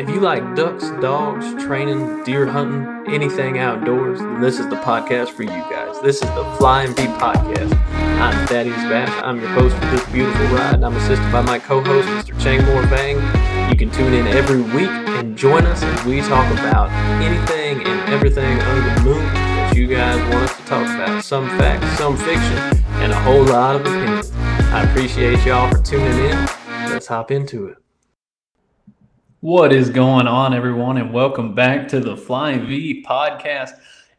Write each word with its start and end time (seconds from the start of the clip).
If 0.00 0.08
you 0.08 0.18
like 0.18 0.56
ducks, 0.56 0.90
dogs, 1.00 1.54
training, 1.62 2.24
deer 2.24 2.46
hunting, 2.46 3.14
anything 3.14 3.58
outdoors, 3.58 4.18
then 4.18 4.40
this 4.40 4.58
is 4.58 4.68
the 4.68 4.76
podcast 4.76 5.28
for 5.30 5.44
you 5.44 5.50
guys. 5.50 6.00
This 6.02 6.16
is 6.16 6.28
the 6.30 6.44
Flying 6.58 6.94
V 6.94 7.04
Podcast. 7.04 7.72
I'm 8.20 8.46
Thaddeus 8.48 8.74
Bash. 8.74 9.22
I'm 9.22 9.40
your 9.40 9.50
host 9.50 9.76
for 9.76 9.86
this 9.86 10.04
beautiful 10.06 10.44
ride, 10.46 10.74
and 10.74 10.84
I'm 10.84 10.96
assisted 10.96 11.30
by 11.30 11.42
my 11.42 11.60
co-host, 11.60 12.08
Mr. 12.08 12.34
Changmore 12.40 12.88
Vang. 12.88 13.18
You 13.70 13.76
can 13.76 13.90
tune 13.92 14.12
in 14.12 14.26
every 14.26 14.62
week 14.62 14.90
and 14.90 15.36
join 15.36 15.64
us 15.66 15.82
as 15.82 16.04
we 16.04 16.20
talk 16.22 16.52
about 16.52 16.90
anything 17.22 17.86
and 17.86 18.12
everything 18.12 18.58
under 18.60 18.94
the 18.94 19.00
moon 19.02 19.24
that 19.34 19.76
you 19.76 19.86
guys 19.86 20.20
want 20.34 20.50
us 20.50 20.56
to 20.56 20.64
talk 20.64 20.86
about. 20.86 21.24
Some 21.24 21.48
facts, 21.50 21.98
some 21.98 22.16
fiction, 22.16 22.58
and 23.02 23.12
a 23.12 23.20
whole 23.20 23.44
lot 23.44 23.76
of 23.76 23.82
opinions. 23.82 24.21
I 24.72 24.84
appreciate 24.84 25.44
y'all 25.44 25.70
for 25.70 25.82
tuning 25.82 26.06
in. 26.06 26.46
Let's 26.88 27.06
hop 27.06 27.30
into 27.30 27.66
it. 27.66 27.76
What 29.40 29.70
is 29.70 29.90
going 29.90 30.26
on, 30.26 30.54
everyone, 30.54 30.96
and 30.96 31.12
welcome 31.12 31.54
back 31.54 31.86
to 31.88 32.00
the 32.00 32.16
Flying 32.16 32.66
V 32.66 33.04
podcast. 33.06 33.72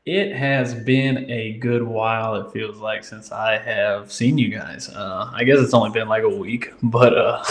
It 0.05 0.35
has 0.35 0.75
been 0.75 1.27
a 1.27 1.53
good 1.53 1.81
while, 1.81 2.35
it 2.35 2.53
feels 2.53 2.77
like, 2.77 3.03
since 3.03 3.31
I 3.31 3.57
have 3.57 4.11
seen 4.11 4.37
you 4.37 4.49
guys. 4.49 4.89
Uh, 4.89 5.31
I 5.33 5.43
guess 5.43 5.57
it's 5.57 5.73
only 5.73 5.89
been 5.89 6.07
like 6.07 6.21
a 6.21 6.29
week, 6.29 6.71
but 6.83 7.17
uh, 7.17 7.43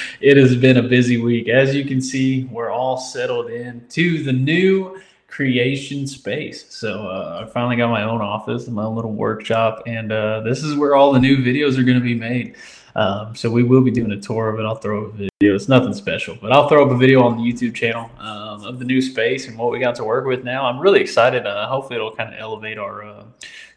it 0.20 0.36
has 0.36 0.54
been 0.54 0.76
a 0.76 0.84
busy 0.84 1.16
week. 1.16 1.48
As 1.48 1.74
you 1.74 1.84
can 1.84 2.00
see, 2.00 2.44
we're 2.44 2.70
all 2.70 2.96
settled 2.96 3.50
in 3.50 3.84
to 3.88 4.22
the 4.22 4.32
new 4.32 5.00
creation 5.36 6.06
space. 6.06 6.64
So 6.70 7.08
uh, 7.08 7.44
I 7.44 7.50
finally 7.50 7.76
got 7.76 7.90
my 7.90 8.04
own 8.04 8.22
office, 8.22 8.66
and 8.66 8.74
my 8.74 8.84
own 8.84 8.96
little 8.96 9.12
workshop, 9.12 9.82
and 9.86 10.10
uh, 10.10 10.40
this 10.40 10.64
is 10.64 10.74
where 10.74 10.96
all 10.96 11.12
the 11.12 11.20
new 11.20 11.36
videos 11.36 11.76
are 11.76 11.82
going 11.82 11.98
to 11.98 12.04
be 12.04 12.14
made. 12.14 12.56
Um, 12.94 13.36
so 13.36 13.50
we 13.50 13.62
will 13.62 13.82
be 13.82 13.90
doing 13.90 14.10
a 14.12 14.18
tour 14.18 14.48
of 14.48 14.58
it. 14.58 14.62
I'll 14.62 14.76
throw 14.76 15.04
a 15.04 15.10
video. 15.12 15.54
It's 15.54 15.68
nothing 15.68 15.92
special, 15.92 16.38
but 16.40 16.52
I'll 16.52 16.68
throw 16.70 16.86
up 16.86 16.90
a 16.90 16.96
video 16.96 17.22
on 17.22 17.36
the 17.36 17.42
YouTube 17.42 17.74
channel 17.74 18.10
um, 18.18 18.64
of 18.64 18.78
the 18.78 18.86
new 18.86 19.02
space 19.02 19.46
and 19.46 19.58
what 19.58 19.70
we 19.70 19.78
got 19.78 19.94
to 19.96 20.04
work 20.04 20.24
with 20.24 20.42
now. 20.42 20.64
I'm 20.64 20.80
really 20.80 21.02
excited. 21.02 21.46
Uh, 21.46 21.68
hopefully, 21.68 21.96
it'll 21.96 22.16
kind 22.16 22.32
of 22.32 22.40
elevate 22.40 22.78
our 22.78 23.04
uh, 23.04 23.24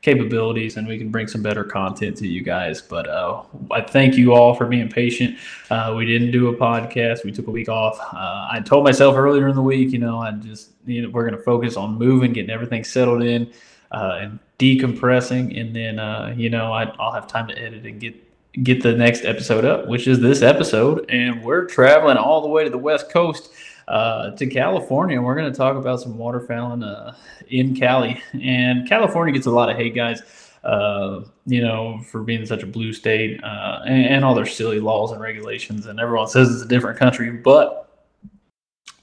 capabilities 0.02 0.78
and 0.78 0.88
we 0.88 0.97
can 0.97 1.09
bring 1.09 1.28
some 1.28 1.42
better 1.42 1.64
content 1.64 2.17
to 2.17 2.28
you 2.28 2.42
guys. 2.42 2.81
But 2.81 3.08
uh, 3.09 3.44
I 3.72 3.81
thank 3.81 4.16
you 4.16 4.33
all 4.33 4.53
for 4.53 4.66
being 4.66 4.89
patient. 4.89 5.38
Uh, 5.69 5.94
we 5.97 6.06
didn't 6.06 6.31
do 6.31 6.47
a 6.47 6.56
podcast. 6.56 7.25
We 7.25 7.31
took 7.31 7.47
a 7.47 7.52
week 7.52 7.69
off. 7.69 8.00
Uh, 8.00 8.47
I 8.52 8.61
told 8.66 8.83
myself 8.83 9.16
earlier 9.16 9.47
in 9.47 9.56
the 9.56 9.61
week, 9.61 9.91
you 9.91 10.00
know, 10.00 10.19
I 10.19 10.31
just 10.31 10.72
you 10.86 11.02
know, 11.02 11.09
we're 11.09 11.28
going 11.28 11.38
to 11.38 11.44
focus 11.44 11.75
on 11.75 11.95
moving, 11.95 12.33
getting 12.33 12.52
everything 12.52 12.83
settled 12.83 13.23
in, 13.23 13.52
uh, 13.91 14.19
and 14.22 14.39
decompressing, 14.58 15.59
and 15.59 15.75
then 15.75 16.38
you 16.38 16.50
know 16.50 16.72
I, 16.72 16.84
I'll 17.00 17.13
have 17.13 17.28
time 17.28 17.47
to 17.47 17.58
edit 17.58 17.86
and 17.86 18.00
get 18.00 18.16
get 18.63 18.81
the 18.81 18.94
next 18.94 19.25
episode 19.25 19.66
up, 19.66 19.88
which 19.88 20.08
is 20.08 20.19
this 20.19 20.41
episode. 20.41 21.09
And 21.09 21.44
we're 21.44 21.66
traveling 21.66 22.17
all 22.17 22.41
the 22.41 22.47
way 22.47 22.63
to 22.63 22.69
the 22.69 22.78
West 22.78 23.11
Coast 23.11 23.52
uh, 23.90 24.32
to 24.32 24.45
California. 24.45 25.22
We're 25.22 25.36
going 25.36 25.52
to 25.52 25.58
talk 25.58 25.76
about 25.76 26.00
some 26.00 26.14
waterfowling 26.14 26.84
uh, 26.86 27.14
in 27.50 27.76
Cali. 27.76 28.22
And 28.42 28.88
California 28.88 29.34
gets 29.34 29.48
a 29.48 29.52
lot 29.52 29.70
of 29.70 29.76
hate, 29.76 29.96
guys, 29.96 30.22
uh, 30.64 31.22
you 31.46 31.62
know, 31.62 32.00
for 32.04 32.22
being 32.22 32.46
such 32.46 32.62
a 32.62 32.68
blue 32.68 32.94
state 32.94 33.44
uh, 33.44 33.80
and, 33.86 34.06
and 34.06 34.26
all 34.26 34.36
their 34.36 34.46
silly 34.46 34.80
laws 34.80 35.12
and 35.12 35.20
regulations. 35.20 35.88
And 35.88 36.00
everyone 36.00 36.28
says 36.28 36.54
it's 36.54 36.64
a 36.64 36.68
different 36.68 37.00
country. 37.00 37.31
But 37.31 37.92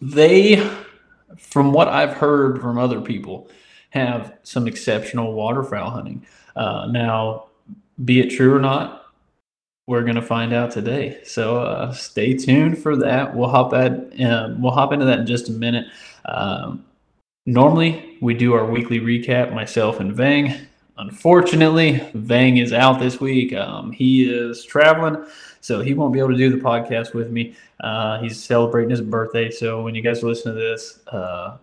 they, 0.00 0.64
from 1.36 1.72
what 1.72 1.88
I've 1.88 2.12
heard 2.12 2.60
from 2.60 2.78
other 2.78 3.00
people, 3.00 3.50
have 3.90 4.34
some 4.44 4.68
exceptional 4.68 5.32
waterfowl 5.32 5.90
hunting. 5.90 6.24
Uh, 6.54 6.86
now, 6.90 7.46
be 8.04 8.20
it 8.20 8.30
true 8.30 8.54
or 8.54 8.60
not, 8.60 9.05
we're 9.86 10.02
gonna 10.02 10.22
find 10.22 10.52
out 10.52 10.70
today. 10.70 11.18
So 11.24 11.58
uh, 11.58 11.92
stay 11.92 12.34
tuned 12.34 12.78
for 12.78 12.96
that. 12.96 13.34
We'll 13.34 13.48
hop 13.48 13.72
at 13.72 14.20
um, 14.20 14.60
we'll 14.60 14.72
hop 14.72 14.92
into 14.92 15.04
that 15.06 15.20
in 15.20 15.26
just 15.26 15.48
a 15.48 15.52
minute. 15.52 15.86
Um, 16.24 16.84
normally 17.46 18.18
we 18.20 18.34
do 18.34 18.52
our 18.54 18.66
weekly 18.66 19.00
recap. 19.00 19.54
Myself 19.54 20.00
and 20.00 20.14
Vang. 20.14 20.54
Unfortunately, 20.98 22.02
Vang 22.14 22.56
is 22.56 22.72
out 22.72 22.98
this 22.98 23.20
week. 23.20 23.52
Um, 23.52 23.92
he 23.92 24.30
is 24.30 24.64
traveling, 24.64 25.26
so 25.60 25.82
he 25.82 25.92
won't 25.92 26.12
be 26.12 26.18
able 26.18 26.30
to 26.30 26.36
do 26.36 26.50
the 26.50 26.56
podcast 26.56 27.12
with 27.12 27.30
me. 27.30 27.54
Uh, 27.80 28.18
he's 28.20 28.42
celebrating 28.42 28.90
his 28.90 29.02
birthday. 29.02 29.50
So 29.50 29.82
when 29.82 29.94
you 29.94 30.00
guys 30.00 30.22
listen 30.22 30.54
to 30.54 30.58
this, 30.58 31.00
uh, 31.08 31.58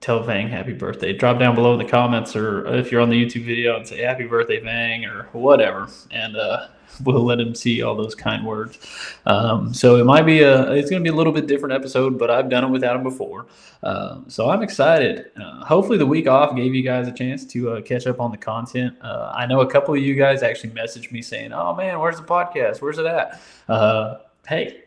tell 0.00 0.22
Vang 0.22 0.48
happy 0.48 0.72
birthday. 0.72 1.12
Drop 1.12 1.38
down 1.38 1.54
below 1.54 1.72
in 1.72 1.78
the 1.78 1.90
comments, 1.90 2.36
or 2.36 2.66
if 2.74 2.92
you're 2.92 3.00
on 3.00 3.10
the 3.10 3.24
YouTube 3.24 3.44
video, 3.44 3.76
and 3.76 3.86
say 3.86 3.98
happy 3.98 4.26
birthday, 4.26 4.60
Vang, 4.60 5.04
or 5.04 5.28
whatever. 5.32 5.88
And 6.10 6.36
uh, 6.36 6.68
we'll 7.04 7.24
let 7.24 7.40
him 7.40 7.54
see 7.54 7.82
all 7.82 7.96
those 7.96 8.14
kind 8.14 8.46
words. 8.46 8.78
Um, 9.26 9.72
so 9.72 9.96
it 9.96 10.04
might 10.04 10.22
be 10.22 10.40
a, 10.42 10.72
it's 10.72 10.90
going 10.90 11.02
to 11.02 11.08
be 11.08 11.12
a 11.12 11.16
little 11.16 11.32
bit 11.32 11.46
different 11.46 11.74
episode, 11.74 12.18
but 12.18 12.30
I've 12.30 12.48
done 12.48 12.64
it 12.64 12.68
without 12.68 12.96
him 12.96 13.02
before. 13.02 13.46
Uh, 13.82 14.20
so 14.28 14.50
I'm 14.50 14.62
excited. 14.62 15.30
Uh, 15.40 15.64
hopefully 15.64 15.98
the 15.98 16.06
week 16.06 16.26
off 16.26 16.54
gave 16.56 16.74
you 16.74 16.82
guys 16.82 17.08
a 17.08 17.12
chance 17.12 17.44
to 17.46 17.70
uh, 17.72 17.80
catch 17.82 18.06
up 18.06 18.20
on 18.20 18.30
the 18.30 18.36
content. 18.36 18.96
Uh, 19.00 19.32
I 19.34 19.46
know 19.46 19.60
a 19.60 19.70
couple 19.70 19.94
of 19.94 20.00
you 20.00 20.14
guys 20.14 20.42
actually 20.42 20.70
messaged 20.70 21.12
me 21.12 21.22
saying, 21.22 21.52
"Oh 21.52 21.74
man, 21.74 21.98
where's 21.98 22.16
the 22.16 22.26
podcast? 22.26 22.80
Where's 22.80 22.98
it 22.98 23.06
at?" 23.06 23.40
Uh, 23.68 24.18
hey, 24.48 24.82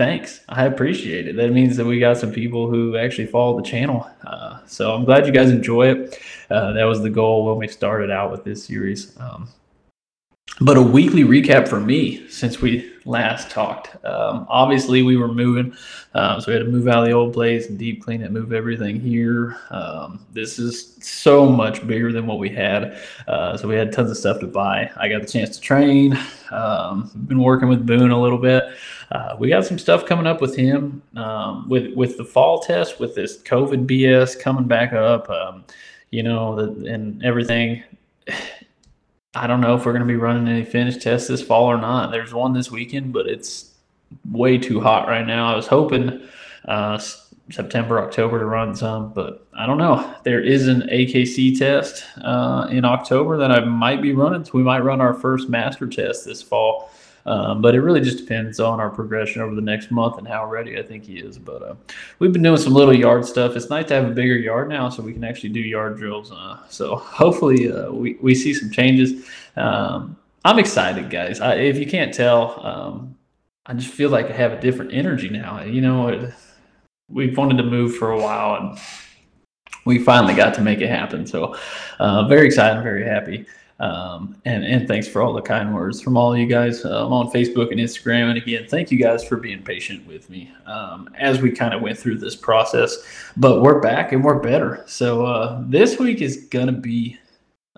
thanks. 0.00 0.40
I 0.48 0.64
appreciate 0.64 1.28
it. 1.28 1.36
That 1.36 1.52
means 1.52 1.76
that 1.76 1.84
we 1.84 2.00
got 2.00 2.16
some 2.16 2.32
people 2.32 2.70
who 2.70 2.96
actually 2.96 3.26
follow 3.26 3.54
the 3.60 3.62
channel. 3.62 4.10
Uh, 4.24 4.60
so 4.64 4.94
I'm 4.94 5.04
glad 5.04 5.26
you 5.26 5.32
guys 5.32 5.50
enjoy 5.50 5.88
it. 5.88 6.18
Uh, 6.48 6.72
that 6.72 6.84
was 6.84 7.02
the 7.02 7.10
goal 7.10 7.44
when 7.44 7.58
we 7.58 7.68
started 7.68 8.10
out 8.10 8.32
with 8.32 8.42
this 8.42 8.64
series. 8.64 9.14
Um, 9.20 9.50
but 10.60 10.76
a 10.76 10.82
weekly 10.82 11.24
recap 11.24 11.68
for 11.68 11.80
me 11.80 12.28
since 12.28 12.60
we 12.60 12.92
last 13.06 13.50
talked. 13.50 13.94
Um, 14.04 14.46
obviously, 14.48 15.02
we 15.02 15.16
were 15.16 15.28
moving, 15.28 15.74
um, 16.14 16.40
so 16.40 16.48
we 16.48 16.52
had 16.54 16.64
to 16.64 16.70
move 16.70 16.86
out 16.86 16.98
of 16.98 17.06
the 17.06 17.12
old 17.12 17.32
place 17.32 17.68
and 17.68 17.78
deep 17.78 18.02
clean 18.02 18.20
it, 18.22 18.30
move 18.30 18.52
everything 18.52 19.00
here. 19.00 19.56
Um, 19.70 20.24
this 20.32 20.58
is 20.58 20.96
so 21.00 21.46
much 21.46 21.86
bigger 21.86 22.12
than 22.12 22.26
what 22.26 22.38
we 22.38 22.50
had, 22.50 22.98
uh, 23.26 23.56
so 23.56 23.68
we 23.68 23.74
had 23.74 23.92
tons 23.92 24.10
of 24.10 24.16
stuff 24.16 24.40
to 24.40 24.46
buy. 24.46 24.90
I 24.96 25.08
got 25.08 25.22
the 25.22 25.28
chance 25.28 25.56
to 25.56 25.60
train. 25.60 26.18
Um, 26.50 27.10
been 27.26 27.42
working 27.42 27.68
with 27.68 27.86
Boone 27.86 28.10
a 28.10 28.20
little 28.20 28.38
bit. 28.38 28.64
Uh, 29.10 29.36
we 29.38 29.48
got 29.48 29.64
some 29.64 29.78
stuff 29.78 30.04
coming 30.04 30.26
up 30.26 30.40
with 30.40 30.56
him 30.56 31.02
um, 31.16 31.68
with 31.68 31.94
with 31.94 32.16
the 32.16 32.24
fall 32.24 32.60
test 32.60 33.00
with 33.00 33.14
this 33.14 33.40
COVID 33.42 33.86
BS 33.86 34.38
coming 34.38 34.64
back 34.64 34.92
up. 34.92 35.30
Um, 35.30 35.64
you 36.10 36.22
know, 36.22 36.56
the, 36.56 36.92
and 36.92 37.24
everything 37.24 37.82
I 39.34 39.46
don't 39.46 39.60
know 39.60 39.76
if 39.76 39.86
we're 39.86 39.92
going 39.92 40.06
to 40.06 40.08
be 40.08 40.16
running 40.16 40.48
any 40.48 40.64
finish 40.64 40.96
tests 40.96 41.28
this 41.28 41.42
fall 41.42 41.66
or 41.66 41.78
not. 41.78 42.10
There's 42.10 42.34
one 42.34 42.52
this 42.52 42.70
weekend, 42.70 43.12
but 43.12 43.26
it's 43.26 43.72
way 44.30 44.58
too 44.58 44.80
hot 44.80 45.06
right 45.06 45.26
now. 45.26 45.52
I 45.52 45.56
was 45.56 45.68
hoping 45.68 46.26
uh, 46.64 47.00
September, 47.50 48.00
October 48.00 48.40
to 48.40 48.44
run 48.44 48.74
some, 48.74 49.12
but 49.12 49.46
I 49.56 49.66
don't 49.66 49.78
know. 49.78 50.14
There 50.24 50.40
is 50.40 50.66
an 50.66 50.82
AKC 50.82 51.56
test 51.56 52.04
uh, 52.22 52.66
in 52.70 52.84
October 52.84 53.36
that 53.36 53.52
I 53.52 53.60
might 53.60 54.02
be 54.02 54.12
running. 54.12 54.44
So 54.44 54.52
we 54.54 54.64
might 54.64 54.80
run 54.80 55.00
our 55.00 55.14
first 55.14 55.48
master 55.48 55.86
test 55.86 56.24
this 56.24 56.42
fall. 56.42 56.90
Um, 57.26 57.60
but 57.60 57.74
it 57.74 57.80
really 57.80 58.00
just 58.00 58.18
depends 58.18 58.60
on 58.60 58.80
our 58.80 58.90
progression 58.90 59.42
over 59.42 59.54
the 59.54 59.60
next 59.60 59.90
month 59.90 60.18
and 60.18 60.26
how 60.26 60.46
ready 60.46 60.78
I 60.78 60.82
think 60.82 61.04
he 61.04 61.18
is. 61.18 61.38
But 61.38 61.62
uh, 61.62 61.74
we've 62.18 62.32
been 62.32 62.42
doing 62.42 62.56
some 62.56 62.72
little 62.72 62.94
yard 62.94 63.24
stuff. 63.26 63.56
It's 63.56 63.70
nice 63.70 63.86
to 63.88 63.94
have 63.94 64.06
a 64.06 64.14
bigger 64.14 64.36
yard 64.36 64.68
now 64.68 64.88
so 64.88 65.02
we 65.02 65.12
can 65.12 65.24
actually 65.24 65.50
do 65.50 65.60
yard 65.60 65.96
drills. 65.96 66.32
Uh, 66.32 66.58
so 66.68 66.96
hopefully 66.96 67.70
uh, 67.70 67.90
we, 67.90 68.16
we 68.22 68.34
see 68.34 68.54
some 68.54 68.70
changes. 68.70 69.26
Um, 69.56 70.16
I'm 70.44 70.58
excited, 70.58 71.10
guys. 71.10 71.40
I, 71.40 71.56
if 71.56 71.76
you 71.76 71.86
can't 71.86 72.14
tell, 72.14 72.64
um, 72.66 73.16
I 73.66 73.74
just 73.74 73.92
feel 73.92 74.10
like 74.10 74.26
I 74.26 74.32
have 74.32 74.52
a 74.52 74.60
different 74.60 74.92
energy 74.94 75.28
now. 75.28 75.62
You 75.62 75.82
know, 75.82 76.08
it, 76.08 76.34
we've 77.08 77.36
wanted 77.36 77.58
to 77.58 77.64
move 77.64 77.96
for 77.96 78.12
a 78.12 78.20
while 78.20 78.56
and 78.56 78.78
we 79.84 79.98
finally 79.98 80.34
got 80.34 80.54
to 80.54 80.62
make 80.62 80.80
it 80.80 80.88
happen. 80.88 81.26
So 81.26 81.56
uh, 81.98 82.26
very 82.28 82.46
excited, 82.46 82.82
very 82.82 83.04
happy. 83.04 83.46
Um, 83.80 84.36
and, 84.44 84.62
and 84.62 84.86
thanks 84.86 85.08
for 85.08 85.22
all 85.22 85.32
the 85.32 85.40
kind 85.40 85.74
words 85.74 86.02
from 86.02 86.16
all 86.16 86.36
you 86.36 86.46
guys 86.46 86.84
um, 86.84 87.14
on 87.14 87.30
Facebook 87.30 87.70
and 87.70 87.80
Instagram. 87.80 88.28
And 88.28 88.36
again, 88.36 88.66
thank 88.68 88.90
you 88.90 88.98
guys 88.98 89.24
for 89.24 89.38
being 89.38 89.62
patient 89.62 90.06
with 90.06 90.28
me 90.28 90.52
um, 90.66 91.08
as 91.18 91.40
we 91.40 91.50
kind 91.50 91.72
of 91.72 91.80
went 91.80 91.98
through 91.98 92.18
this 92.18 92.36
process. 92.36 92.98
But 93.38 93.62
we're 93.62 93.80
back 93.80 94.12
and 94.12 94.22
we're 94.22 94.38
better. 94.38 94.84
So 94.86 95.24
uh, 95.24 95.62
this 95.66 95.98
week 95.98 96.20
is 96.20 96.44
going 96.50 96.66
to 96.66 96.72
be, 96.72 97.18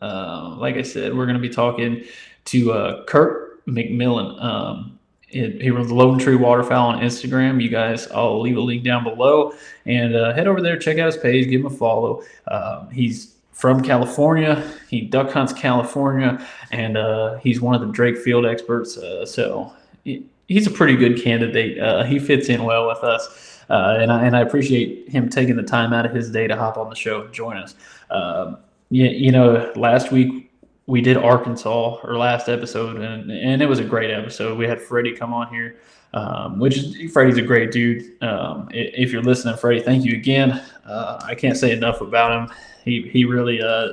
uh, 0.02 0.56
like 0.58 0.74
I 0.74 0.82
said, 0.82 1.16
we're 1.16 1.26
going 1.26 1.40
to 1.40 1.42
be 1.42 1.54
talking 1.54 2.02
to 2.46 2.72
uh, 2.72 3.04
Kurt 3.04 3.64
McMillan. 3.66 4.42
Um, 4.42 4.98
he 5.28 5.70
runs 5.70 5.90
Loading 5.90 6.18
Tree 6.18 6.36
Waterfowl 6.36 6.88
on 6.88 7.00
Instagram. 7.00 7.62
You 7.62 7.70
guys, 7.70 8.06
I'll 8.10 8.40
leave 8.40 8.58
a 8.58 8.60
link 8.60 8.84
down 8.84 9.02
below 9.02 9.54
and 9.86 10.14
uh, 10.14 10.34
head 10.34 10.46
over 10.46 10.60
there, 10.60 10.78
check 10.78 10.98
out 10.98 11.06
his 11.06 11.16
page, 11.16 11.48
give 11.48 11.60
him 11.60 11.68
a 11.68 11.70
follow. 11.70 12.22
Uh, 12.46 12.86
he's 12.88 13.31
from 13.52 13.82
California. 13.82 14.68
He 14.88 15.02
duck 15.02 15.30
hunts 15.30 15.52
California, 15.52 16.44
and 16.70 16.96
uh, 16.96 17.36
he's 17.36 17.60
one 17.60 17.74
of 17.74 17.80
the 17.80 17.88
Drake 17.88 18.18
Field 18.18 18.44
experts. 18.44 18.98
Uh, 18.98 19.24
so 19.24 19.72
he, 20.04 20.26
he's 20.48 20.66
a 20.66 20.70
pretty 20.70 20.96
good 20.96 21.22
candidate. 21.22 21.78
Uh, 21.78 22.02
he 22.02 22.18
fits 22.18 22.48
in 22.48 22.64
well 22.64 22.88
with 22.88 22.98
us, 22.98 23.60
uh, 23.70 23.98
and 24.00 24.10
I 24.10 24.24
and 24.24 24.36
I 24.36 24.40
appreciate 24.40 25.08
him 25.08 25.28
taking 25.28 25.56
the 25.56 25.62
time 25.62 25.92
out 25.92 26.06
of 26.06 26.12
his 26.12 26.30
day 26.30 26.46
to 26.46 26.56
hop 26.56 26.76
on 26.76 26.88
the 26.88 26.96
show 26.96 27.22
and 27.22 27.32
join 27.32 27.56
us. 27.56 27.74
Um, 28.10 28.58
you, 28.90 29.06
you 29.06 29.32
know, 29.32 29.72
last 29.76 30.10
week 30.10 30.50
we 30.86 31.00
did 31.00 31.16
Arkansas 31.16 31.98
our 32.02 32.16
last 32.16 32.48
episode, 32.48 32.96
and 33.00 33.30
and 33.30 33.62
it 33.62 33.66
was 33.66 33.78
a 33.78 33.84
great 33.84 34.10
episode. 34.10 34.58
We 34.58 34.66
had 34.66 34.80
Freddie 34.80 35.14
come 35.14 35.32
on 35.32 35.48
here, 35.48 35.76
um, 36.14 36.58
which 36.58 36.80
Freddie's 37.12 37.38
a 37.38 37.42
great 37.42 37.70
dude. 37.70 38.22
Um, 38.22 38.68
if 38.72 39.12
you're 39.12 39.22
listening, 39.22 39.56
Freddie, 39.56 39.82
thank 39.82 40.04
you 40.04 40.14
again. 40.14 40.62
Uh, 40.84 41.20
I 41.22 41.34
can't 41.34 41.56
say 41.56 41.72
enough 41.72 42.00
about 42.00 42.32
him. 42.32 42.56
He 42.84 43.08
he 43.08 43.24
really 43.24 43.62
uh, 43.62 43.92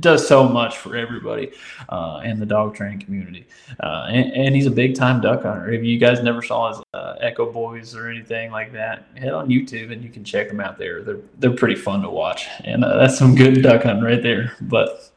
does 0.00 0.26
so 0.26 0.48
much 0.48 0.76
for 0.76 0.96
everybody 0.96 1.52
uh, 1.88 2.20
in 2.24 2.38
the 2.38 2.46
dog 2.46 2.74
training 2.74 3.00
community. 3.00 3.46
Uh, 3.80 4.06
and, 4.08 4.32
and, 4.32 4.54
he's 4.54 4.66
a 4.66 4.70
big 4.70 4.94
time 4.94 5.20
duck 5.20 5.42
hunter. 5.42 5.70
If 5.70 5.84
you 5.84 5.98
guys 5.98 6.22
never 6.22 6.42
saw 6.42 6.70
his 6.70 6.82
uh, 6.94 7.16
Echo 7.20 7.50
Boys 7.50 7.94
or 7.94 8.08
anything 8.08 8.50
like 8.50 8.72
that, 8.72 9.06
head 9.14 9.32
on 9.32 9.48
YouTube 9.48 9.92
and 9.92 10.02
you 10.02 10.10
can 10.10 10.24
check 10.24 10.48
them 10.48 10.60
out 10.60 10.78
there. 10.78 11.02
They're 11.02 11.20
they're 11.38 11.52
pretty 11.52 11.76
fun 11.76 12.02
to 12.02 12.10
watch, 12.10 12.46
and 12.64 12.84
uh, 12.84 12.96
that's 12.98 13.18
some 13.18 13.34
good 13.34 13.62
duck 13.62 13.84
hunting 13.84 14.04
right 14.04 14.22
there. 14.22 14.54
But 14.60 15.10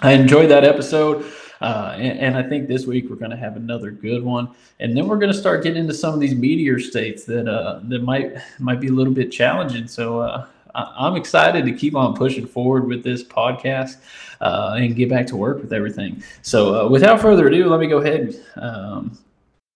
I 0.00 0.12
enjoyed 0.12 0.50
that 0.50 0.64
episode. 0.64 1.24
Uh, 1.58 1.94
and, 1.96 2.18
and, 2.18 2.36
I 2.36 2.46
think 2.46 2.68
this 2.68 2.84
week 2.84 3.08
we're 3.08 3.16
going 3.16 3.30
to 3.30 3.36
have 3.36 3.56
another 3.56 3.90
good 3.90 4.22
one, 4.22 4.50
and 4.78 4.94
then 4.94 5.08
we're 5.08 5.16
going 5.16 5.32
to 5.32 5.38
start 5.38 5.62
getting 5.62 5.80
into 5.80 5.94
some 5.94 6.12
of 6.12 6.20
these 6.20 6.34
meteor 6.34 6.78
states 6.78 7.24
that 7.24 7.48
uh, 7.48 7.80
that 7.84 8.02
might 8.02 8.36
might 8.58 8.78
be 8.78 8.88
a 8.88 8.92
little 8.92 9.14
bit 9.14 9.32
challenging. 9.32 9.88
So 9.88 10.20
uh, 10.20 10.46
I'm 10.76 11.16
excited 11.16 11.64
to 11.64 11.72
keep 11.72 11.94
on 11.96 12.14
pushing 12.14 12.46
forward 12.46 12.86
with 12.86 13.02
this 13.02 13.22
podcast 13.24 13.96
uh, 14.40 14.76
and 14.78 14.94
get 14.94 15.08
back 15.08 15.26
to 15.28 15.36
work 15.36 15.60
with 15.62 15.72
everything. 15.72 16.22
So, 16.42 16.86
uh, 16.86 16.88
without 16.88 17.20
further 17.20 17.48
ado, 17.48 17.68
let 17.68 17.80
me 17.80 17.86
go 17.86 17.98
ahead 17.98 18.34
um, 18.56 19.18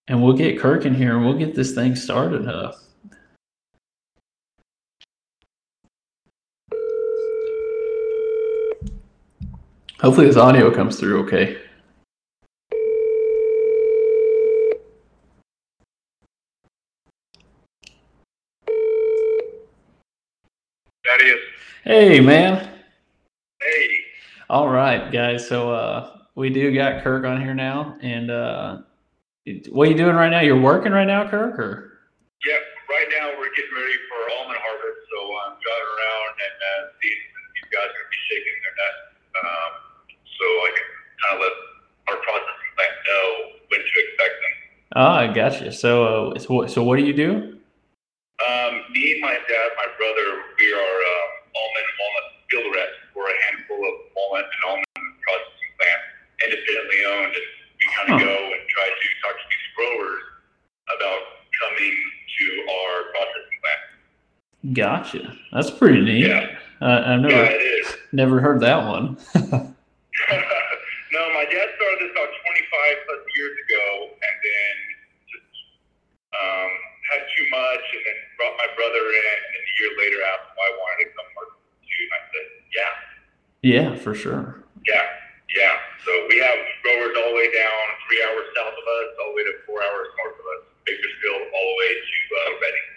and 0.07 0.21
we'll 0.21 0.33
get 0.33 0.59
Kirk 0.59 0.85
in 0.85 0.93
here 0.93 1.15
and 1.15 1.25
we'll 1.25 1.37
get 1.37 1.55
this 1.55 1.73
thing 1.73 1.95
started. 1.95 2.47
Uh, 2.47 2.73
hopefully, 9.99 10.27
this 10.27 10.37
audio 10.37 10.73
comes 10.73 10.99
through 10.99 11.23
okay. 11.23 11.57
Hey, 21.83 22.21
man. 22.21 22.69
Hey. 23.59 23.89
All 24.49 24.69
right, 24.69 25.11
guys. 25.11 25.47
So 25.47 25.73
uh, 25.73 26.21
we 26.35 26.49
do 26.49 26.73
got 26.73 27.03
Kirk 27.03 27.25
on 27.25 27.41
here 27.41 27.53
now, 27.53 27.97
and 28.01 28.31
uh, 28.31 28.77
what 29.71 29.87
are 29.87 29.91
you 29.91 29.97
doing 29.97 30.15
right 30.15 30.29
now? 30.29 30.39
You're 30.39 30.61
working 30.61 30.93
right 30.93 31.07
now, 31.07 31.27
Kirk, 31.27 31.59
or? 31.59 31.99
Yeah, 32.45 32.55
right 32.87 33.07
now 33.17 33.27
we're 33.35 33.51
getting 33.57 33.75
ready 33.75 33.97
for 34.07 34.19
almond 34.39 34.59
harvest, 34.61 34.99
so 35.09 35.17
I'm 35.41 35.57
driving 35.59 35.91
around 35.99 36.31
and 36.37 36.55
uh, 36.63 36.81
seeing 37.01 37.17
if 37.17 37.49
these 37.59 37.69
guys 37.75 37.89
are 37.89 37.97
gonna 37.97 38.13
be 38.13 38.21
shaking 38.29 38.57
their 38.61 38.75
nest, 38.79 39.01
um, 39.41 39.71
so 40.37 40.45
I 40.45 40.69
can 40.77 40.87
kind 41.17 41.33
of 41.33 41.39
let 41.43 41.55
our 42.07 42.19
processing 42.23 42.71
plant 42.77 42.95
know 43.09 43.25
when 43.67 43.79
to 43.83 43.95
expect 44.05 44.35
them. 44.37 44.55
Ah, 44.95 45.15
I 45.17 45.27
gotcha. 45.27 45.71
So, 45.73 46.31
uh, 46.31 46.39
so, 46.39 46.67
so 46.67 46.83
what 46.83 46.97
do 46.97 47.03
you 47.03 47.13
do? 47.13 47.57
Um, 48.41 48.73
me 48.89 49.13
and 49.13 49.21
my 49.21 49.33
dad, 49.33 49.69
my 49.77 49.89
brother, 49.97 50.27
we 50.61 50.69
are. 50.69 50.97
Uh, 51.01 51.41
almond 51.55 51.83
and 51.83 51.97
walnut 51.99 52.27
field 52.47 52.67
reps 52.75 52.97
for 53.13 53.23
a 53.27 53.35
handful 53.49 53.79
of 53.83 53.93
walnut 54.15 54.45
and 54.47 54.61
almond 54.67 55.11
processing 55.23 55.71
plants, 55.75 56.05
independently 56.45 57.01
owned. 57.07 57.33
And 57.35 57.47
we 57.79 57.85
kind 57.91 58.07
of 58.07 58.15
huh. 58.19 58.27
go 58.27 58.35
and 58.55 58.63
try 58.69 58.87
to 58.87 59.07
talk 59.23 59.35
to 59.35 59.47
these 59.51 59.69
growers 59.75 60.23
about 60.95 61.21
coming 61.59 61.95
to 62.37 62.45
our 62.69 62.95
processing 63.11 63.59
plant. 63.61 63.83
Gotcha. 64.77 65.21
That's 65.51 65.71
pretty 65.71 66.01
neat. 66.01 66.27
Yeah. 66.27 66.55
Uh, 66.81 67.01
I've 67.05 67.21
never 67.21 67.45
yeah, 67.45 67.91
never 68.11 68.39
heard 68.41 68.59
that 68.61 68.85
one. 68.85 69.17
no, 69.35 71.21
my 71.33 71.45
dad 71.45 71.67
started 71.77 71.97
this 72.01 72.11
about 72.13 72.29
25 72.29 73.05
plus 73.05 73.21
years 73.37 73.53
ago, 73.53 73.85
and 74.17 74.35
then 74.41 74.75
just 75.29 75.51
um, 76.33 76.71
had 77.11 77.23
too 77.35 77.45
much, 77.51 77.83
and 77.93 78.01
then 78.07 78.17
brought 78.39 78.55
my 78.57 78.69
brother 78.75 79.03
in, 79.03 79.35
and 79.51 79.61
a 79.61 79.73
year 79.79 79.91
later 79.99 80.19
asked 80.31 80.49
why 80.55 80.65
I 80.67 80.73
wanted 80.79 80.97
to 81.05 81.09
come 81.15 81.29
work 81.35 81.51
too, 81.83 82.01
and 82.07 82.13
I 82.15 82.21
said, 82.31 82.47
yeah. 82.71 82.93
Yeah, 83.61 83.89
for 83.99 84.15
sure. 84.15 84.63
Yeah, 84.87 85.05
yeah. 85.53 85.75
So 86.07 86.11
we 86.31 86.39
have 86.41 86.57
growers 86.81 87.13
all 87.19 87.29
the 87.29 87.37
way 87.37 87.49
down 87.53 87.83
three 88.09 88.21
hours 88.25 88.47
south 88.57 88.73
of 88.73 88.85
us, 88.87 89.07
all 89.21 89.29
the 89.31 89.37
way 89.37 89.45
to 89.51 89.53
four 89.69 89.79
hours 89.83 90.07
north 90.17 90.39
of 90.39 90.47
us, 90.57 90.61
Bakersfield, 90.87 91.41
all 91.53 91.67
the 91.69 91.77
way 91.77 91.91
to 91.93 92.15
uh, 92.31 92.49
Redding. 92.57 92.87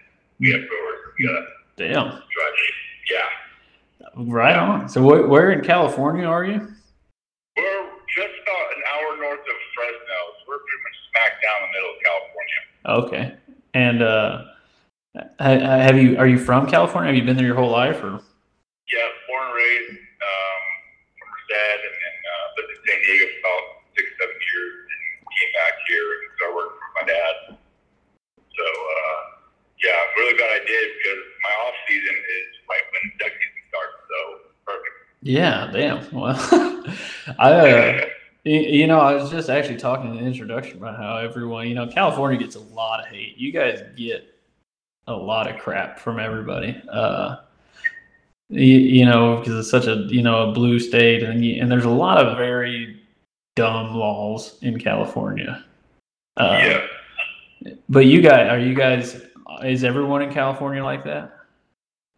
We 0.41 0.47
have 0.57 0.65
growers. 0.71 1.01
We 1.19 1.27
got 1.29 1.45
Damn. 1.77 2.09
Drive. 2.11 2.57
Yeah. 3.11 3.29
Right 4.17 4.57
on. 4.57 4.89
So 4.89 5.03
wh- 5.03 5.29
where 5.29 5.51
in 5.53 5.61
California 5.63 6.25
are 6.25 6.45
you? 6.45 6.59
We're 7.57 7.87
just 8.09 8.35
about 8.43 8.67
an 8.77 8.83
hour 8.95 9.17
north 9.21 9.41
of 9.45 9.59
Fresno. 9.75 10.19
So 10.39 10.43
we're 10.49 10.59
pretty 10.65 10.83
much 10.87 10.97
smack 11.11 11.33
down 11.43 11.59
in 11.61 11.69
the 11.69 11.73
middle 11.75 11.93
of 11.93 12.01
California. 12.09 12.61
Okay. 12.87 13.27
And 13.75 14.03
uh, 14.03 14.45
have 15.39 15.99
you 15.99 16.17
are 16.17 16.27
you 16.27 16.39
from 16.39 16.71
California? 16.71 17.11
Have 17.11 17.19
you 17.19 17.27
been 17.27 17.37
there 17.37 17.47
your 17.47 17.59
whole 17.59 17.71
life, 17.71 17.99
or? 18.03 18.23
Yeah, 18.87 19.09
born 19.27 19.43
and 19.47 19.55
raised 19.55 19.91
um, 19.91 20.63
from 21.19 21.27
Merced, 21.35 21.83
and 21.83 21.95
then 21.95 22.15
uh, 22.23 22.47
lived 22.55 22.71
in 22.71 22.79
San 22.87 22.99
Diego 23.03 23.25
for 23.27 23.39
about 23.43 23.65
six, 23.99 24.07
seven 24.15 24.39
years, 24.39 24.75
and 24.87 25.03
came 25.27 25.53
back 25.59 25.75
here 25.91 26.07
and 26.07 26.23
started 26.39 26.55
working 26.55 26.79
for 26.79 26.93
my 26.95 27.05
dad. 27.11 27.35
So 28.55 28.63
uh, 28.63 29.21
yeah, 29.83 29.99
I'm 29.99 30.13
really 30.23 30.39
glad 30.39 30.55
I 30.55 30.63
did 30.63 30.87
because 31.03 31.23
my 31.43 31.55
off 31.67 31.77
season 31.91 32.15
is 32.15 32.49
right 32.71 32.87
when 32.95 33.03
duck 33.19 33.35
season 33.35 33.63
starts. 33.75 33.99
So 34.07 34.19
perfect. 34.63 34.97
Yeah, 35.27 35.59
damn. 35.75 35.99
Well, 36.15 36.39
I. 37.43 37.51
Uh, 37.51 38.07
You 38.45 38.87
know, 38.87 39.01
I 39.01 39.15
was 39.15 39.31
just 39.31 39.49
actually 39.49 39.79
talking 39.79 40.11
in 40.11 40.17
the 40.17 40.23
introduction 40.23 40.77
about 40.77 40.99
how 40.99 41.17
everyone, 41.17 41.67
you 41.67 41.75
know, 41.75 41.87
California 41.87 42.39
gets 42.39 42.57
a 42.57 42.61
lot 42.61 43.01
of 43.01 43.07
hate. 43.07 43.39
You 43.39 43.51
guys 43.51 43.83
get 43.97 44.35
a 45.07 45.15
lot 45.15 45.51
of 45.51 45.59
crap 45.59 45.99
from 45.99 46.19
everybody. 46.21 46.81
Uh, 46.91 47.37
you, 48.51 48.77
you 48.77 49.07
know, 49.07 49.39
because 49.39 49.59
it's 49.59 49.71
such 49.71 49.87
a 49.87 50.07
you 50.09 50.23
know 50.23 50.51
a 50.51 50.53
blue 50.53 50.79
state, 50.79 51.23
and 51.23 51.43
you, 51.43 51.61
and 51.61 51.73
there's 51.73 51.87
a 51.87 51.91
lot 51.91 52.19
of 52.19 52.37
very 52.37 53.01
dumb 53.57 53.95
laws 53.95 54.59
in 54.61 54.79
California. 54.79 55.65
Uh, 56.37 56.59
yeah. 56.61 57.73
But 57.89 58.07
you 58.07 58.21
guys, 58.21 58.51
are 58.51 58.59
you 58.59 58.75
guys? 58.75 59.23
Is 59.63 59.85
everyone 59.85 60.21
in 60.21 60.31
California 60.31 60.85
like 60.85 61.03
that? 61.05 61.33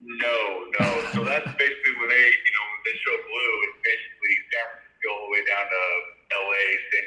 No, 0.00 0.64
no. 0.80 0.86
So 1.12 1.24
that's 1.24 1.46
basically 1.58 1.94
when 2.00 2.08
they, 2.08 2.18
you 2.18 2.52
know, 2.52 2.64
when 2.66 2.82
they 2.84 2.98
show 2.98 3.14
blue, 3.14 3.52
it's 3.62 3.78
basically 3.84 4.34
San 4.50 4.64
Francisco 4.74 5.08
all 5.14 5.26
the 5.26 5.32
way 5.32 5.42
down 5.46 5.66
to 5.70 6.15
LA, 6.56 6.64
San, 6.88 7.04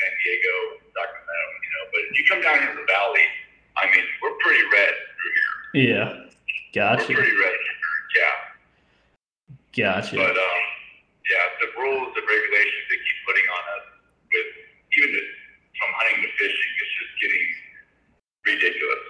San 0.00 0.12
Diego, 0.24 0.54
Sacramento, 0.96 1.52
you 1.60 1.70
know. 1.76 1.84
But 1.92 2.00
if 2.08 2.12
you 2.16 2.24
come 2.24 2.40
down 2.40 2.56
here 2.64 2.72
to 2.72 2.80
the 2.80 2.88
valley, 2.88 3.26
I 3.76 3.84
mean, 3.92 4.04
we're 4.24 4.36
pretty 4.40 4.64
red 4.72 4.94
through 5.20 5.34
here. 5.36 5.54
Yeah, 5.76 6.08
gotcha. 6.72 7.12
We're 7.12 7.20
pretty 7.20 7.36
red 7.36 7.56
yeah. 8.16 8.36
Gotcha. 9.76 10.16
But 10.16 10.32
um, 10.32 10.62
yeah, 11.28 11.44
the 11.60 11.68
rules, 11.76 12.08
the 12.14 12.24
regulations 12.24 12.84
they 12.88 12.96
keep 12.96 13.18
putting 13.28 13.44
on 13.44 13.62
us 13.76 13.84
with 14.32 14.48
even 14.96 15.10
the, 15.12 15.22
from 15.76 15.90
hunting 16.00 16.24
to 16.24 16.30
fishing, 16.40 16.70
it's 16.80 16.94
just 16.96 17.12
getting 17.20 17.44
ridiculous. 18.48 19.04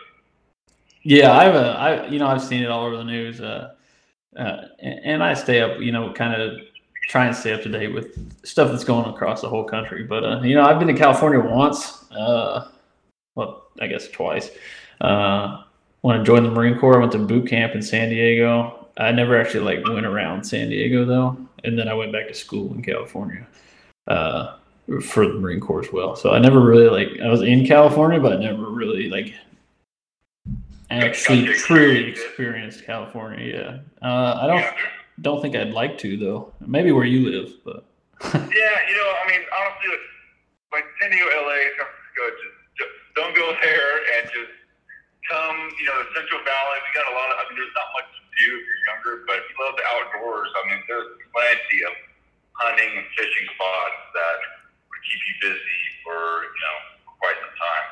Yeah, 1.02 1.38
I've 1.38 1.54
uh, 1.54 1.76
I 1.78 2.06
you 2.08 2.18
know 2.18 2.26
I've 2.26 2.42
seen 2.42 2.62
it 2.62 2.70
all 2.70 2.86
over 2.86 2.96
the 2.96 3.04
news. 3.04 3.40
Uh, 3.40 3.74
uh, 4.36 4.68
and 4.82 5.22
I 5.22 5.32
stay 5.32 5.62
up, 5.62 5.80
you 5.80 5.92
know, 5.92 6.12
kind 6.12 6.40
of 6.40 6.58
try 7.06 7.26
and 7.26 7.36
stay 7.36 7.52
up 7.52 7.62
to 7.62 7.68
date 7.68 7.94
with 7.94 8.18
stuff 8.44 8.70
that's 8.70 8.84
going 8.84 9.08
across 9.08 9.40
the 9.40 9.48
whole 9.48 9.64
country. 9.64 10.02
But 10.02 10.24
uh, 10.24 10.40
you 10.42 10.54
know, 10.54 10.64
I've 10.64 10.78
been 10.78 10.88
to 10.88 10.94
California 10.94 11.40
once. 11.40 12.10
Uh, 12.10 12.68
well, 13.34 13.68
I 13.80 13.86
guess 13.86 14.08
twice. 14.08 14.50
Uh, 15.00 15.62
when 16.00 16.18
I 16.18 16.22
joined 16.22 16.46
the 16.46 16.50
Marine 16.50 16.78
Corps, 16.78 16.96
I 16.96 17.00
went 17.00 17.12
to 17.12 17.18
boot 17.18 17.48
camp 17.48 17.74
in 17.74 17.82
San 17.82 18.10
Diego. 18.10 18.88
I 18.96 19.12
never 19.12 19.38
actually 19.38 19.64
like 19.64 19.86
went 19.86 20.06
around 20.06 20.44
San 20.44 20.70
Diego 20.70 21.04
though, 21.04 21.36
and 21.64 21.78
then 21.78 21.88
I 21.88 21.94
went 21.94 22.12
back 22.12 22.28
to 22.28 22.34
school 22.34 22.72
in 22.74 22.82
California 22.82 23.46
uh, 24.08 24.56
for 25.02 25.26
the 25.26 25.34
Marine 25.34 25.60
Corps 25.60 25.84
as 25.84 25.92
well. 25.92 26.16
So 26.16 26.32
I 26.32 26.38
never 26.38 26.60
really 26.60 26.88
like 26.88 27.20
I 27.20 27.28
was 27.28 27.42
in 27.42 27.66
California, 27.66 28.18
but 28.20 28.32
I 28.32 28.36
never 28.36 28.70
really 28.70 29.10
like 29.10 29.34
actually 30.90 31.46
truly 31.54 32.08
experienced 32.08 32.84
California. 32.84 33.82
Yeah, 34.02 34.08
uh, 34.08 34.38
I 34.40 34.46
don't 34.46 34.74
don't 35.20 35.40
think 35.40 35.56
I'd 35.56 35.72
like 35.72 35.98
to 35.98 36.16
though. 36.16 36.52
Maybe 36.60 36.92
where 36.92 37.04
you 37.04 37.30
live, 37.30 37.52
but 37.64 37.84
yeah, 38.32 38.76
you 38.88 38.94
know, 38.96 39.10
I 39.12 39.24
mean, 39.28 39.44
honestly, 39.44 39.88
like, 39.92 40.06
like 40.72 40.86
San 41.00 41.12
Diego, 41.12 41.28
LA, 41.28 41.68
San 41.76 41.84
Francisco, 41.84 42.22
just, 42.40 42.56
just 42.80 42.94
don't 43.12 43.36
go 43.36 43.52
there 43.60 43.92
and 44.16 44.24
just 44.32 44.56
come. 45.28 45.56
You 45.76 45.86
know, 45.92 45.96
the 46.00 46.08
Central 46.16 46.40
Valley. 46.40 46.76
We 46.80 46.90
got 46.96 47.06
a 47.12 47.14
lot 47.16 47.28
of. 47.28 47.36
I 47.40 47.42
mean, 47.52 47.60
there's 47.60 47.76
not 47.76 47.92
much 47.92 48.08
to 48.08 48.22
do 48.40 48.48
if 48.56 48.64
you're 48.64 48.82
younger, 48.88 49.14
but 49.28 49.36
if 49.40 49.46
you 49.52 49.56
love 49.60 49.76
the 49.76 49.84
outdoors, 49.84 50.48
I 50.48 50.60
mean, 50.72 50.80
there's 50.88 51.12
plenty 51.28 51.78
of 51.84 51.94
hunting 52.56 53.04
and 53.04 53.06
fishing 53.12 53.46
spots 53.52 54.00
that 54.16 54.36
would 54.88 55.02
keep 55.04 55.20
you 55.20 55.34
busy 55.44 55.80
for 56.00 56.16
you 56.48 56.60
know 56.64 56.76
for 57.04 57.12
quite 57.20 57.36
some 57.36 57.54
time. 57.60 57.86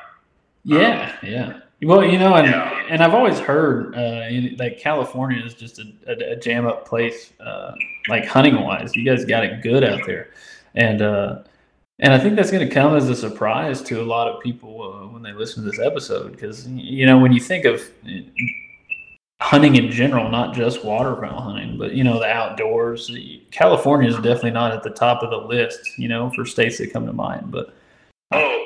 Yeah, 0.65 0.97
um, 1.05 1.09
yeah. 1.21 1.49
Well, 1.81 2.05
you 2.05 2.17
know, 2.17 2.35
and 2.35 2.47
yeah. 2.47 2.85
and 2.89 3.03
I've 3.03 3.13
always 3.13 3.37
heard 3.37 3.93
uh, 3.95 4.55
that 4.57 4.77
California 4.79 5.43
is 5.43 5.53
just 5.53 5.79
a, 5.79 5.83
a, 6.07 6.33
a 6.33 6.35
jam 6.37 6.65
up 6.65 6.87
place, 6.87 7.33
uh, 7.39 7.73
like 8.07 8.25
hunting 8.25 8.61
wise. 8.61 8.95
You 8.95 9.03
guys 9.03 9.25
got 9.25 9.43
it 9.43 9.61
good 9.61 9.83
out 9.83 10.01
there. 10.05 10.29
and 10.75 11.01
uh, 11.01 11.39
and 11.99 12.13
I 12.13 12.19
think 12.19 12.35
that's 12.35 12.51
going 12.51 12.67
to 12.67 12.73
come 12.73 12.95
as 12.95 13.09
a 13.09 13.15
surprise 13.15 13.81
to 13.83 14.01
a 14.01 14.03
lot 14.03 14.27
of 14.27 14.41
people 14.41 14.81
uh, 14.81 15.07
when 15.07 15.21
they 15.21 15.33
listen 15.33 15.63
to 15.63 15.69
this 15.69 15.79
episode 15.79 16.31
because 16.31 16.67
you 16.67 17.05
know 17.05 17.17
when 17.17 17.33
you 17.33 17.39
think 17.39 17.65
of 17.65 17.81
hunting 19.41 19.75
in 19.75 19.91
general, 19.91 20.29
not 20.29 20.55
just 20.55 20.83
waterfowl 20.83 21.41
hunting, 21.41 21.77
but 21.77 21.93
you 21.93 22.05
know 22.05 22.19
the 22.19 22.27
outdoors. 22.27 23.11
California 23.51 24.09
is 24.09 24.15
definitely 24.15 24.51
not 24.51 24.71
at 24.71 24.81
the 24.81 24.89
top 24.89 25.23
of 25.23 25.29
the 25.29 25.37
list, 25.37 25.79
you 25.97 26.07
know, 26.07 26.31
for 26.35 26.45
states 26.45 26.77
that 26.77 26.93
come 26.93 27.05
to 27.05 27.13
mind. 27.13 27.51
But 27.51 27.75
oh 28.31 28.64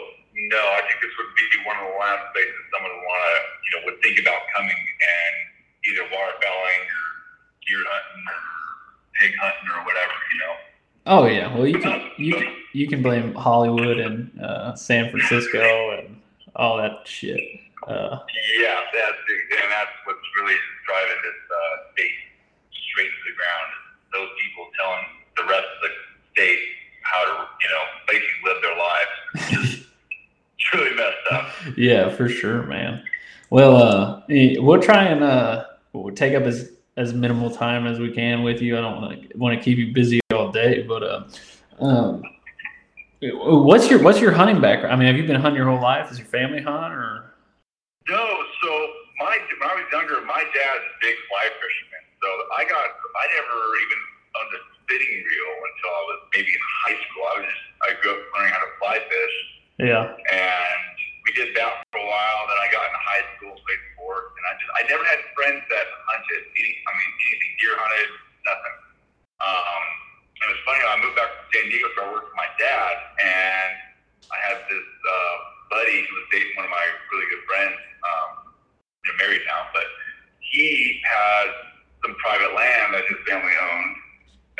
think 4.03 4.19
about 4.19 4.41
coming 4.55 4.77
and 4.77 5.35
either 5.87 6.03
waterfowling 6.09 6.83
or 6.85 7.05
deer 7.67 7.83
hunting 7.85 8.23
or 8.27 8.41
pig 9.19 9.33
hunting 9.41 9.69
or 9.75 9.85
whatever, 9.85 10.15
you 10.33 10.39
know. 10.39 10.53
Oh 11.05 11.25
yeah, 11.25 11.53
well 11.55 11.67
you 11.67 11.79
can 11.79 12.11
you 12.17 12.33
can, 12.35 12.53
you 12.73 12.87
can 12.87 13.01
blame 13.01 13.33
Hollywood 13.33 13.99
and 13.99 14.29
uh, 14.41 14.75
San 14.75 15.09
Francisco 15.09 15.97
and 15.97 16.21
all 16.55 16.77
that 16.77 17.07
shit. 17.07 17.41
Uh, 17.87 18.19
yeah, 18.59 18.81
that's 18.93 19.17
and 19.63 19.71
that's 19.71 19.95
what's 20.05 20.27
really 20.37 20.55
driving 20.85 21.19
this 21.23 21.39
uh, 21.49 21.93
state 21.93 22.11
straight 22.91 23.09
to 23.09 23.23
the 23.31 23.35
ground. 23.35 23.69
Those 24.13 24.29
people 24.41 24.67
telling 24.77 25.05
the 25.37 25.43
rest 25.43 25.65
of 25.65 25.81
the 25.81 25.91
state 26.33 26.59
how 27.03 27.25
to, 27.25 27.47
you 27.61 27.69
know, 27.69 27.83
basically 28.07 28.41
live 28.45 28.61
their 28.61 28.77
lives. 28.77 29.13
Just, 29.49 29.87
it's 30.57 30.73
really 30.73 30.95
messed 30.95 31.25
up. 31.31 31.49
Yeah, 31.77 32.09
for 32.15 32.29
sure, 32.29 32.63
man. 32.63 33.03
Well, 33.49 33.75
uh, 33.77 34.21
we'll 34.27 34.81
try 34.81 35.05
and 35.05 35.23
uh, 35.23 35.65
we'll 35.93 36.13
take 36.13 36.35
up 36.35 36.43
as 36.43 36.71
as 36.97 37.13
minimal 37.13 37.49
time 37.49 37.87
as 37.87 37.99
we 37.99 38.11
can 38.11 38.43
with 38.43 38.61
you. 38.61 38.77
I 38.77 38.81
don't 38.81 39.01
want 39.01 39.21
to 39.21 39.37
want 39.37 39.57
to 39.57 39.63
keep 39.63 39.77
you 39.77 39.93
busy 39.93 40.19
all 40.33 40.51
day, 40.51 40.83
but 40.83 41.03
uh, 41.03 41.23
um, 41.79 42.21
what's 43.21 43.89
your 43.89 44.03
what's 44.03 44.19
your 44.19 44.31
hunting 44.31 44.61
background? 44.61 44.93
I 44.93 44.97
mean, 44.97 45.07
have 45.07 45.17
you 45.17 45.25
been 45.25 45.39
hunting 45.39 45.57
your 45.57 45.69
whole 45.69 45.81
life? 45.81 46.11
Is 46.11 46.19
your 46.19 46.27
family 46.27 46.61
hunt 46.61 46.93
or? 46.93 47.33
No, 48.07 48.21
so 48.63 48.69
my 49.19 49.37
when 49.59 49.69
I 49.69 49.75
was 49.75 49.85
younger, 49.91 50.21
my 50.25 50.43
dad's 50.43 50.85
a 50.85 50.95
big 51.01 51.15
fly 51.29 51.45
fisherman. 51.45 52.03
So 52.21 52.27
I 52.57 52.63
got 52.65 52.85
I 52.85 53.25
never 53.33 53.57
even 53.81 53.99
owned 54.37 54.53
a 54.53 54.61
spinning 54.77 55.15
reel 55.25 55.51
until 55.65 55.89
I 55.89 56.03
was 56.05 56.19
maybe 56.35 56.51
in 56.53 56.63
high 56.85 56.97
school. 57.01 57.23
I 57.25 57.33
was 57.39 57.45
just 57.49 57.65
I 57.81 57.89
grew 58.01 58.11
up 58.11 58.21
learning 58.35 58.53
how 58.53 58.61
to 58.61 58.71
fly 58.77 58.97
fish. 59.09 59.35
Yeah. 59.79 60.03
And 60.29 60.95
we 61.29 61.37
did 61.37 61.53
that 61.53 61.85
for 61.93 62.01
a 62.01 62.07
while. 62.09 62.41
Then 62.49 62.57
I 62.57 62.67
got 62.73 62.89
into 62.89 63.01
high 63.05 63.25
school, 63.37 63.53
played 63.53 63.83
sports, 63.93 64.33
and 64.33 64.43
I 64.49 64.53
just 64.57 64.71
I 64.73 64.81
never 64.89 65.05
had 65.05 65.21
friends 65.37 65.61
that 65.69 65.85
hunted. 66.09 66.41
Any, 66.57 66.71
I 66.73 66.91
mean 66.97 67.11
anything 67.29 67.53
deer 67.61 67.75
hunted, 67.77 68.09
nothing. 68.49 68.75
Um, 69.37 69.83
and 70.41 70.47
it's 70.49 70.63
funny. 70.65 70.81
I 70.81 70.97
moved 70.97 71.13
back 71.13 71.29
to 71.29 71.41
San 71.53 71.69
Diego, 71.69 71.85
so 71.93 71.99
I 72.01 72.07
worked 72.17 72.33
for 72.33 72.39
my 72.39 72.49
dad, 72.57 72.93
and 73.21 73.71
I 74.33 74.37
had 74.41 74.57
this 74.65 74.89
uh, 75.05 75.35
buddy 75.69 76.01
who 76.01 76.13
was 76.17 76.25
dating 76.33 76.49
one 76.57 76.65
of 76.65 76.73
my 76.73 76.85
really 77.13 77.29
good 77.29 77.45
friends. 77.45 77.77
Um, 77.77 78.29
they're 79.05 79.19
married 79.21 79.45
now, 79.45 79.69
but 79.69 79.85
he 80.41 80.97
has 81.05 81.49
some 82.01 82.17
private 82.25 82.57
land 82.57 82.97
that 82.97 83.05
his 83.05 83.21
family 83.29 83.53
owned 83.53 83.95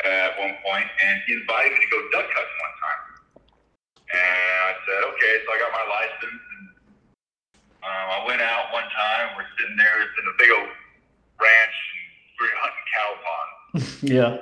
at 0.06 0.38
one 0.38 0.54
point, 0.62 0.86
and 0.86 1.18
he 1.26 1.34
invited 1.34 1.74
me 1.74 1.82
to 1.82 1.90
go 1.90 1.98
duck 2.14 2.30
hunting 2.30 2.58
one 2.62 2.76
time. 2.78 3.02
And 4.10 4.58
I 4.70 4.72
said, 4.86 5.00
okay. 5.14 5.34
So 5.44 5.48
I 5.54 5.56
got 5.62 5.70
my 5.70 5.86
license, 5.86 6.42
um, 7.80 8.06
I 8.12 8.18
went 8.28 8.44
out 8.44 8.68
one 8.72 8.84
time. 8.92 9.32
We're 9.36 9.48
sitting 9.56 9.76
there. 9.76 10.04
It's 10.04 10.16
in 10.20 10.26
a 10.28 10.36
big 10.36 10.50
old 10.52 10.72
ranch, 11.40 11.78
and 11.96 12.04
we're 12.36 12.56
hunting 12.60 12.86
cow 12.92 13.10
ponds. 13.24 13.84
yeah. 14.14 14.32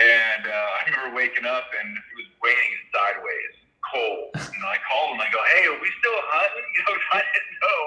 And 0.00 0.42
uh, 0.48 0.70
I 0.74 0.78
remember 0.88 1.12
waking 1.12 1.44
up, 1.44 1.68
and 1.76 1.88
it 1.92 2.14
was 2.16 2.28
raining 2.40 2.74
sideways, 2.90 3.54
cold. 3.84 4.32
And 4.34 4.62
I 4.64 4.80
called 4.88 5.14
him. 5.14 5.20
I 5.20 5.28
go, 5.28 5.40
hey, 5.54 5.68
are 5.68 5.78
we 5.78 5.90
still 6.00 6.20
hunting? 6.32 6.66
You 6.74 6.82
know, 6.88 6.96
I 7.14 7.22
didn't 7.22 7.58
know 7.62 7.80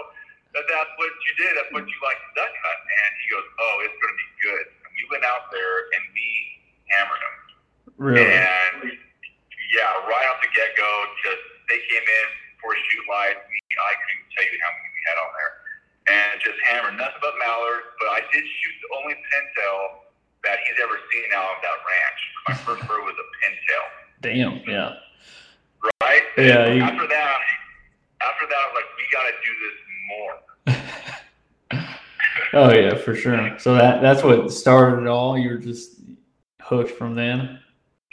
that 0.56 0.66
that's 0.72 0.94
what 0.96 1.12
you 1.28 1.32
did. 1.42 1.52
That's 1.60 1.72
what 1.76 1.84
you 1.84 1.98
like 2.00 2.18
to 2.18 2.30
duck 2.40 2.54
hunt. 2.54 2.82
And 2.88 3.12
he 3.20 3.26
goes, 3.34 3.48
oh, 3.60 3.76
it's 3.84 3.98
going 4.00 4.14
to 4.14 4.20
be 4.22 4.30
good. 4.46 4.66
And 4.88 4.90
we 4.96 5.04
went 5.12 5.26
out 5.26 5.52
there, 5.52 5.74
and 5.98 6.04
we 6.14 6.28
hammered 6.94 7.22
them. 7.22 7.38
Really? 7.98 8.30
And 8.30 8.94
yeah, 9.74 9.90
right 10.08 10.26
off 10.32 10.40
the 10.40 10.48
get 10.56 10.72
go, 10.80 10.88
just 11.26 11.44
they 11.68 11.82
came 11.92 12.06
in 12.06 12.30
for 12.62 12.74
shoot 12.74 13.06
lights. 13.10 13.42
We, 13.48 13.58
I 13.60 13.94
couldn't 13.98 14.14
even 14.18 14.30
tell 14.34 14.46
you 14.48 14.58
how 14.62 14.72
many 14.74 14.90
we 14.90 15.02
had 15.08 15.18
on 15.22 15.32
there, 15.38 15.54
and 16.08 16.32
just 16.42 16.60
hammered 16.66 16.98
nothing 16.98 17.22
but 17.22 17.34
mallard. 17.42 17.96
But 18.02 18.08
I 18.18 18.22
did 18.34 18.44
shoot 18.44 18.76
the 18.86 18.90
only 19.02 19.16
pintail 19.16 20.08
that 20.44 20.60
he's 20.66 20.78
ever 20.82 20.98
seen 21.12 21.30
out 21.36 21.58
of 21.58 21.60
that 21.62 21.80
ranch. 21.84 22.22
My 22.48 22.56
first 22.56 22.82
bird 22.88 23.04
was 23.04 23.16
a 23.18 23.28
pintail. 23.42 23.86
Damn. 24.22 24.62
Yeah. 24.66 24.98
Right. 26.02 26.24
Yeah. 26.38 26.66
And 26.66 26.78
You, 26.78 26.84
after 26.84 27.08
that, 27.08 27.38
after 28.22 28.46
that, 28.48 28.58
I 28.58 28.66
was 28.72 28.76
like, 28.76 28.90
we 28.98 29.06
got 29.14 29.26
to 29.30 29.36
do 29.46 29.54
this 29.62 29.78
more. 30.08 30.36
oh 32.54 32.72
yeah, 32.74 32.96
for 32.96 33.16
sure. 33.16 33.60
So 33.60 33.76
that 33.76 34.02
that's 34.02 34.24
what 34.24 34.52
started 34.52 35.04
it 35.04 35.08
all. 35.08 35.38
You 35.38 35.50
were 35.50 35.62
just 35.62 36.00
hooked 36.62 36.92
from 36.92 37.16
then. 37.16 37.60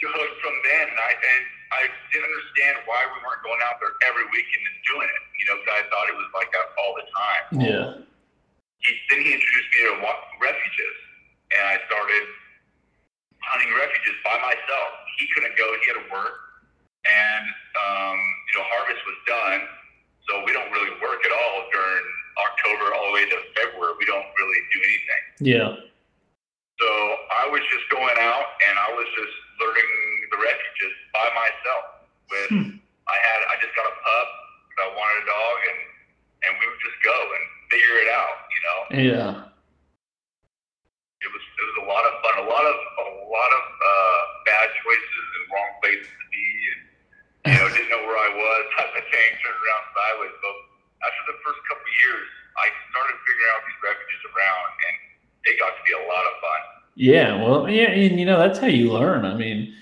Hooked 0.05 0.41
from 0.41 0.55
then, 0.69 0.85
and 0.85 0.99
I 1.01 1.11
and 1.17 1.43
I 1.73 1.81
didn't 2.13 2.29
understand 2.29 2.85
why 2.85 3.01
we 3.09 3.17
weren't 3.25 3.41
going 3.41 3.57
out 3.65 3.81
there 3.81 3.97
every 4.05 4.23
weekend 4.29 4.63
and 4.69 4.77
doing 4.85 5.09
it. 5.09 5.21
You 5.41 5.45
know, 5.49 5.55
because 5.57 5.64
I 5.75 5.83
thought 5.91 6.05
it 6.07 6.15
was 6.15 6.29
like 6.31 6.49
that 6.55 6.67
all 6.79 6.95
the 6.95 7.05
time. 7.11 7.43
Yeah. 7.59 7.87
he, 8.79 8.91
then 9.11 9.19
he 9.21 9.29
introduced 9.35 9.69
me 9.75 9.79
to 9.91 9.93
refuges, 10.39 10.95
and 11.51 11.63
I 11.67 11.75
started 11.85 12.23
hunting 13.43 13.71
refuges 13.75 14.15
by 14.23 14.39
myself. 14.39 14.89
He 15.19 15.27
couldn't 15.35 15.55
go; 15.59 15.65
he 15.83 15.85
had 15.91 15.99
to 15.99 16.07
work, 16.11 16.35
and 17.03 17.45
um, 17.75 18.17
you 18.17 18.53
know, 18.59 18.65
harvest 18.71 19.03
was 19.03 19.19
done, 19.27 19.59
so 20.27 20.31
we 20.47 20.55
don't 20.55 20.71
really 20.71 20.95
work 21.03 21.19
at 21.27 21.33
all 21.35 21.57
during 21.75 22.05
October 22.39 22.95
all 22.95 23.11
the 23.11 23.15
way 23.19 23.25
to 23.27 23.37
February. 23.59 23.95
We 23.99 24.07
don't 24.07 24.27
really 24.39 24.61
do 24.71 24.79
anything. 24.79 25.23
Yeah. 25.43 25.71
So 26.79 26.89
I 27.31 27.47
was 27.51 27.63
just 27.71 27.87
going 27.91 28.15
out, 28.19 28.47
and 28.67 28.75
I 28.79 28.89
was 28.95 29.07
just 29.15 29.35
learning 29.59 29.91
the 30.31 30.37
refuges 30.43 30.93
by 31.15 31.27
myself. 31.35 31.83
With 32.31 32.49
Hmm. 32.51 32.69
I 33.07 33.17
had, 33.21 33.39
I 33.53 33.55
just 33.61 33.75
got 33.77 33.85
a 33.85 33.95
pup. 33.95 34.27
I 34.79 34.87
wanted 34.91 35.17
a 35.23 35.25
dog, 35.27 35.57
and 35.71 35.79
and 36.45 36.51
we 36.59 36.63
would 36.67 36.81
just 36.83 36.99
go 37.01 37.15
and 37.15 37.43
figure 37.71 37.97
it 38.03 38.09
out. 38.11 38.37
You 38.51 38.61
know. 38.65 38.79
Yeah. 38.95 39.31
it 41.25 41.29
was 41.31 41.43
it 41.43 41.65
was 41.73 41.77
a 41.83 41.87
lot 41.89 42.03
of 42.05 42.13
fun, 42.21 42.35
a 42.43 42.47
lot 42.47 42.65
of 42.65 42.77
a 43.01 43.05
lot 43.29 43.51
of 43.55 43.63
uh, 43.65 44.21
bad 44.45 44.67
choices 44.83 45.25
and 45.39 45.43
wrong 45.49 45.71
places 45.81 46.11
to 46.11 46.25
be, 46.29 46.45
and 46.69 46.81
you 47.49 47.57
know 47.57 47.67
didn't 47.75 47.91
know 47.91 48.03
where 48.05 48.19
I 48.19 48.29
was, 48.29 48.61
type 48.77 48.93
of 48.93 49.05
thing, 49.09 49.29
turned 49.41 49.59
around 49.59 49.83
sideways. 49.95 50.35
But 50.43 50.55
after 51.07 51.23
the 51.33 51.37
first 51.41 51.59
couple 51.71 51.87
of 51.87 51.95
years, 52.03 52.27
I 52.59 52.67
started 52.93 53.15
figuring 53.25 53.51
out 53.55 53.61
these 53.65 53.79
refuges 53.81 54.23
around, 54.31 54.69
and 54.75 54.95
it 55.49 55.53
got 55.59 55.73
to 55.73 55.83
be 55.87 55.93
a 55.95 56.03
lot 56.05 56.23
of 56.29 56.33
fun. 56.43 56.61
Yeah. 56.95 57.29
Well, 57.41 57.69
yeah, 57.69 57.91
and 57.91 58.19
you 58.19 58.25
know 58.25 58.39
that's 58.39 58.59
how 58.59 58.67
you 58.67 58.91
learn. 58.91 59.25
I 59.25 59.35
mean, 59.35 59.73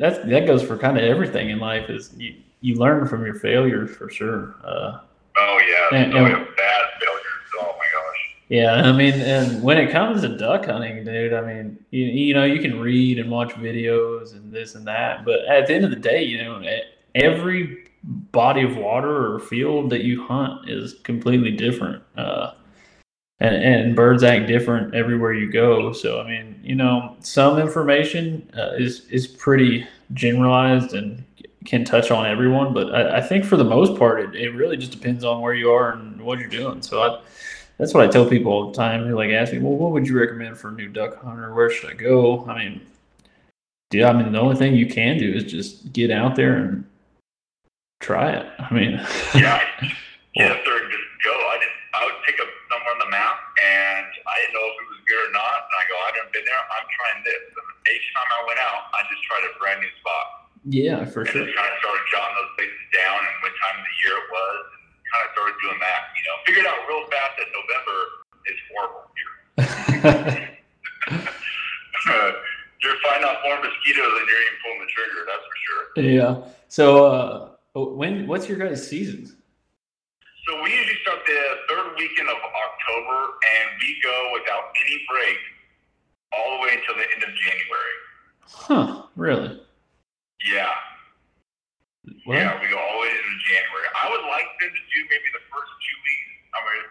that's 0.00 0.18
that 0.24 0.46
goes 0.46 0.62
for 0.62 0.76
kind 0.76 0.98
of 0.98 1.04
everything 1.04 1.50
in 1.50 1.58
life. 1.58 1.90
Is 1.90 2.12
you 2.16 2.40
you 2.64 2.76
learn 2.76 3.06
from 3.06 3.24
your 3.26 3.34
failures 3.34 3.94
for 3.96 4.08
sure. 4.08 4.54
Uh, 4.64 4.98
Oh 5.36 5.60
yeah, 5.68 5.98
And- 5.98 6.12
and- 6.14 6.26
bad 6.56 6.84
failures. 7.00 7.50
Oh 7.60 7.74
my 7.76 7.84
gosh. 7.92 8.36
Yeah, 8.48 8.74
I 8.74 8.92
mean, 8.92 9.14
and 9.14 9.62
when 9.64 9.78
it 9.78 9.90
comes 9.90 10.22
to 10.22 10.28
duck 10.28 10.66
hunting, 10.66 11.04
dude, 11.04 11.32
I 11.32 11.40
mean, 11.40 11.76
you, 11.90 12.04
you 12.04 12.34
know, 12.34 12.44
you 12.44 12.60
can 12.60 12.78
read 12.78 13.18
and 13.18 13.30
watch 13.30 13.50
videos 13.54 14.32
and 14.32 14.52
this 14.52 14.76
and 14.76 14.86
that, 14.86 15.24
but 15.24 15.40
at 15.46 15.66
the 15.66 15.74
end 15.74 15.84
of 15.84 15.90
the 15.90 15.96
day, 15.96 16.22
you 16.22 16.38
know, 16.38 16.62
every 17.16 17.88
body 18.04 18.62
of 18.62 18.76
water 18.76 19.34
or 19.34 19.40
field 19.40 19.90
that 19.90 20.04
you 20.04 20.24
hunt 20.24 20.68
is 20.70 20.94
completely 21.02 21.50
different. 21.50 22.00
Uh, 22.16 22.52
and, 23.40 23.56
and 23.56 23.96
birds 23.96 24.22
act 24.22 24.46
different 24.46 24.94
everywhere 24.94 25.32
you 25.34 25.50
go. 25.50 25.92
So, 25.92 26.20
I 26.20 26.28
mean, 26.28 26.60
you 26.62 26.76
know, 26.76 27.16
some 27.20 27.58
information 27.58 28.48
uh, 28.56 28.74
is, 28.78 29.06
is 29.10 29.26
pretty 29.26 29.84
generalized 30.12 30.94
and 30.94 31.24
can 31.64 31.84
touch 31.84 32.10
on 32.10 32.26
everyone, 32.26 32.74
but 32.74 32.94
I, 32.94 33.18
I 33.18 33.20
think 33.20 33.44
for 33.44 33.56
the 33.56 33.64
most 33.64 33.98
part, 33.98 34.20
it, 34.20 34.34
it 34.34 34.50
really 34.50 34.76
just 34.76 34.92
depends 34.92 35.24
on 35.24 35.40
where 35.40 35.54
you 35.54 35.70
are 35.70 35.92
and 35.92 36.20
what 36.20 36.38
you're 36.38 36.48
doing. 36.48 36.82
So 36.82 37.02
I, 37.02 37.20
that's 37.78 37.94
what 37.94 38.04
I 38.04 38.10
tell 38.10 38.28
people 38.28 38.52
all 38.52 38.70
the 38.70 38.76
time. 38.76 39.04
They 39.04 39.12
like 39.12 39.30
ask 39.30 39.52
me, 39.52 39.58
well, 39.58 39.76
what 39.76 39.92
would 39.92 40.06
you 40.06 40.18
recommend 40.18 40.58
for 40.58 40.68
a 40.68 40.72
new 40.72 40.88
duck 40.88 41.22
hunter? 41.22 41.52
Where 41.54 41.70
should 41.70 41.90
I 41.90 41.94
go? 41.94 42.44
I 42.46 42.58
mean, 42.58 42.80
dude, 43.90 44.04
I 44.04 44.12
mean, 44.12 44.30
the 44.32 44.40
only 44.40 44.56
thing 44.56 44.76
you 44.76 44.86
can 44.86 45.18
do 45.18 45.32
is 45.32 45.44
just 45.44 45.92
get 45.92 46.10
out 46.10 46.36
there 46.36 46.56
and 46.56 46.84
try 48.00 48.32
it. 48.32 48.46
I 48.58 48.72
mean, 48.72 48.92
Yeah, 49.34 49.64
get 50.36 50.52
up 50.52 50.60
there 50.64 50.78
and 50.78 50.92
just 50.92 51.08
go. 51.24 51.32
I 51.32 51.56
just 51.58 51.76
I 51.94 52.04
would 52.04 52.20
pick 52.26 52.36
up 52.38 52.50
somewhere 52.70 52.92
on 52.92 53.00
the 53.06 53.10
map, 53.10 53.38
and 53.64 54.06
I 54.06 54.34
didn't 54.44 54.54
know 54.54 54.66
if 54.68 54.76
it 54.82 54.88
was 54.92 55.02
good 55.08 55.22
or 55.24 55.32
not. 55.32 55.58
And 55.64 55.74
I 55.78 55.82
go, 55.88 55.94
I 55.96 56.08
haven't 56.12 56.32
been 56.36 56.44
there. 56.44 56.58
I'm 56.58 56.86
trying 56.92 57.22
this. 57.24 57.42
And 57.54 57.68
each 57.90 58.06
time 58.12 58.28
I 58.28 58.40
went 58.46 58.60
out, 58.60 58.92
I 58.92 59.00
just 59.08 59.22
tried 59.24 59.46
a 59.48 59.52
brand 59.58 59.80
new 59.80 59.90
spot. 59.98 60.43
Yeah, 60.62 61.04
for 61.10 61.26
and 61.26 61.30
sure. 61.30 61.44
just 61.44 61.56
kind 61.56 61.68
of 61.68 61.76
started 61.82 62.04
jotting 62.14 62.36
those 62.38 62.52
places 62.54 62.84
down 62.94 63.18
and 63.18 63.34
what 63.42 63.52
time 63.58 63.76
of 63.80 63.84
the 63.84 63.96
year 64.06 64.14
it 64.14 64.28
was, 64.30 64.62
and 64.78 64.82
kind 65.10 65.22
of 65.26 65.30
started 65.34 65.56
doing 65.58 65.80
that. 65.82 66.00
You 66.14 66.22
know, 66.24 66.36
figured 66.46 66.66
out 66.70 66.78
real 66.86 67.04
fast 67.10 67.32
that 67.42 67.48
November 67.50 67.98
is 68.46 68.58
horrible 68.70 69.04
here. 69.14 69.32
you're 72.84 73.00
fighting 73.02 73.24
off 73.24 73.38
more 73.42 73.56
mosquitoes 73.56 74.12
than 74.12 74.24
you're 74.28 74.42
even 74.44 74.56
pulling 74.60 74.80
the 74.84 74.90
trigger. 74.92 75.20
That's 75.26 75.44
for 75.48 75.56
sure. 75.64 75.82
Yeah. 76.04 76.32
So 76.68 76.84
uh, 77.06 77.54
when 77.74 78.26
what's 78.26 78.48
your 78.48 78.58
guys' 78.58 78.86
seasons? 78.86 79.34
So 80.46 80.62
we 80.62 80.70
usually 80.70 81.00
start 81.00 81.20
the 81.26 81.40
third 81.68 81.96
weekend 81.96 82.28
of 82.28 82.36
October, 82.36 83.18
and 83.48 83.66
we 83.80 83.96
go 84.02 84.30
without 84.34 84.76
any 84.84 85.00
break 85.08 85.38
all 86.32 86.58
the 86.58 86.62
way 86.62 86.76
until 86.76 86.96
the 86.96 87.08
end 87.14 87.22
of 87.22 87.30
January. 87.32 87.96
Huh? 88.42 89.02
Really? 89.16 89.60
Yeah, 90.44 90.68
Well, 92.28 92.36
yeah, 92.36 92.52
we 92.60 92.68
go 92.68 92.76
all 92.76 93.00
the 93.00 93.08
way 93.08 93.12
into 93.16 93.34
January. 93.48 93.88
I 93.96 94.12
would 94.12 94.24
like 94.28 94.48
them 94.60 94.68
to 94.76 94.82
do 94.92 94.98
maybe 95.08 95.28
the 95.32 95.40
first 95.48 95.72
two 95.80 95.96
weeks. 96.04 96.30
I 96.52 96.58
mean, 96.68 96.84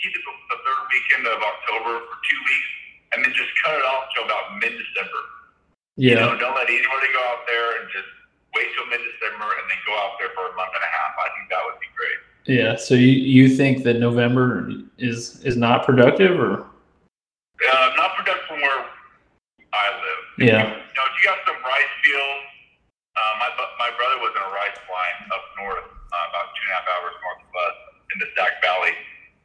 keep 0.00 0.12
it 0.16 0.22
the, 0.24 0.32
the 0.32 0.58
third 0.64 0.82
weekend 0.88 1.24
of 1.28 1.38
October 1.44 1.92
for 2.08 2.16
two 2.24 2.40
weeks, 2.48 2.70
and 3.12 3.18
then 3.20 3.32
just 3.36 3.52
cut 3.60 3.76
it 3.76 3.84
off 3.84 4.08
till 4.16 4.24
about 4.24 4.56
mid-December. 4.64 5.20
You 6.00 6.16
know, 6.16 6.32
yeah. 6.32 6.40
don't 6.40 6.56
let 6.56 6.68
anybody 6.72 7.08
go 7.12 7.20
out 7.28 7.44
there 7.44 7.80
and 7.80 7.84
just 7.92 8.08
wait 8.56 8.68
till 8.72 8.88
mid-December 8.88 9.44
and 9.44 9.64
then 9.68 9.80
go 9.84 9.92
out 10.00 10.16
there 10.16 10.32
for 10.32 10.48
a 10.48 10.54
month 10.56 10.72
and 10.72 10.84
a 10.84 10.92
half. 10.92 11.12
I 11.20 11.28
think 11.36 11.52
that 11.52 11.60
would 11.68 11.76
be 11.80 11.92
great. 11.92 12.18
Yeah. 12.48 12.76
So 12.80 12.96
you, 12.96 13.12
you 13.12 13.52
think 13.52 13.84
that 13.84 14.00
November 14.00 14.72
is 14.96 15.44
is 15.44 15.56
not 15.60 15.84
productive 15.84 16.32
or 16.40 16.64
Uh, 17.60 17.88
not 18.00 18.16
productive 18.16 18.46
from 18.48 18.60
where 18.64 18.88
I 19.76 19.84
live. 20.00 20.22
yeah. 20.48 20.64
You 20.64 20.96
know, 20.96 21.04
if 21.12 21.14
you 21.20 21.24
got 21.28 21.40
some 21.44 21.60
rice 21.60 21.92
fields, 22.04 22.46
uh, 23.16 23.34
my 23.40 23.48
my 23.80 23.90
brother 23.96 24.20
was 24.20 24.32
in 24.36 24.42
a 24.44 24.52
rice 24.52 24.80
line 24.88 25.18
up 25.32 25.44
north, 25.56 25.88
uh, 25.88 26.24
about 26.30 26.52
two 26.54 26.62
and 26.68 26.72
a 26.72 26.74
half 26.76 26.86
hours 26.96 27.14
north 27.24 27.40
of 27.42 27.52
us 27.52 27.76
in 28.12 28.16
the 28.20 28.28
Sac 28.36 28.60
Valley, 28.60 28.94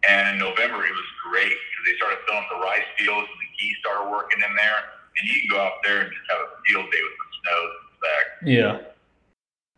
and 0.08 0.36
in 0.36 0.38
November 0.40 0.84
it 0.84 0.94
was 0.94 1.10
great 1.24 1.56
because 1.56 1.84
they 1.88 1.96
started 1.98 2.20
filling 2.28 2.44
up 2.44 2.50
the 2.51 2.62
rice 2.62 2.88
fields 3.00 3.28
and 3.32 3.40
the 3.40 3.50
geese 3.58 3.78
started 3.82 4.12
working 4.12 4.40
in 4.44 4.54
there, 4.56 4.80
and 5.18 5.24
you 5.28 5.36
can 5.42 5.50
go 5.56 5.60
out 5.63 5.80
there 5.88 6.04
and 6.04 6.10
just 6.12 6.25
have 6.30 6.42
a 6.44 6.50
field 6.68 6.88
day 6.92 7.01
with 7.01 7.16
the 7.16 7.28
snows 7.42 7.74
and. 7.80 8.28
Yeah. 8.48 8.74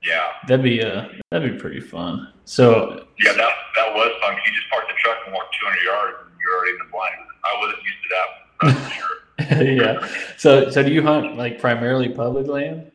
Yeah, 0.04 0.36
That'd 0.52 0.68
be 0.68 0.84
uh 0.84 1.08
that'd 1.32 1.48
be 1.48 1.58
pretty 1.58 1.80
fun. 1.80 2.28
So 2.44 3.08
yeah, 3.24 3.32
that 3.40 3.54
that 3.80 3.90
was 3.96 4.12
fun. 4.20 4.36
you 4.36 4.52
just 4.52 4.68
parked 4.70 4.92
the 4.92 5.00
truck 5.00 5.16
and 5.24 5.32
walked 5.34 5.56
200 5.56 5.80
yards, 5.80 6.18
and 6.28 6.36
you're 6.44 6.52
already 6.60 6.76
in 6.76 6.80
the 6.84 6.92
blind. 6.92 7.24
I 7.48 7.52
wasn't 7.64 7.80
used 7.88 8.02
to 8.04 8.10
that, 8.12 8.28
that's 8.60 8.80
for 8.84 8.92
sure. 9.00 9.16
yeah. 9.80 9.96
So 10.36 10.68
so 10.70 10.84
do 10.84 10.92
you 10.92 11.02
hunt 11.08 11.38
like 11.40 11.56
primarily 11.58 12.10
public 12.10 12.48
land? 12.52 12.92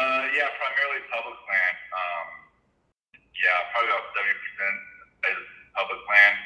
Uh, 0.00 0.24
yeah, 0.32 0.48
primarily 0.56 1.04
public 1.12 1.36
land. 1.44 1.76
Um, 1.92 2.26
yeah, 3.36 3.68
probably 3.76 3.92
about 3.92 4.08
seventy 4.16 4.32
percent 4.40 4.76
is 5.28 5.44
public 5.76 6.00
land. 6.08 6.36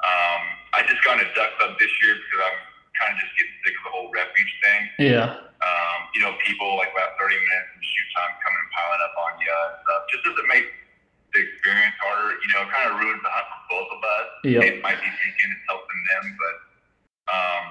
Um, 0.00 0.40
I 0.72 0.80
just 0.88 1.04
got 1.04 1.20
into 1.20 1.28
duck 1.36 1.52
club 1.60 1.76
this 1.76 1.89
year 2.04 2.16
because 2.18 2.40
I'm 2.48 2.58
kind 2.96 3.10
of 3.14 3.16
just 3.22 3.32
getting 3.38 3.56
sick 3.64 3.74
of 3.80 3.82
the 3.88 3.92
whole 3.92 4.08
refuge 4.12 4.52
thing. 4.60 4.80
Yeah. 5.00 5.28
Um, 5.60 5.98
you 6.16 6.20
know, 6.24 6.32
people 6.40 6.76
like 6.80 6.92
about 6.92 7.16
thirty 7.20 7.36
minutes 7.36 7.70
and 7.76 7.82
shoot 7.84 8.08
time 8.16 8.32
coming 8.40 8.60
and 8.60 8.70
piling 8.72 9.02
up 9.04 9.14
on 9.20 9.32
you 9.40 9.52
and 9.52 9.76
stuff. 9.84 10.00
Just 10.08 10.22
doesn't 10.24 10.48
make 10.48 10.66
the 11.36 11.40
experience 11.44 11.96
harder. 12.00 12.36
You 12.40 12.48
know, 12.56 12.60
it 12.64 12.70
kind 12.72 12.86
of 12.90 12.94
ruins 12.96 13.20
the 13.20 13.30
hunt 13.30 13.46
for 13.52 13.62
both 13.76 13.90
of 13.92 14.00
us. 14.00 14.28
Yep. 14.44 14.60
They 14.64 14.72
might 14.80 14.98
be 14.98 15.10
thinking 15.10 15.48
it's 15.52 15.66
helping 15.68 16.00
them, 16.16 16.24
but 16.40 16.56
um, 17.30 17.64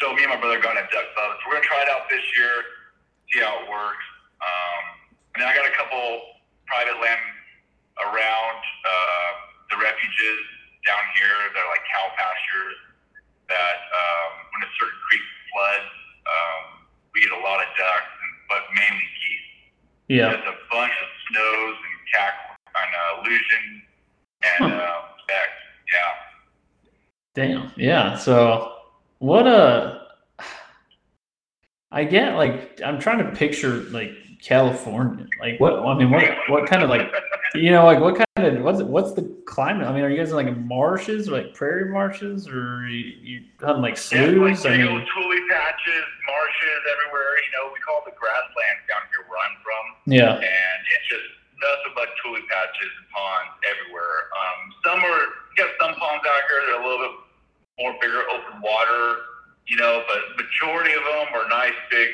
so 0.00 0.04
me 0.16 0.24
and 0.24 0.32
my 0.32 0.40
brother 0.40 0.58
got 0.58 0.80
into 0.80 0.88
duck 0.90 1.08
club. 1.12 1.36
So 1.40 1.42
we're 1.48 1.60
gonna 1.60 1.68
try 1.68 1.80
it 1.84 1.90
out 1.92 2.08
this 2.08 2.24
year, 2.36 2.54
see 3.32 3.40
how 3.44 3.52
it 3.62 3.68
works. 3.68 4.06
Um, 4.40 4.84
and 5.36 5.38
then 5.44 5.48
I 5.48 5.54
got 5.56 5.68
a 5.68 5.74
couple 5.76 6.40
private 6.64 6.96
land 7.00 7.20
around 8.00 8.60
uh, 8.60 9.30
the 9.72 9.76
refuges 9.80 10.40
down 10.84 11.04
here. 11.20 11.36
They're 11.52 11.68
like 11.68 11.84
cow 11.84 12.06
pastures 12.16 12.76
that 13.48 13.76
um, 13.94 14.30
when 14.52 14.60
a 14.66 14.70
certain 14.78 15.00
creek 15.08 15.24
floods, 15.52 15.92
um, 16.26 16.62
we 17.14 17.22
get 17.22 17.32
a 17.32 17.42
lot 17.42 17.60
of 17.62 17.68
ducks, 17.78 18.12
and, 18.22 18.32
but 18.50 18.62
mainly 18.74 19.06
geese. 19.20 19.48
Yeah. 20.08 20.28
There's 20.30 20.46
a 20.50 20.58
bunch 20.70 20.92
of 20.92 21.08
snows 21.30 21.76
and 21.78 21.96
cack 22.12 22.34
and 22.76 22.90
uh, 22.94 23.20
Aleutian 23.22 23.66
and 24.42 24.72
Huh. 24.72 24.82
uh, 24.82 25.02
specks. 25.22 25.60
Yeah. 25.92 26.12
Damn. 27.34 27.72
Yeah. 27.76 28.16
So 28.16 28.72
what 29.18 29.46
uh 29.46 29.98
I 31.90 32.04
get 32.04 32.34
like 32.36 32.80
I'm 32.84 32.98
trying 32.98 33.18
to 33.18 33.30
picture 33.32 33.84
like 33.90 34.10
California. 34.42 35.26
Like 35.40 35.58
what 35.60 35.74
I 35.74 35.96
mean 35.98 36.10
what 36.10 36.24
what 36.48 36.68
kind 36.68 36.82
of 36.82 36.90
like 36.90 37.10
you 37.54 37.70
know 37.70 37.84
like 37.84 38.00
what 38.00 38.16
kind 38.36 38.56
of 38.56 38.62
what's 38.64 38.82
what's 38.82 39.12
the 39.12 39.22
climate? 39.46 39.86
I 39.86 39.92
mean 39.94 40.04
are 40.04 40.10
you 40.10 40.16
guys 40.18 40.30
in, 40.30 40.36
like 40.36 40.56
marshes 40.56 41.28
like 41.28 41.54
prairie 41.54 41.90
marshes 41.90 42.48
or 42.48 42.88
you, 42.88 43.12
you 43.22 43.36
hunting 43.60 43.82
like 43.82 43.96
Yeah, 44.12 44.28
like 44.36 44.56
sloughs? 44.56 44.66
I 44.66 44.76
mean 44.76 44.86
tule 44.88 45.40
patches, 45.50 46.06
marshes 46.26 46.80
everywhere. 46.92 47.30
You 47.40 47.50
know, 47.56 47.64
we 47.72 47.78
call 47.80 48.02
it 48.04 48.10
the 48.12 48.16
grasslands 48.18 48.82
down 48.90 49.04
here 49.14 49.24
where 49.30 49.40
I'm 49.40 49.56
from. 49.64 49.84
yeah. 50.10 50.34
and 50.36 50.78
it's 50.92 51.06
just 51.08 51.26
nothing 51.56 51.92
but 51.96 52.08
tule 52.20 52.36
patches 52.50 52.92
and 53.00 53.08
ponds 53.14 53.52
everywhere. 53.70 54.16
Um, 54.36 54.58
some 54.84 54.98
are 55.00 55.22
you 55.54 55.56
got 55.56 55.72
some 55.80 55.94
ponds 55.96 56.24
out 56.24 56.42
here 56.50 56.60
that 56.68 56.72
are 56.76 56.82
a 56.82 56.84
little 56.84 57.02
bit 57.08 57.16
more 57.80 57.92
bigger 58.00 58.22
open 58.28 58.60
water, 58.60 59.24
you 59.66 59.76
know, 59.76 60.04
but 60.08 60.20
majority 60.36 60.92
of 60.92 61.04
them 61.04 61.32
are 61.32 61.48
nice 61.48 61.76
big 61.90 62.08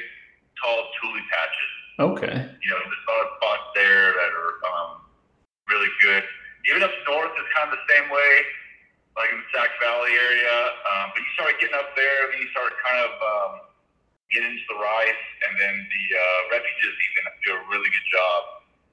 tall 0.63 0.87
tule 1.03 1.19
patches. 1.31 1.73
Okay. 1.99 2.35
You 2.63 2.69
know, 2.71 2.79
there's 2.83 3.05
a 3.05 3.11
lot 3.11 3.23
of 3.27 3.31
spots 3.39 3.67
there 3.75 4.11
that 4.15 4.31
are 4.33 4.53
um, 4.71 4.91
really 5.73 5.93
good. 6.05 6.23
Even 6.71 6.85
up 6.85 6.93
north 7.09 7.33
is 7.35 7.49
kind 7.57 7.67
of 7.67 7.75
the 7.75 7.85
same 7.89 8.07
way, 8.13 8.33
like 9.17 9.33
in 9.33 9.41
the 9.41 9.49
Sac 9.51 9.73
Valley 9.81 10.13
area. 10.15 10.55
Um, 10.93 11.11
but 11.17 11.21
you 11.25 11.31
start 11.35 11.57
getting 11.59 11.75
up 11.75 11.91
there, 11.97 12.31
then 12.31 12.39
you 12.39 12.49
start 12.53 12.71
kind 12.85 13.01
of 13.03 13.13
um, 13.19 13.53
getting 14.31 14.53
into 14.53 14.67
the 14.69 14.79
rice, 14.79 15.25
and 15.49 15.53
then 15.59 15.75
the 15.75 16.05
uh, 16.15 16.41
refuges 16.55 16.95
even 16.95 17.25
do 17.43 17.51
a 17.57 17.63
really 17.73 17.89
good 17.91 18.09
job 18.13 18.41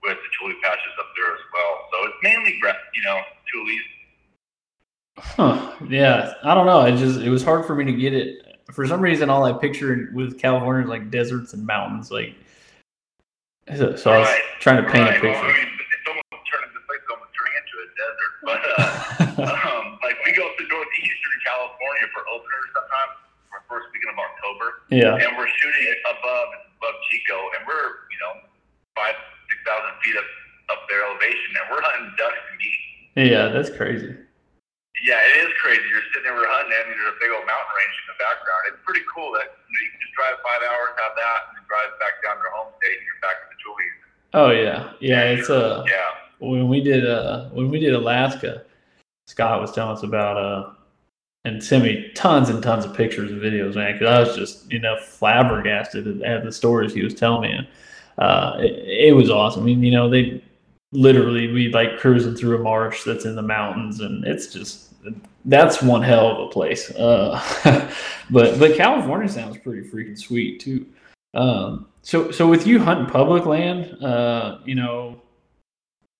with 0.02 0.18
the 0.24 0.30
tule 0.40 0.56
patches 0.64 0.96
up 0.98 1.12
there 1.14 1.30
as 1.36 1.44
well. 1.54 1.74
So 1.92 1.96
it's 2.08 2.20
mainly, 2.24 2.56
you 2.58 3.04
know, 3.04 3.20
tules. 3.52 3.86
Huh. 5.20 5.76
Yeah. 5.88 6.34
I 6.44 6.56
don't 6.56 6.66
know. 6.66 6.86
It 6.86 6.96
just 6.96 7.20
it 7.20 7.30
was 7.30 7.44
hard 7.44 7.66
for 7.68 7.76
me 7.76 7.86
to 7.86 7.94
get 7.94 8.14
it. 8.14 8.64
For 8.72 8.88
some 8.88 9.02
reason, 9.02 9.30
all 9.30 9.44
I 9.44 9.54
pictured 9.54 10.16
with 10.16 10.40
California 10.40 10.84
is 10.84 10.90
like 10.90 11.12
deserts 11.12 11.54
and 11.54 11.66
mountains. 11.66 12.12
Like, 12.12 12.36
so 13.76 13.96
so 13.96 14.12
I 14.12 14.20
was 14.20 14.28
Right. 14.30 14.42
trying 14.60 14.84
to 14.84 14.90
paint 14.90 15.10
right. 15.10 15.18
a 15.18 15.22
picture. 15.22 15.42
Well, 15.42 15.44
I 15.44 15.54
mean, 15.54 15.68
it's 15.68 16.08
almost 16.08 16.48
turning, 16.48 16.70
this 16.74 16.84
place 16.88 17.02
is 17.04 17.10
almost 17.12 17.32
turning 17.36 17.56
into 17.60 17.76
a 17.84 17.88
desert. 18.00 18.32
But 18.46 18.62
uh, 18.64 18.69
um, 18.80 20.00
like 20.02 20.18
we 20.26 20.32
go 20.34 20.46
to 20.48 20.64
northeastern 20.68 21.38
California 21.44 22.08
for 22.16 22.24
openers 22.32 22.68
sometimes 22.76 23.14
for 23.52 23.60
first 23.68 23.88
weekend 23.92 24.14
of 24.14 24.20
October, 24.22 24.68
yeah. 24.94 25.20
and 25.20 25.36
we're 25.36 25.50
shooting 25.60 25.86
above 26.08 26.50
above 26.80 26.96
Chico, 27.12 27.38
and 27.58 27.66
we're 27.68 28.08
you 28.14 28.20
know 28.24 28.34
five 28.96 29.16
six 29.50 29.60
thousand 29.66 29.94
feet 30.04 30.16
up 30.16 30.30
up 30.70 30.82
there 30.88 31.02
elevation, 31.06 31.52
and 31.58 31.66
we're 31.74 31.82
hunting 31.82 32.14
ducks 32.16 32.40
and 32.52 32.58
geese. 32.62 32.86
Yeah. 33.18 33.50
That's 33.50 33.70
crazy. 33.74 34.16
Yeah, 35.06 35.16
it 35.16 35.48
is 35.48 35.52
crazy. 35.64 35.82
You're 35.88 36.04
sitting 36.12 36.28
there, 36.28 36.36
we're 36.36 36.50
hunting, 36.50 36.76
and 36.76 36.92
there's 36.92 37.16
a 37.16 37.20
big 37.24 37.32
old 37.32 37.48
mountain 37.48 37.72
range 37.72 37.96
in 38.04 38.08
the 38.12 38.20
background. 38.20 38.62
It's 38.68 38.82
pretty 38.84 39.04
cool 39.08 39.32
that 39.40 39.48
you, 39.48 39.72
know, 39.72 39.82
you 39.82 39.90
can 39.96 40.02
just 40.04 40.12
drive 40.12 40.36
five 40.44 40.60
hours, 40.60 40.92
have 41.00 41.16
that, 41.16 41.40
and 41.50 41.52
then 41.56 41.66
drive 41.72 41.92
back 42.04 42.20
down 42.20 42.36
to 42.36 42.44
your 42.44 42.52
home 42.52 42.72
state, 42.84 43.00
and 43.00 43.06
you're 43.08 43.22
back 43.24 43.38
in 43.44 43.48
the 43.50 43.58
tules. 43.64 43.80
Oh 44.36 44.52
yeah. 44.52 44.94
Yeah. 45.00 45.34
It's 45.34 45.50
uh 45.50 45.84
Yeah. 45.88 46.20
when 46.38 46.68
we 46.68 46.84
did 46.84 47.08
uh 47.08 47.50
when 47.50 47.72
we 47.72 47.80
did 47.80 47.96
Alaska, 47.96 48.68
Scott 49.30 49.62
was 49.62 49.72
telling 49.72 49.96
us 49.96 50.04
about 50.04 50.38
uh 50.38 50.72
and 51.46 51.64
sent 51.64 51.84
me 51.84 52.12
tons 52.16 52.50
and 52.50 52.62
tons 52.62 52.84
of 52.84 52.94
pictures 52.94 53.32
and 53.32 53.42
videos, 53.42 53.76
man. 53.76 53.94
Because 53.94 54.08
I 54.08 54.20
was 54.20 54.36
just 54.36 54.72
you 54.72 54.80
know 54.80 54.98
flabbergasted 54.98 56.22
at 56.24 56.44
the 56.44 56.52
stories 56.52 56.94
he 56.94 57.04
was 57.04 57.14
telling 57.14 57.52
me. 57.52 57.70
Uh, 58.18 58.58
it, 58.60 59.08
it 59.10 59.16
was 59.16 59.30
awesome. 59.30 59.64
I 59.64 59.66
mean, 59.68 59.84
you 59.84 59.92
know, 59.92 60.10
they 60.10 60.44
literally 60.92 61.48
we 61.52 61.70
like 61.70 62.00
cruising 62.00 62.36
through 62.36 62.58
a 62.58 62.64
marsh 62.64 63.04
that's 63.04 63.26
in 63.26 63.36
the 63.36 63.42
mountains, 63.42 64.02
and 64.02 64.26
it's 64.26 64.48
just 64.52 64.94
that's 65.46 65.82
one 65.82 66.02
hell 66.02 66.28
of 66.28 66.48
a 66.48 66.50
place. 66.50 66.92
Uh, 66.92 67.40
but 68.32 68.60
but 68.60 68.76
California 68.76 69.30
sounds 69.30 69.58
pretty 69.60 69.88
freaking 69.88 70.18
sweet 70.18 70.60
too. 70.60 70.88
Um, 71.36 71.88
so 72.02 72.32
so 72.32 72.48
with 72.48 72.66
you 72.66 72.80
hunting 72.80 73.06
public 73.06 73.46
land, 73.46 74.04
uh, 74.04 74.58
you 74.66 74.74
know, 74.74 75.22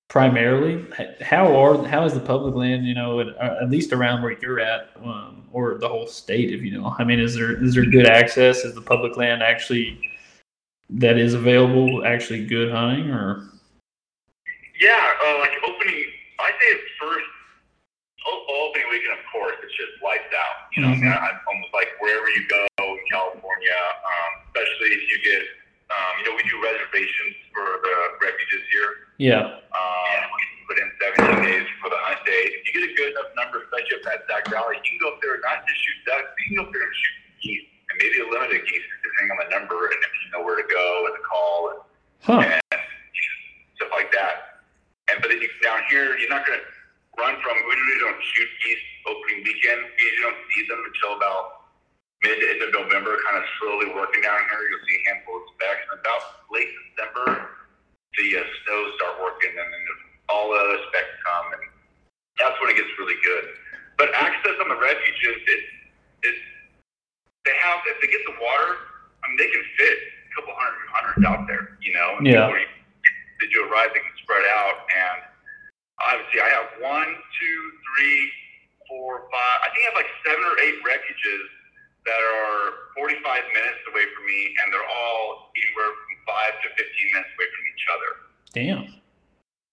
primarily, 0.10 0.86
how 1.22 1.56
are 1.56 1.84
how 1.88 2.04
is 2.04 2.14
the 2.14 2.20
public 2.20 2.56
land? 2.56 2.86
You 2.86 2.96
know, 2.96 3.20
at, 3.22 3.28
uh, 3.38 3.58
at 3.62 3.70
least 3.70 3.94
around 3.94 4.22
where 4.22 4.38
you're 4.42 4.60
at, 4.60 4.90
um, 5.04 5.44
or 5.54 5.78
the 5.78 5.88
whole 5.88 6.08
state, 6.08 6.52
if 6.52 6.62
you 6.62 6.72
know. 6.72 6.96
I 7.00 7.04
mean, 7.04 7.20
is 7.20 7.36
there 7.36 7.64
is 7.64 7.76
there 7.76 7.86
good 7.86 8.06
access? 8.06 8.66
Is 8.66 8.76
the 8.76 8.82
public 8.82 9.16
land 9.16 9.42
actually 9.42 10.00
that 10.90 11.18
is 11.18 11.34
available 11.34 12.06
actually 12.06 12.46
good 12.46 12.72
hunting 12.72 13.10
or? 13.12 13.50
Yeah, 14.82 14.96
uh, 14.96 15.40
like 15.40 15.52
opening, 15.68 16.06
I 16.40 16.52
say 16.52 16.68
it's 16.72 16.88
first 17.00 17.26
opening 18.26 18.88
weekend, 18.90 19.18
of 19.18 19.26
course, 19.32 19.56
it's 19.64 19.76
just 19.76 19.98
lights 20.04 20.30
out. 20.34 20.70
You 20.76 20.84
know, 20.84 20.94
Mhm. 20.94 21.02
I 21.02 21.10
mean, 21.10 21.14
I, 21.14 21.30
almost 21.48 21.74
like 21.74 21.90
wherever 22.00 22.30
you 22.30 22.48
go 22.48 22.68
in 22.80 23.06
California, 23.10 23.80
um, 24.06 24.32
especially 24.48 24.90
if 24.96 25.04
you 25.12 25.18
get, 25.20 25.44
um, 25.90 26.12
you 26.20 26.26
know, 26.30 26.36
we 26.36 26.44
do 26.44 26.62
reservations 26.62 27.36
for 27.54 27.66
the 27.84 27.96
refuges 28.22 28.64
here. 28.72 29.08
Yeah. 29.18 29.42
Um, 29.42 30.32
we 30.32 30.42
can 30.42 30.60
put 30.68 30.78
in 30.80 30.92
17 31.02 31.44
days 31.44 31.68
for 31.82 31.90
the 31.90 31.98
hunt 31.98 32.26
day. 32.26 32.44
If 32.56 32.68
you 32.68 32.82
get 32.82 32.90
a 32.90 32.94
good 32.94 33.12
enough 33.12 33.36
number, 33.36 33.66
Sac 34.40 34.48
Valley, 34.56 34.80
you 34.80 34.88
can 34.88 34.98
go 35.04 35.12
up 35.12 35.20
there 35.20 35.36
and 35.36 35.44
not 35.44 35.68
just 35.68 35.80
shoot 35.84 36.00
ducks, 36.08 36.32
you 36.40 36.44
can 36.48 36.56
go 36.56 36.64
up 36.64 36.72
there 36.72 36.88
and 36.88 36.96
shoot 36.96 37.18
geese, 37.44 37.68
and 37.92 37.96
maybe 38.00 38.24
a 38.24 38.28
limited 38.32 38.64
geese, 38.72 38.88
depending 39.04 39.36
on 39.36 39.40
the 39.44 39.50
number 39.52 39.80
gonna 46.50 46.64
run 47.20 47.36
from. 47.44 47.56
We 47.68 47.72
usually 47.78 48.00
don't 48.02 48.22
shoot 48.34 48.50
geese 48.64 48.86
opening 49.06 49.40
weekend. 49.46 49.80
We 49.86 50.00
usually 50.08 50.26
don't 50.32 50.42
see 50.56 50.64
them 50.68 50.82
until 50.82 51.12
about 51.20 51.44
mid 52.26 52.36
to 52.40 52.46
end 52.50 52.62
of 52.64 52.72
November. 52.74 53.18
Kind 53.30 53.38
of 53.38 53.46
slowly 53.62 53.92
working 53.94 54.22
down 54.26 54.40
here. 54.50 54.64
You'll 54.72 54.86
see 54.88 54.98
a 54.98 55.04
handful 55.14 55.38
of 55.38 55.46
specs. 55.56 55.84
And 55.92 56.00
about 56.02 56.22
late 56.52 56.70
December, 56.96 57.28
the 58.18 58.26
uh, 58.40 58.44
snows 58.66 58.90
start 58.98 59.16
working, 59.22 59.54
and 59.54 59.68
then 59.70 59.84
all 60.32 60.50
the 60.52 60.58
other 60.58 60.80
specs 60.90 61.14
come, 61.26 61.48
and 61.54 61.64
that's 62.42 62.58
when 62.64 62.74
it 62.74 62.78
gets 62.80 62.90
really 62.98 63.20
good. 63.22 63.46
But 64.00 64.16
access 64.16 64.56
on 64.64 64.68
the 64.72 64.80
refuges, 64.80 65.38
it, 65.44 65.62
it, 66.24 66.36
they 67.46 67.56
have 67.60 67.84
if 67.86 68.00
they 68.02 68.08
get 68.08 68.24
the 68.26 68.36
water, 68.40 68.80
I 69.24 69.28
mean, 69.28 69.38
they 69.38 69.52
can 69.52 69.64
fit 69.76 69.98
a 70.00 70.30
couple 70.40 70.54
hundred 70.56 70.88
hundreds 70.88 71.24
out 71.28 71.42
there, 71.52 71.76
you 71.84 71.92
know. 71.94 72.16
And 72.18 72.26
Yeah. 72.26 72.48
before 72.48 72.60
you- 72.64 72.68
They 73.40 73.48
do 73.56 73.64
a 73.64 73.68
ride, 73.72 73.88
they 73.96 74.04
can 74.04 74.12
spread 74.20 74.44
out, 74.52 74.84
and 74.92 75.24
obviously, 76.04 76.42
I 76.42 76.50
have 76.50 76.68
one, 76.84 77.08
two, 77.40 77.60
three, 77.88 78.34
four, 78.88 79.30
five. 79.32 79.58
I 79.64 79.70
think 79.72 79.80
I 79.80 79.86
have 79.92 79.96
like 79.96 80.12
seven 80.28 80.44
or 80.44 80.60
eight 80.60 80.76
refuges 80.84 81.48
that 82.06 82.20
are 82.20 82.92
45 82.96 83.44
minutes 83.54 83.80
away 83.88 84.04
from 84.16 84.26
me, 84.26 84.56
and 84.60 84.74
they're 84.74 84.84
all 84.92 85.52
anywhere 85.56 85.88
from 85.88 86.16
five 86.28 86.54
to 86.64 86.68
15 86.76 87.12
minutes 87.14 87.32
away 87.38 87.48
from 87.48 87.64
each 87.72 87.86
other. 87.96 88.10
Damn. 88.52 88.84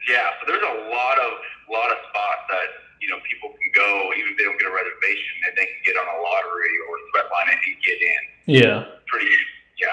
Yeah, 0.07 0.31
so 0.39 0.47
there's 0.47 0.63
a 0.63 0.77
lot 0.95 1.19
of 1.19 1.33
lot 1.69 1.91
of 1.91 1.99
spots 2.11 2.47
that 2.51 2.69
you 3.03 3.09
know 3.11 3.19
people 3.27 3.51
can 3.51 3.71
go 3.75 4.13
even 4.15 4.31
if 4.33 4.39
they 4.39 4.45
don't 4.45 4.59
get 4.61 4.69
a 4.71 4.75
reservation, 4.75 5.35
and 5.49 5.57
they 5.59 5.67
can 5.67 5.81
get 5.85 5.97
on 5.99 6.07
a 6.07 6.19
lottery 6.23 6.75
or 6.87 6.93
sweat 7.11 7.27
line 7.33 7.49
it 7.51 7.59
and 7.67 7.77
get 7.83 7.99
in. 7.99 8.23
Yeah. 8.47 8.85
Pretty, 9.11 9.27
yeah, 9.83 9.91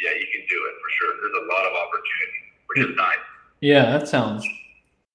yeah, 0.00 0.12
you 0.12 0.26
can 0.34 0.44
do 0.50 0.58
it 0.68 0.74
for 0.82 0.88
sure. 1.00 1.10
There's 1.22 1.38
a 1.40 1.46
lot 1.48 1.64
of 1.64 1.72
opportunity, 1.72 2.40
which 2.68 2.80
is 2.90 2.92
nice. 2.96 3.24
Yeah, 3.60 3.95
that 4.06 4.10
sounds 4.10 4.46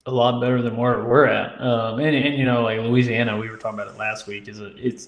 a 0.06 0.12
lot 0.12 0.42
better 0.42 0.62
than 0.62 0.76
where 0.76 1.04
we're 1.04 1.26
at. 1.26 1.60
Um, 1.62 2.00
and, 2.00 2.16
and 2.16 2.38
you 2.38 2.46
know, 2.46 2.64
like 2.64 2.80
Louisiana, 2.80 3.38
we 3.38 3.50
were 3.50 3.58
talking 3.58 3.80
about 3.80 3.94
it 3.94 3.98
last 3.98 4.28
week. 4.28 4.48
Is 4.48 4.60
a 4.60 4.76
it's 4.76 5.08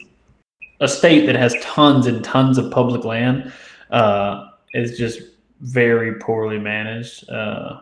a 0.79 0.87
state 0.87 1.25
that 1.25 1.35
has 1.35 1.55
tons 1.61 2.07
and 2.07 2.23
tons 2.23 2.57
of 2.57 2.71
public 2.71 3.03
land. 3.03 3.51
Uh, 3.91 4.49
it's 4.71 4.97
just 4.97 5.21
very 5.61 6.15
poorly 6.19 6.59
managed 6.59 7.29
uh, 7.29 7.81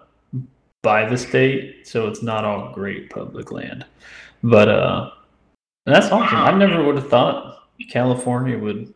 by 0.81 1.07
the 1.07 1.17
state, 1.17 1.87
so 1.87 2.07
it's 2.07 2.23
not 2.23 2.45
all 2.45 2.73
great 2.73 3.09
public 3.09 3.51
land. 3.51 3.85
But 4.43 4.69
uh, 4.69 5.11
that's 5.85 6.07
awesome. 6.07 6.37
I 6.37 6.51
never 6.57 6.83
would 6.83 6.95
have 6.95 7.09
thought 7.09 7.67
California 7.89 8.57
would. 8.57 8.93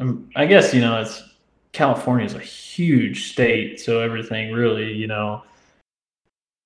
Um, 0.00 0.30
I 0.36 0.46
guess 0.46 0.74
you 0.74 0.80
know 0.80 1.00
it's 1.00 1.22
California 1.72 2.26
is 2.26 2.34
a 2.34 2.40
huge 2.40 3.30
state, 3.30 3.80
so 3.80 4.00
everything 4.00 4.52
really 4.52 4.92
you 4.92 5.06
know 5.06 5.42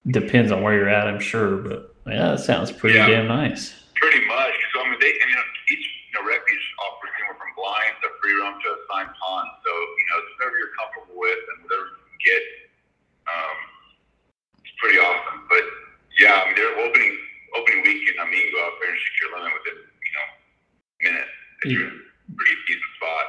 depends 0.06 0.50
on 0.52 0.62
where 0.62 0.74
you're 0.74 0.88
at. 0.88 1.06
I'm 1.06 1.20
sure, 1.20 1.56
but 1.56 1.94
yeah, 2.06 2.32
that 2.34 2.40
sounds 2.40 2.72
pretty 2.72 2.98
Yeah. 2.98 3.06
damn 3.08 3.28
nice. 3.28 3.74
Pretty 3.96 4.24
much. 4.26 4.54
So 4.74 4.82
I 4.82 4.90
mean, 4.90 4.98
they, 5.00 5.12
I 5.14 5.26
mean, 5.26 5.36
each 5.70 5.86
you 5.86 6.12
know 6.18 6.26
refuge 6.26 6.64
offers 6.82 7.10
anywhere 7.18 7.38
from 7.38 7.54
blind 7.54 7.94
to 8.02 8.08
free 8.20 8.34
roam 8.40 8.58
to 8.60 8.68
assigned 8.82 9.14
pond. 9.22 9.48
So 9.64 9.70
you 9.70 10.04
know, 10.10 10.16
it's 10.18 10.30
whatever 10.38 10.58
you're 10.58 10.74
comfortable 10.74 11.14
with 11.20 11.38
and 11.54 11.56
whatever 11.62 11.86
you 11.86 12.02
can 12.02 12.18
get. 12.26 12.42
Um, 13.30 13.56
it's 14.58 14.74
pretty 14.82 14.98
awesome. 14.98 15.46
But 15.48 15.62
yeah, 16.18 16.42
I 16.42 16.46
mean, 16.50 16.56
they're 16.58 16.76
opening 16.82 17.14
opening 17.54 17.82
weekend. 17.86 18.18
I 18.18 18.26
mean, 18.26 18.42
you 18.42 18.50
go 18.50 18.60
out 18.66 18.74
there 18.82 18.90
and 18.90 18.98
shoot 18.98 19.16
your 19.22 19.30
limit 19.38 19.52
within 19.54 19.78
you 19.86 20.12
know 20.18 20.26
minutes. 21.06 21.34
It's 21.62 21.72
Yeah. 21.78 21.86
a 21.94 22.34
pretty 22.34 22.56
decent 22.66 22.90
spot. 22.98 23.26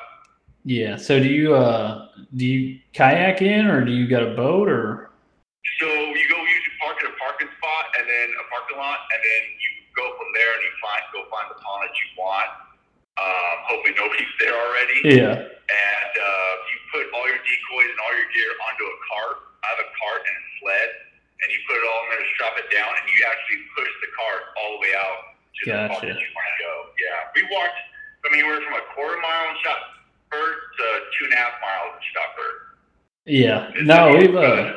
Yeah. 0.65 0.95
So 0.97 1.19
do 1.21 1.29
you 1.29 1.53
uh 1.53 2.09
do 2.35 2.45
you 2.49 2.79
kayak 2.97 3.41
in 3.45 3.67
or 3.69 3.85
do 3.85 3.91
you 3.93 4.07
got 4.09 4.23
a 4.23 4.33
boat 4.33 4.69
or? 4.69 5.11
So 5.79 5.85
you 5.87 6.25
go 6.29 6.37
usually 6.41 6.75
park 6.81 6.97
at 7.03 7.09
a 7.09 7.15
parking 7.19 7.47
spot 7.57 7.85
and 7.99 8.02
then 8.13 8.27
a 8.37 8.45
parking 8.53 8.77
lot, 8.77 9.01
and 9.09 9.19
then 9.25 9.41
you 9.57 9.69
go 9.97 10.05
from 10.17 10.29
there 10.37 10.51
and 10.53 10.61
you 10.61 10.71
find 10.77 11.01
go 11.09 11.25
find 11.33 11.49
the 11.49 11.57
pond 11.57 11.89
that 11.89 11.93
you 11.97 12.07
want. 12.17 12.49
Um, 13.17 13.55
hopefully 13.69 13.93
nobody's 13.97 14.29
there 14.41 14.53
already. 14.53 14.97
Yeah. 15.17 15.33
and 15.49 16.13
uh, 16.13 16.53
you 16.69 16.75
put 16.93 17.05
all 17.17 17.25
your 17.29 17.41
decoys 17.41 17.89
and 17.89 17.99
all 18.05 18.13
your 18.13 18.29
gear 18.33 18.51
onto 18.69 18.85
a 18.85 18.97
cart. 19.09 19.37
I 19.65 19.65
have 19.73 19.81
a 19.85 19.89
cart 19.97 20.21
and 20.25 20.35
a 20.37 20.45
sled, 20.61 20.89
and 21.41 21.47
you 21.49 21.59
put 21.69 21.77
it 21.81 21.85
all 21.89 21.99
in 22.05 22.07
there, 22.13 22.25
strap 22.37 22.55
it 22.61 22.67
down, 22.73 22.89
and 22.93 23.05
you 23.09 23.17
actually 23.25 23.61
push 23.77 23.91
the 24.05 24.09
cart 24.17 24.43
all 24.59 24.69
the 24.77 24.81
way 24.85 24.93
out 24.97 25.19
to 25.39 25.61
the 25.65 25.71
spot 25.87 26.01
Gotcha. 26.03 26.13
that 26.13 26.19
you 26.21 26.29
want 26.35 26.47
to 26.51 26.57
go. 26.61 26.73
Yeah, 26.99 27.19
we 27.37 27.41
walked 27.53 27.79
from 28.25 28.31
anywhere 28.37 28.59
from 28.65 28.75
a 28.75 28.83
quarter 28.91 29.17
mile 29.23 29.45
in 29.53 29.57
Shotbird 29.63 30.55
to 30.77 30.85
two 31.17 31.23
and 31.29 31.33
a 31.33 31.39
half 31.39 31.55
miles 31.63 31.91
in 31.95 32.03
Shotbird. 32.11 32.55
Yeah. 33.25 33.71
It's 33.77 33.87
No, 33.87 34.11
we've 34.19 34.35
uh 34.35 34.73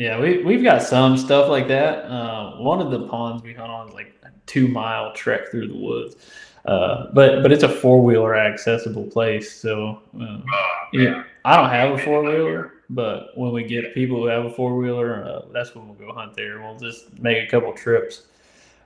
yeah, 0.00 0.18
we 0.18 0.42
we've 0.42 0.62
got 0.62 0.82
some 0.82 1.18
stuff 1.18 1.50
like 1.50 1.68
that. 1.68 2.06
Uh 2.06 2.56
one 2.56 2.80
of 2.80 2.90
the 2.90 3.06
ponds 3.06 3.42
we 3.42 3.52
hunt 3.52 3.70
on 3.70 3.88
is 3.88 3.94
like 3.94 4.14
a 4.22 4.30
two 4.46 4.66
mile 4.66 5.12
trek 5.12 5.50
through 5.50 5.68
the 5.68 5.76
woods. 5.76 6.16
Uh 6.64 7.08
but 7.12 7.42
but 7.42 7.52
it's 7.52 7.64
a 7.64 7.68
four 7.68 8.02
wheeler 8.02 8.34
accessible 8.34 9.04
place. 9.04 9.52
So 9.52 10.00
uh, 10.18 10.38
Yeah. 10.94 11.02
yeah. 11.02 11.22
I 11.44 11.54
don't 11.54 11.68
have 11.68 11.92
a 11.92 11.98
four 11.98 12.22
wheeler, 12.22 12.72
but 12.88 13.36
when 13.36 13.52
we 13.52 13.62
get 13.62 13.92
people 13.92 14.16
who 14.16 14.26
have 14.26 14.46
a 14.46 14.50
four 14.50 14.74
wheeler, 14.78 15.22
uh, 15.22 15.42
that's 15.52 15.74
when 15.74 15.86
we'll 15.86 15.96
go 15.96 16.14
hunt 16.14 16.34
there. 16.34 16.62
We'll 16.62 16.78
just 16.78 17.18
make 17.18 17.46
a 17.46 17.50
couple 17.50 17.70
trips. 17.74 18.22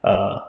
Uh, 0.02 0.48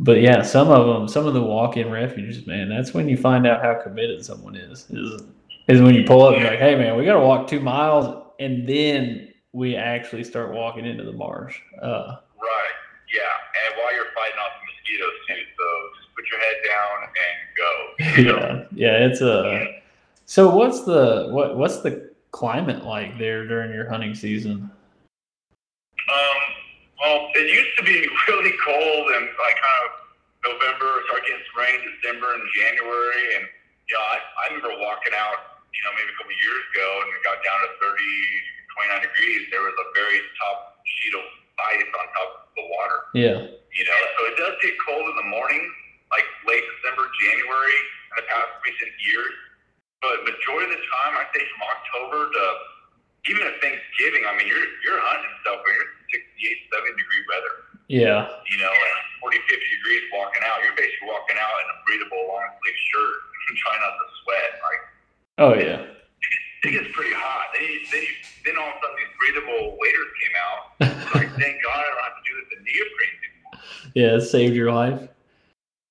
but 0.00 0.20
yeah, 0.20 0.42
some 0.42 0.68
of 0.68 0.86
them, 0.86 1.08
some 1.08 1.26
of 1.26 1.32
the 1.34 1.42
walk-in 1.42 1.90
refuges, 1.90 2.46
man, 2.46 2.68
that's 2.68 2.92
when 2.92 3.08
you 3.08 3.16
find 3.16 3.46
out 3.46 3.62
how 3.62 3.74
committed 3.82 4.24
someone 4.24 4.54
is. 4.54 4.86
Is 4.90 5.22
is 5.66 5.80
when 5.80 5.94
you 5.94 6.04
pull 6.04 6.24
up 6.24 6.34
and 6.34 6.44
like, 6.44 6.58
hey 6.58 6.74
man, 6.76 6.96
we 6.96 7.06
got 7.06 7.14
to 7.14 7.20
walk 7.20 7.46
two 7.46 7.60
miles, 7.60 8.24
and 8.38 8.66
then 8.68 9.27
we 9.58 9.74
actually 9.74 10.22
start 10.22 10.54
walking 10.54 10.86
into 10.86 11.02
the 11.02 11.12
marsh. 11.12 11.58
Uh, 11.82 12.16
Right. 12.38 12.76
Yeah, 13.12 13.66
and 13.66 13.74
while 13.76 13.92
you're 13.92 14.12
fighting 14.14 14.38
off 14.38 14.54
the 14.60 14.66
mosquitoes 14.70 15.18
too, 15.26 15.42
so 15.58 15.66
just 15.98 16.14
put 16.14 16.24
your 16.30 16.38
head 16.38 16.58
down 16.62 16.96
and 17.26 17.36
go. 17.58 17.72
Know? 17.98 18.38
yeah, 18.38 19.00
yeah, 19.00 19.06
it's 19.06 19.20
a. 19.20 19.82
So 20.26 20.54
what's 20.54 20.84
the 20.84 21.28
what 21.30 21.56
what's 21.56 21.80
the 21.80 22.12
climate 22.30 22.84
like 22.84 23.18
there 23.18 23.46
during 23.48 23.72
your 23.72 23.88
hunting 23.88 24.14
season? 24.14 24.70
Um, 26.08 26.40
well, 27.00 27.28
it 27.34 27.50
used 27.50 27.74
to 27.78 27.84
be 27.84 28.06
really 28.28 28.54
cold 28.62 29.06
and 29.16 29.26
like 29.40 29.56
kind 29.58 29.80
of 29.82 29.90
November, 30.46 31.02
start 31.10 31.26
getting 31.26 31.42
rain, 31.58 31.80
December 31.82 32.34
and 32.34 32.44
January. 32.54 33.24
And, 33.40 33.44
you 33.88 33.94
know, 33.96 34.04
I, 34.04 34.16
I 34.20 34.42
remember 34.54 34.78
walking 34.78 35.16
out, 35.16 35.64
you 35.74 35.82
know, 35.82 35.92
maybe 35.98 36.12
a 36.12 36.16
couple 36.20 36.30
of 36.30 36.40
years 36.44 36.62
ago 36.70 36.88
and 37.02 37.08
it 37.10 37.22
got 37.26 37.42
down 37.42 37.58
to 37.66 37.70
30, 37.82 37.98
29 38.78 39.02
degrees. 39.02 39.40
There 39.50 39.62
was 39.66 39.74
a 39.74 39.86
very 39.98 40.22
top 40.38 40.78
sheet 40.86 41.14
of 41.18 41.26
ice 41.74 41.90
on 41.98 42.06
top 42.14 42.30
of 42.46 42.54
the 42.54 42.64
water, 42.70 42.98
Yeah, 43.18 43.38
you 43.50 43.84
know. 43.84 44.00
So 44.14 44.20
it 44.30 44.36
does 44.38 44.54
get 44.62 44.74
cold 44.86 45.02
in 45.02 45.16
the 45.18 45.28
morning, 45.34 45.62
like 46.14 46.26
late 46.46 46.62
December, 46.78 47.10
January 47.18 47.78
in 48.14 48.14
the 48.22 48.26
past 48.30 48.50
recent 48.62 48.94
years. 49.02 49.34
But 49.98 50.22
majority 50.22 50.70
of 50.70 50.78
the 50.78 50.84
time, 50.86 51.18
I 51.18 51.26
say 51.34 51.42
from 51.42 51.62
October 51.66 52.30
to 52.30 52.44
even 53.26 53.42
at 53.42 53.58
Thanksgiving, 53.58 54.22
I 54.30 54.38
mean, 54.38 54.46
you're 54.46 54.68
you're 54.86 55.02
hunting 55.02 55.34
stuff 55.42 55.58
where 55.66 55.74
you're 55.74 55.90
68, 56.38 56.70
70 56.70 56.94
degree 56.94 57.22
weather. 57.26 57.54
yeah, 57.90 58.30
You 58.46 58.58
know, 58.62 58.70
and 58.70 58.96
40, 59.20 59.42
50 59.42 59.58
degrees 59.58 60.02
walking 60.14 60.40
out. 60.46 60.62
You're 60.62 60.78
basically 60.78 61.10
walking 61.10 61.36
out 61.36 61.54
in 61.58 61.66
a 61.74 61.76
breathable 61.82 62.22
long 62.30 62.46
sleeve 62.62 62.78
shirt 62.94 63.14
and 63.50 63.54
trying 63.58 63.82
not 63.82 63.94
to 63.98 64.06
sweat. 64.22 64.50
Like 64.62 64.82
oh 65.42 65.52
yeah. 65.58 65.97
It 66.64 66.70
gets 66.70 66.88
pretty 66.94 67.14
hot. 67.14 67.46
Then 67.54 67.62
you, 67.62 67.78
then 67.92 68.02
you, 68.02 68.14
then 68.44 68.54
all 68.58 68.68
of 68.68 68.74
a 68.74 68.80
sudden 68.82 68.96
these 68.98 69.14
breathable 69.18 69.76
waders 69.78 70.12
came 70.22 70.36
out. 70.38 70.62
Like 71.14 71.30
thank 71.40 71.56
God 71.64 71.72
I 71.72 71.88
don't 71.88 72.04
have 72.04 72.16
to 72.20 72.24
do 72.28 72.34
this 72.36 72.48
in 72.52 72.64
neoprene 72.68 73.16
anymore. 73.24 73.64
Yeah, 73.94 74.16
it 74.16 74.28
saved 74.28 74.54
your 74.54 74.70
life. 74.70 75.08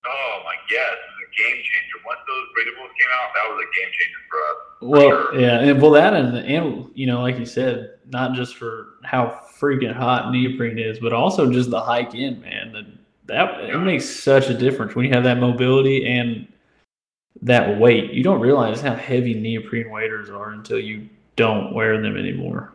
Oh 0.06 0.42
my 0.46 0.54
yes, 0.70 0.94
it 0.94 1.10
was 1.10 1.26
a 1.26 1.32
game 1.36 1.58
changer. 1.58 1.98
Once 2.06 2.20
those 2.28 2.48
breathables 2.54 2.94
came 2.94 3.12
out, 3.18 3.30
that 3.34 3.50
was 3.50 3.64
a 3.64 3.80
game 3.80 3.92
changer 3.98 4.22
for 4.30 4.38
us. 4.38 4.58
Well, 4.80 5.10
sure. 5.10 5.40
yeah, 5.40 5.60
and 5.60 5.82
well, 5.82 5.92
that 5.92 6.14
and 6.14 6.38
and 6.38 6.92
you 6.94 7.08
know, 7.08 7.22
like 7.22 7.40
you 7.40 7.48
said, 7.48 7.96
not 8.06 8.36
just 8.36 8.58
for 8.58 9.00
how 9.04 9.42
freaking 9.60 9.94
hot 9.94 10.32
neoprene 10.32 10.78
is, 10.78 11.00
but 11.00 11.14
also 11.14 11.52
just 11.52 11.72
the 11.72 11.82
hike 11.82 12.14
in, 12.14 12.40
man. 12.42 12.74
That 12.74 12.86
that 13.26 13.70
it 13.70 13.78
makes 13.80 14.06
such 14.06 14.50
a 14.50 14.54
difference 14.54 14.96
when 14.96 15.06
you 15.06 15.14
have 15.14 15.24
that 15.24 15.40
mobility 15.40 16.06
and 16.08 16.48
that 17.42 17.80
weight. 17.80 18.12
You 18.12 18.24
don't 18.24 18.40
realize 18.40 18.82
how 18.82 18.96
heavy 18.96 19.34
neoprene 19.34 19.90
waders 19.90 20.30
are 20.30 20.52
until 20.52 20.80
you 20.80 21.10
don't 21.36 21.74
wear 21.74 22.02
them 22.02 22.18
anymore. 22.18 22.74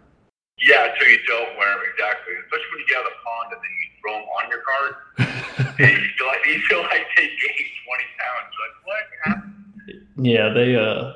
Yeah, 0.59 0.93
until 0.93 1.09
you 1.09 1.19
don't 1.27 1.57
wear 1.57 1.75
them 1.75 1.85
exactly. 1.93 2.35
Especially 2.45 2.67
when 2.71 2.81
you 2.81 2.87
get 2.89 2.99
out 2.99 3.07
of 3.07 3.13
the 3.13 3.19
pond 3.25 3.53
and 3.53 3.61
then 3.63 3.75
you 3.83 3.89
throw 4.01 4.15
them 4.19 4.29
on 4.39 4.51
your 4.51 4.63
card, 4.63 5.77
and 5.79 6.03
you 6.03 6.09
feel 6.17 6.27
like 6.27 6.47
you 6.47 6.61
feel 6.69 6.83
like 6.83 7.07
they 7.17 7.27
gained 7.27 7.71
twenty 7.85 8.09
pounds. 8.19 8.49
You're 8.53 8.67
like 8.67 8.79
what 8.85 8.99
happened? 9.25 10.27
Yeah, 10.27 10.49
they 10.51 10.77
uh 10.77 11.15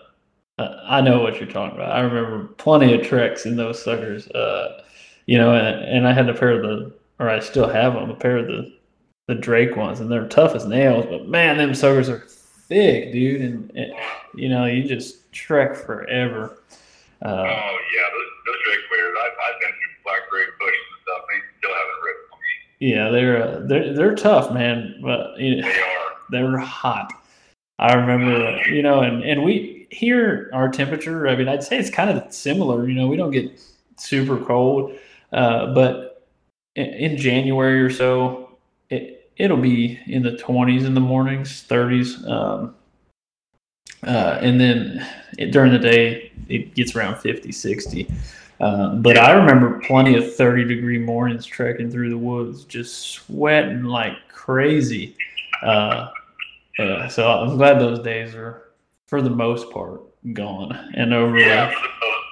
uh, 0.58 0.80
I 0.84 1.00
know 1.02 1.20
what 1.20 1.38
you're 1.38 1.50
talking 1.50 1.76
about. 1.76 1.92
I 1.92 2.00
remember 2.00 2.46
plenty 2.54 2.94
of 2.94 3.06
treks 3.06 3.46
in 3.46 3.56
those 3.56 3.82
suckers. 3.82 4.28
Uh 4.28 4.82
you 5.26 5.38
know, 5.38 5.54
and, 5.54 5.84
and 5.84 6.08
I 6.08 6.12
had 6.12 6.28
a 6.28 6.34
pair 6.34 6.50
of 6.50 6.62
the 6.62 6.92
or 7.18 7.28
I 7.28 7.40
still 7.40 7.68
have 7.68 7.94
them, 7.94 8.10
a 8.10 8.14
pair 8.14 8.38
of 8.38 8.46
the 8.46 8.72
the 9.28 9.34
Drake 9.34 9.76
ones 9.76 10.00
and 10.00 10.10
they're 10.10 10.28
tough 10.28 10.54
as 10.54 10.66
nails, 10.66 11.06
but 11.08 11.26
man, 11.26 11.58
them 11.58 11.74
suckers 11.74 12.08
are 12.08 12.26
thick, 12.68 13.12
dude, 13.12 13.40
and, 13.42 13.70
and 13.74 13.92
you 14.34 14.48
know, 14.48 14.66
you 14.66 14.84
just 14.84 15.30
trek 15.32 15.74
forever. 15.76 16.62
Uh 17.22 17.28
Oh 17.28 17.78
yeah, 17.94 18.06
those 18.12 18.30
those 18.46 18.56
Drake 18.64 18.84
waders. 18.90 19.16
I've 19.24 19.54
I've 19.54 19.60
been 19.60 19.70
through 19.70 20.02
blackberry 20.04 20.46
bushes 20.58 20.78
and 20.92 21.02
stuff. 21.02 21.22
They 21.28 21.40
still 21.58 21.74
haven't 21.74 22.04
ripped 22.04 22.32
on 22.32 22.38
me. 22.38 22.94
Yeah, 22.94 23.10
they're 23.10 23.42
uh, 23.42 23.60
they're 23.66 23.92
they're 23.94 24.14
tough, 24.14 24.52
man. 24.52 24.98
But 25.02 25.38
you 25.38 25.56
know, 25.56 25.68
They 25.68 25.80
are. 25.80 26.12
they're 26.30 26.58
hot. 26.58 27.12
I 27.78 27.94
remember, 27.94 28.58
you 28.68 28.82
know, 28.82 29.00
and 29.00 29.22
and 29.22 29.44
we 29.44 29.86
here 29.90 30.50
our 30.52 30.68
temperature. 30.68 31.28
I 31.28 31.36
mean, 31.36 31.48
I'd 31.48 31.62
say 31.62 31.78
it's 31.78 31.90
kind 31.90 32.10
of 32.10 32.32
similar. 32.32 32.88
You 32.88 32.94
know, 32.94 33.06
we 33.06 33.16
don't 33.16 33.30
get 33.30 33.60
super 33.98 34.38
cold, 34.38 34.92
uh, 35.32 35.74
but 35.74 36.26
in, 36.74 36.86
in 36.86 37.16
January 37.16 37.80
or 37.82 37.90
so, 37.90 38.56
it 38.90 39.15
it'll 39.36 39.56
be 39.56 40.00
in 40.06 40.22
the 40.22 40.36
twenties 40.36 40.84
in 40.84 40.94
the 40.94 41.00
mornings, 41.00 41.62
thirties, 41.62 42.26
um, 42.26 42.74
uh, 44.06 44.38
and 44.40 44.60
then 44.60 45.06
it, 45.38 45.52
during 45.52 45.72
the 45.72 45.78
day 45.78 46.32
it 46.48 46.74
gets 46.74 46.94
around 46.94 47.16
50, 47.16 47.50
60. 47.50 48.08
Uh, 48.60 48.94
but 48.96 49.18
I 49.18 49.32
remember 49.32 49.80
plenty 49.86 50.16
of 50.16 50.34
30 50.36 50.64
degree 50.64 50.98
mornings 50.98 51.44
trekking 51.44 51.90
through 51.90 52.10
the 52.10 52.18
woods, 52.18 52.64
just 52.64 53.00
sweating 53.10 53.84
like 53.84 54.14
crazy. 54.28 55.16
Uh, 55.62 56.08
yeah, 56.78 57.08
so 57.08 57.28
I'm 57.28 57.56
glad 57.56 57.80
those 57.80 57.98
days 58.00 58.34
are, 58.34 58.70
for 59.06 59.20
the 59.20 59.30
most 59.30 59.70
part, 59.70 60.02
gone 60.32 60.72
and 60.94 61.12
over 61.12 61.38
Yeah, 61.38 61.68
with. 61.68 61.74
for 61.74 61.82
the 61.82 61.88
most 62.06 62.26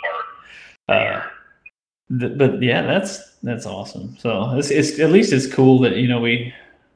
part. 0.86 1.22
Uh, 1.22 2.18
th- 2.20 2.38
but 2.38 2.62
yeah, 2.62 2.82
that's 2.82 3.36
that's 3.42 3.66
awesome. 3.66 4.16
So 4.18 4.56
it's, 4.56 4.70
it's 4.70 4.98
at 5.00 5.10
least 5.10 5.32
it's 5.32 5.46
cool 5.52 5.78
that 5.80 5.96
you 5.96 6.08
know 6.08 6.20
we 6.20 6.52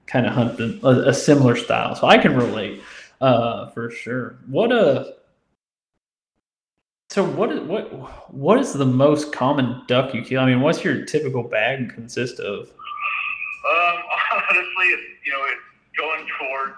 kind 0.09 0.27
of 0.27 0.33
hunt 0.33 0.57
the, 0.57 0.81
a, 0.83 1.11
a 1.11 1.15
similar 1.15 1.55
style, 1.55 1.95
so 1.95 2.07
I 2.07 2.19
can 2.19 2.35
relate 2.35 2.83
uh, 3.21 3.69
for 3.71 3.91
sure. 3.91 4.39
What 4.47 4.73
a 4.73 5.15
so 7.11 7.25
what 7.25 7.51
is 7.53 7.61
what 7.61 7.89
what 8.35 8.61
is 8.61 8.75
the 8.75 8.85
most 8.85 9.33
common 9.33 9.81
duck 9.89 10.13
you 10.13 10.21
kill? 10.23 10.41
I 10.41 10.47
mean, 10.47 10.61
what's 10.61 10.85
your 10.85 11.05
typical 11.07 11.43
bag 11.43 11.95
consist 11.95 12.39
of? 12.39 12.69
Um, 12.69 13.97
honestly, 14.51 14.87
it's, 14.93 15.09
you 15.25 15.33
know, 15.33 15.43
it's 15.49 15.67
going 15.97 16.25
toward, 16.37 16.77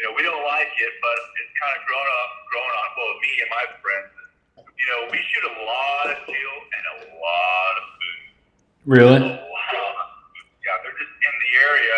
you 0.00 0.04
know, 0.08 0.12
we 0.16 0.24
don't 0.24 0.44
like 0.48 0.72
it, 0.80 0.92
but 1.04 1.18
it's 1.40 1.52
kind 1.60 1.72
of 1.76 1.80
grown 1.84 2.08
up, 2.08 2.30
growing 2.48 2.72
on, 2.72 2.88
well, 2.96 3.14
me 3.20 3.32
and 3.44 3.50
my 3.52 3.64
friends. 3.84 4.10
You 4.56 4.86
know, 4.88 5.00
we 5.12 5.18
shoot 5.20 5.44
a 5.44 5.56
lot 5.64 6.04
of 6.12 6.16
teal 6.24 6.56
and 6.72 6.84
a 6.88 6.96
lot 7.20 7.74
of 7.76 7.84
food. 7.96 8.24
Really? 8.84 9.22
A 9.28 9.44
lot. 9.44 10.06
Yeah, 10.64 10.76
they're 10.82 10.98
just 10.98 11.14
in 11.14 11.34
the 11.36 11.52
area. 11.62 11.96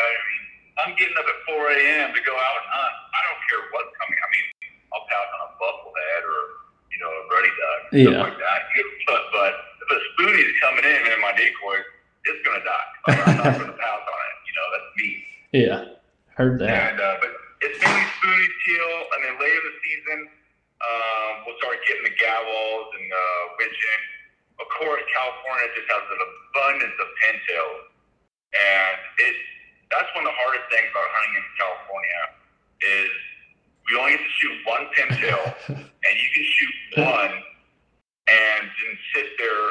I'm 0.84 0.94
getting 0.94 1.16
up 1.18 1.26
at 1.26 1.38
4 1.50 1.58
a.m. 1.58 2.08
to 2.14 2.20
go 2.22 2.34
out 2.34 2.54
and 2.62 2.68
hunt. 2.70 2.96
I 3.14 3.20
don't 3.26 3.40
care 3.50 3.62
what's 3.74 3.92
coming. 3.98 4.18
I 4.18 4.28
mean, 4.30 4.46
I'll 4.94 5.06
pass 5.10 5.26
on 5.34 5.40
a 5.46 5.50
bufflehead 5.58 6.22
or, 6.22 6.40
you 6.94 6.98
know, 7.02 7.10
a 7.10 7.22
ruddy 7.34 7.52
duck, 7.58 7.80
Yeah. 7.90 8.04
stuff 8.14 8.22
like 8.30 8.38
that. 8.38 8.60
But, 9.10 9.22
but 9.34 9.52
if 9.82 9.88
a 9.90 9.98
spoonie's 10.14 10.54
coming 10.62 10.84
in 10.86 11.00
in 11.10 11.20
my 11.20 11.34
decoys, 11.34 11.86
it's 12.30 12.40
going 12.46 12.58
to 12.60 12.64
die. 12.64 12.88
I'm 13.26 13.36
not 13.42 13.52
going 13.58 13.72
to 13.74 13.78
pass 13.80 14.02
on 14.06 14.20
it. 14.30 14.36
You 14.46 14.54
know, 14.54 14.66
that's 14.74 14.90
me. 14.98 15.08
Yeah, 15.50 15.78
heard 16.36 16.54
that. 16.62 16.68
And 16.68 16.98
uh, 17.00 17.16
but 17.24 17.32
it's 17.64 17.78
mainly 17.82 18.04
spoony 18.20 18.48
teal, 18.68 18.92
and 19.16 19.20
then 19.24 19.34
later 19.40 19.58
in 19.58 19.64
the 19.66 19.76
season, 19.82 20.20
um, 20.78 21.30
we'll 21.48 21.56
start 21.58 21.80
getting 21.88 22.04
the 22.06 22.14
gadwalls 22.20 22.88
and 22.94 23.08
uh, 23.10 23.42
wigeon. 23.58 24.00
Of 24.60 24.68
course, 24.78 25.00
California 25.10 25.66
just 25.74 25.88
has 25.90 26.04
an 26.04 26.20
abundance 26.22 26.96
of 27.00 27.08
pintails, 27.24 27.82
and 28.52 28.98
it 29.24 29.36
that's 29.90 30.08
one 30.14 30.24
of 30.24 30.30
the 30.30 30.38
hardest 30.38 30.66
things 30.70 30.88
about 30.90 31.08
hunting 31.16 31.34
in 31.40 31.46
California 31.56 32.22
is 32.84 33.10
we 33.88 33.96
only 33.98 34.12
get 34.16 34.22
to 34.22 34.32
shoot 34.38 34.56
one 34.68 34.84
pintail, 34.94 35.42
and 36.04 36.12
you 36.18 36.28
can 36.34 36.44
shoot 36.44 36.74
one 37.02 37.32
and 38.28 38.62
then 38.68 38.92
sit 39.14 39.26
there 39.38 39.64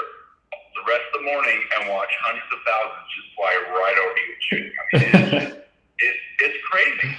the 0.74 0.84
rest 0.90 1.06
of 1.14 1.22
the 1.22 1.26
morning 1.26 1.60
and 1.78 1.90
watch 1.90 2.10
hundreds 2.22 2.50
of 2.54 2.60
thousands 2.66 3.06
just 3.14 3.30
fly 3.38 3.54
right 3.74 3.98
over 4.02 4.18
you 4.18 4.30
and 4.34 4.42
shooting. 4.50 4.74
I 4.78 4.84
mean, 4.98 5.42
it's, 5.42 5.56
it's, 6.00 6.20
it's 6.40 6.60
crazy. 6.70 7.18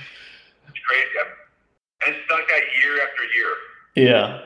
It's 0.69 0.79
crazy. 0.87 1.15
I'm, 1.21 1.31
and 2.07 2.15
it's 2.15 2.31
like 2.31 2.47
that 2.49 2.63
year 2.83 2.95
after 3.03 3.25
year. 3.35 3.53
yeah. 3.95 4.41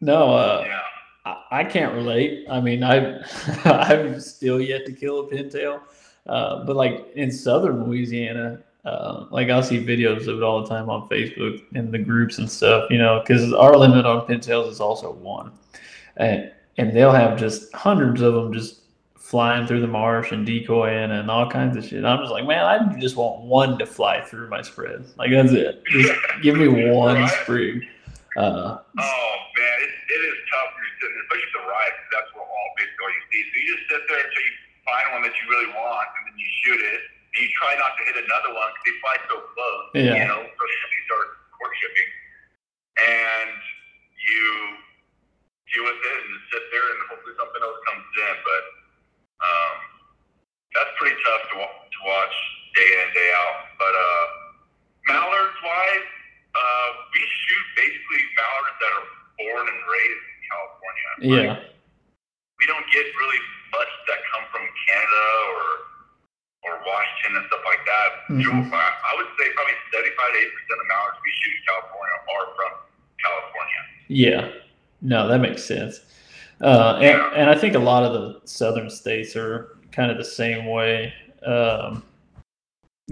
No, 0.00 0.34
uh, 0.34 0.64
Yeah. 0.66 0.80
I, 1.24 1.60
I 1.60 1.64
can't 1.64 1.94
relate. 1.94 2.46
I 2.50 2.60
mean, 2.60 2.82
I 2.82 3.22
I've 3.64 4.22
still 4.22 4.60
yet 4.60 4.84
to 4.86 4.92
kill 4.92 5.20
a 5.20 5.30
pintail, 5.30 5.80
uh, 6.26 6.64
but 6.64 6.76
like 6.76 7.06
in 7.14 7.30
southern 7.30 7.84
Louisiana, 7.84 8.60
uh, 8.84 9.26
like 9.30 9.48
I'll 9.50 9.62
see 9.62 9.84
videos 9.84 10.26
of 10.28 10.36
it 10.38 10.42
all 10.42 10.62
the 10.62 10.68
time 10.68 10.90
on 10.90 11.08
Facebook 11.08 11.62
and 11.74 11.92
the 11.92 11.98
groups 11.98 12.38
and 12.38 12.50
stuff. 12.50 12.90
You 12.90 12.98
know, 12.98 13.20
because 13.20 13.52
our 13.52 13.76
limit 13.76 14.06
on 14.06 14.26
pintails 14.26 14.68
is 14.70 14.80
also 14.80 15.12
one, 15.12 15.52
and 16.16 16.50
and 16.78 16.94
they'll 16.96 17.12
have 17.12 17.38
just 17.38 17.72
hundreds 17.74 18.22
of 18.22 18.34
them 18.34 18.52
just 18.52 18.80
flying 19.16 19.66
through 19.66 19.80
the 19.80 19.86
marsh 19.86 20.32
and 20.32 20.44
decoying 20.46 21.10
and 21.10 21.30
all 21.30 21.48
kinds 21.48 21.76
of 21.76 21.84
shit. 21.84 22.04
I'm 22.04 22.18
just 22.18 22.32
like, 22.32 22.44
man, 22.46 22.64
I 22.64 22.98
just 23.00 23.16
want 23.16 23.40
one 23.44 23.78
to 23.78 23.86
fly 23.86 24.20
through 24.20 24.48
my 24.50 24.60
spread. 24.62 25.06
Like 25.16 25.30
that's 25.30 25.52
it. 25.52 25.82
Just 25.90 26.12
give 26.42 26.56
me 26.56 26.68
one 26.92 27.16
Right. 27.16 27.30
sprig. 27.42 27.82
Uh, 28.36 28.78
Oh 28.98 29.34
man, 29.56 29.76
it, 29.84 29.92
it 30.12 30.20
is 30.24 30.36
tough 30.52 30.70
you're 30.76 30.96
sitting, 31.00 31.16
especially 31.24 31.52
the 31.54 31.64
ride, 31.68 31.92
because 31.96 32.10
that's 32.12 32.30
what 32.34 32.44
all 32.48 32.68
basically 32.76 33.04
all 33.04 33.12
you 33.12 33.24
see. 33.32 33.42
So 33.44 33.56
you 33.56 33.66
just 33.76 33.84
sit 33.88 34.02
there 34.08 34.20
until 34.24 34.42
you 34.42 34.54
find 34.86 35.06
one 35.14 35.22
that 35.22 35.34
you 35.38 35.44
really 35.50 35.70
want, 35.74 36.08
and 36.18 36.22
then 36.30 36.36
you 36.38 36.48
shoot 36.64 36.80
it, 36.80 37.00
and 37.34 37.38
you 37.42 37.50
try 37.58 37.72
not 37.78 37.94
to 37.98 38.02
hit 38.06 38.16
another 38.18 38.52
one 38.54 38.68
because 38.74 38.84
they 38.86 38.96
fly 39.02 39.16
so 39.30 39.36
close. 39.54 39.84
Yeah. 39.94 40.16
You 40.22 40.26
know, 40.28 40.40
especially 40.42 40.90
you 40.94 41.02
start 41.06 41.26
courtshipping, 41.58 42.10
and 42.98 43.54
you 44.18 44.44
deal 45.72 45.84
with 45.88 46.00
it 46.02 46.18
and 46.26 46.34
sit 46.52 46.64
there, 46.74 46.86
and 46.92 46.98
hopefully 47.08 47.34
something 47.38 47.62
else 47.62 47.78
comes 47.88 48.04
in. 48.04 48.34
But 48.42 48.62
um, 49.42 49.74
that's 50.76 50.92
pretty 50.98 51.16
tough 51.22 51.42
to, 51.50 51.54
wa- 51.62 51.78
to 51.86 51.98
watch 52.06 52.36
day 52.76 52.88
in 52.92 52.98
and 53.06 53.12
day 53.14 53.30
out. 53.38 53.58
But 53.78 53.94
uh, 53.94 54.26
mallards 55.08 55.58
wise, 55.64 56.08
uh, 56.52 56.88
we 57.14 57.20
shoot 57.48 57.66
basically 57.78 58.22
mallards 58.36 58.76
that 58.82 58.92
are 58.98 59.08
born 59.40 59.64
and 59.72 59.80
raised 59.88 60.24
in 60.26 60.38
California. 60.50 61.10
yeah. 61.22 61.52
Like, 61.56 61.70
we 62.60 62.64
don't 62.70 62.86
get 62.94 63.02
really 63.18 63.42
much 63.72 63.90
that 64.08 64.18
come 64.32 64.44
from 64.52 64.64
Canada 64.86 65.24
or 65.56 65.64
or 66.64 66.78
Washington 66.86 67.42
and 67.42 67.46
stuff 67.50 67.64
like 67.66 67.82
that. 67.84 68.08
Mhm. 68.30 68.70
I 68.72 69.12
would 69.18 69.26
say 69.38 69.50
probably 69.52 69.74
75 69.90 70.32
to 70.32 70.38
80 70.38 70.50
percent 70.54 70.78
of 70.80 70.86
mallards 70.86 71.18
we 71.24 71.30
shoot 71.42 71.54
in 71.58 71.62
California 71.66 72.16
are 72.30 72.46
from 72.54 72.72
California. 73.18 73.80
Yeah, 74.06 74.48
no, 75.00 75.26
that 75.26 75.40
makes 75.40 75.64
sense. 75.64 76.00
Uh, 76.60 76.94
and, 77.02 77.18
Yeah. 77.18 77.32
and 77.34 77.50
I 77.50 77.56
think 77.56 77.74
a 77.74 77.80
lot 77.80 78.04
of 78.04 78.12
the 78.12 78.40
southern 78.46 78.90
states 78.90 79.34
are 79.34 79.76
kind 79.90 80.10
of 80.12 80.16
the 80.18 80.24
same 80.24 80.66
way, 80.66 81.12
um, 81.44 82.04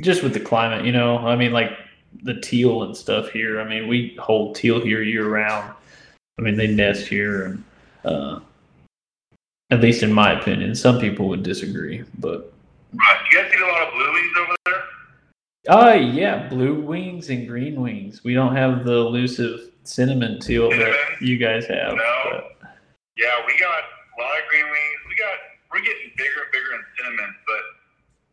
just 0.00 0.22
with 0.22 0.32
the 0.32 0.40
climate. 0.40 0.84
You 0.84 0.92
know, 0.92 1.18
I 1.18 1.34
mean, 1.34 1.52
like 1.52 1.76
the 2.22 2.40
teal 2.40 2.84
and 2.84 2.96
stuff 2.96 3.30
here. 3.30 3.60
I 3.60 3.64
mean, 3.64 3.88
we 3.88 4.14
hold 4.20 4.54
teal 4.54 4.80
here 4.80 5.02
year 5.02 5.28
round. 5.28 5.74
I 6.38 6.42
mean, 6.42 6.56
they 6.56 6.68
nest 6.68 7.06
here, 7.08 7.44
and 7.46 7.64
uh, 8.04 8.40
at 9.70 9.80
least 9.80 10.02
in 10.02 10.12
my 10.12 10.32
opinion, 10.38 10.74
some 10.74 10.98
people 10.98 11.28
would 11.28 11.42
disagree, 11.42 12.04
but 12.18 12.52
Right. 12.92 13.18
Do 13.30 13.36
you 13.36 13.42
guys 13.42 13.52
get 13.52 13.60
a 13.62 13.66
lot 13.66 13.86
of 13.86 13.94
blue 13.94 14.12
wings 14.12 14.32
over 14.40 14.54
there? 14.66 14.82
uh 15.68 15.92
yeah, 15.94 16.48
blue 16.48 16.74
wings 16.80 17.30
and 17.30 17.46
green 17.46 17.80
wings. 17.80 18.24
We 18.24 18.34
don't 18.34 18.56
have 18.56 18.84
the 18.84 18.94
elusive 18.94 19.70
cinnamon 19.84 20.40
teal 20.40 20.70
that 20.70 20.96
you 21.20 21.36
guys 21.38 21.66
have. 21.66 21.94
No. 21.94 22.22
but- 22.60 22.74
Yeah, 23.16 23.30
we 23.46 23.56
got 23.58 23.78
a 23.78 24.16
lot 24.20 24.34
of 24.42 24.48
green 24.48 24.64
wings. 24.64 24.98
We 25.08 25.14
got 25.16 25.36
we're 25.72 25.82
getting 25.86 26.10
bigger 26.16 26.40
and 26.42 26.50
bigger 26.50 26.72
in 26.74 26.82
cinnamon, 26.98 27.30
but 27.46 27.62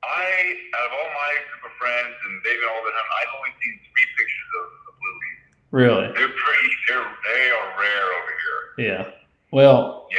I 0.10 0.58
out 0.80 0.86
of 0.88 0.92
all 0.94 1.10
my 1.14 1.32
group 1.52 1.64
of 1.70 1.78
friends 1.78 2.16
and 2.26 2.42
they've 2.44 2.58
been 2.60 2.70
all 2.70 2.82
the 2.84 2.90
time, 2.98 3.10
I've 3.22 3.34
only 3.38 3.54
seen 3.62 3.78
three 3.94 4.08
pictures 4.18 4.50
of, 4.58 4.66
of 4.90 4.94
blue 4.98 5.16
wings. 5.22 5.44
Really? 5.70 6.08
They're 6.18 6.34
pretty 6.34 6.70
they're 6.88 7.06
they 7.30 7.44
are 7.54 7.68
rare 7.78 8.08
over 8.18 8.34
here. 8.42 8.62
Yeah. 8.90 9.04
Well, 9.52 10.08
Yeah. 10.10 10.18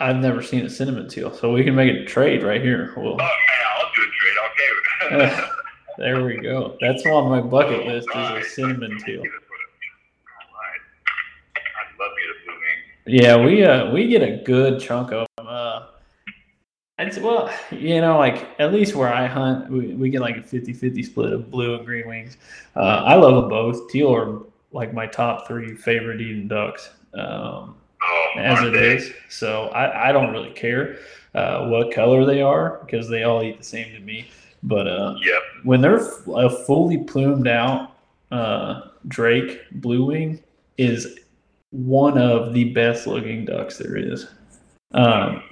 I've 0.00 0.16
never 0.16 0.42
seen 0.42 0.64
a 0.64 0.70
cinnamon 0.70 1.08
teal, 1.08 1.32
so 1.32 1.52
we 1.52 1.62
can 1.62 1.74
make 1.74 1.94
a 1.94 2.04
trade 2.06 2.42
right 2.42 2.62
here. 2.62 2.94
Well, 2.96 3.12
Oh 3.12 3.16
man, 3.16 3.28
I'll 3.76 3.90
do 3.94 4.02
a 4.02 5.18
trade, 5.18 5.30
okay. 5.30 5.46
there 5.98 6.24
we 6.24 6.38
go. 6.38 6.76
That's 6.80 7.04
on 7.04 7.28
my 7.28 7.42
bucket 7.42 7.86
list 7.86 8.08
is 8.08 8.30
a 8.30 8.42
cinnamon 8.48 8.98
teal. 9.04 9.20
Alright. 9.20 9.30
I 11.56 12.02
love 12.02 12.12
you 12.16 12.34
the 12.34 12.44
blue 12.44 12.54
wings. 12.54 13.22
Yeah, 13.22 13.36
we 13.36 13.64
uh 13.64 13.92
we 13.92 14.08
get 14.08 14.22
a 14.22 14.42
good 14.42 14.80
chunk 14.80 15.12
of 15.12 15.26
them. 15.36 15.46
Uh, 15.46 15.86
I'd 16.98 17.16
well, 17.22 17.50
you 17.70 18.00
know, 18.00 18.18
like 18.18 18.48
at 18.58 18.72
least 18.72 18.94
where 18.94 19.12
I 19.12 19.26
hunt, 19.26 19.70
we, 19.70 19.94
we 19.94 20.10
get 20.10 20.20
like 20.20 20.36
a 20.36 20.40
50-50 20.40 21.04
split 21.04 21.32
of 21.32 21.50
blue 21.50 21.74
and 21.74 21.84
green 21.84 22.06
wings. 22.06 22.36
Uh, 22.76 23.04
I 23.06 23.14
love 23.16 23.34
them 23.34 23.48
both. 23.48 23.90
Teal 23.90 24.14
are 24.14 24.42
like 24.72 24.94
my 24.94 25.06
top 25.06 25.46
three 25.46 25.74
favorite 25.74 26.20
eating 26.20 26.46
ducks. 26.46 26.90
Um, 27.14 27.76
Oh, 28.02 28.28
as 28.38 28.62
it 28.62 28.72
they? 28.72 28.96
is. 28.96 29.12
So 29.28 29.68
I, 29.68 30.08
I 30.08 30.12
don't 30.12 30.32
really 30.32 30.50
care 30.50 30.98
uh, 31.34 31.66
what 31.68 31.92
color 31.92 32.24
they 32.24 32.42
are 32.42 32.80
because 32.84 33.08
they 33.08 33.22
all 33.24 33.42
eat 33.42 33.58
the 33.58 33.64
same 33.64 33.92
to 33.92 34.00
me. 34.00 34.28
But 34.62 34.86
uh, 34.86 35.14
Yep. 35.24 35.42
when 35.64 35.80
they're 35.80 36.00
a 36.34 36.50
fully 36.50 36.98
plumed 36.98 37.48
out 37.48 37.92
uh, 38.30 38.82
Drake 39.08 39.60
Blue 39.72 40.04
Wing 40.06 40.42
is 40.78 41.18
one 41.70 42.18
of 42.18 42.52
the 42.52 42.64
best 42.72 43.06
looking 43.06 43.44
ducks 43.44 43.78
there 43.78 43.96
is. 43.96 44.26
Um, 44.92 45.42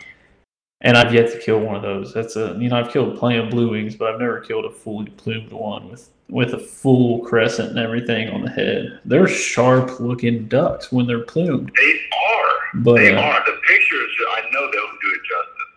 and 0.81 0.97
I've 0.97 1.13
yet 1.13 1.31
to 1.33 1.39
kill 1.39 1.61
one 1.61 1.75
of 1.77 1.83
those. 1.83 2.13
That's 2.15 2.37
a 2.37 2.57
you 2.59 2.69
know 2.69 2.77
I've 2.79 2.91
killed 2.91 3.19
plenty 3.19 3.39
of 3.39 3.51
blue 3.51 3.71
wings, 3.71 3.97
but 3.97 4.13
I've 4.15 4.21
never 4.21 4.41
killed 4.41 4.65
a 4.65 4.71
fully 4.71 5.07
plumed 5.11 5.53
one 5.53 5.91
with 5.91 6.11
with 6.31 6.53
a 6.55 6.59
full 6.59 7.21
crescent 7.21 7.71
and 7.71 7.79
everything 7.79 8.29
on 8.29 8.43
the 8.43 8.51
head. 8.51 9.01
They're 9.07 9.27
sharp 9.27 9.99
looking 9.99 10.47
ducks 10.47 10.93
when 10.93 11.07
they're 11.07 11.25
plumed. 11.25 11.73
They 11.77 11.93
are. 11.93 12.81
But 12.83 12.97
They 12.97 13.15
uh, 13.15 13.21
are. 13.21 13.43
The 13.47 13.59
pictures, 13.67 14.11
I 14.33 14.43
know 14.53 14.61
they'll 14.71 14.99
do 15.01 15.15
it 15.15 15.21
justice. 15.21 15.69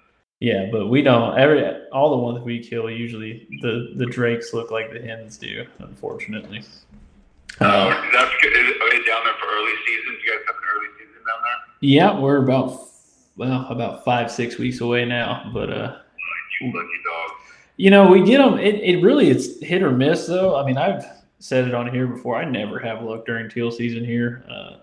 yeah, 0.42 0.68
but 0.72 0.88
we 0.88 1.02
don't 1.02 1.38
every 1.38 1.64
all 1.92 2.12
the 2.12 2.18
ones 2.18 2.44
we 2.44 2.60
kill 2.60 2.90
usually 2.90 3.48
the 3.62 3.94
the 3.96 4.06
drakes 4.08 4.54
look 4.54 4.72
like 4.72 4.92
the 4.92 5.00
hens 5.02 5.38
do, 5.38 5.66
unfortunately. 5.80 6.64
Uh, 7.60 7.66
Uh, 7.66 7.90
that's 8.12 8.34
good. 8.42 8.52
Is, 8.54 8.74
they 8.92 8.98
down 9.06 9.24
there 9.24 9.34
for 9.40 9.46
early 9.48 9.74
seasons? 9.86 10.18
You 10.26 10.32
guys 10.32 10.42
have 10.48 10.56
an 10.56 10.62
early 10.76 10.88
season 10.98 11.22
down 11.28 11.42
there? 11.44 11.78
yeah, 11.82 12.20
we're 12.20 12.44
about 12.44 12.81
well 13.42 13.66
about 13.70 14.06
five 14.06 14.32
six 14.32 14.60
weeks 14.60 14.82
away 14.82 15.04
now, 15.04 15.50
but 15.52 15.74
uh. 15.74 15.98
You 16.62 16.68
lucky 16.68 16.88
dog. 17.04 17.38
You 17.78 17.90
know, 17.90 18.08
we 18.08 18.24
get 18.24 18.38
them. 18.38 18.60
It, 18.60 18.76
it 18.76 19.02
really 19.02 19.32
it's 19.32 19.60
hit 19.64 19.82
or 19.82 19.90
miss 19.90 20.28
though. 20.28 20.56
I 20.56 20.64
mean, 20.64 20.78
I've 20.78 21.04
said 21.40 21.68
it 21.68 21.74
on 21.74 21.92
here 21.92 22.06
before. 22.06 22.36
I 22.36 22.46
never 22.46 22.78
have 22.78 23.02
luck 23.02 23.26
during 23.26 23.50
teal 23.50 23.72
season 23.72 24.06
here. 24.06 24.46
Uh, 24.48 24.78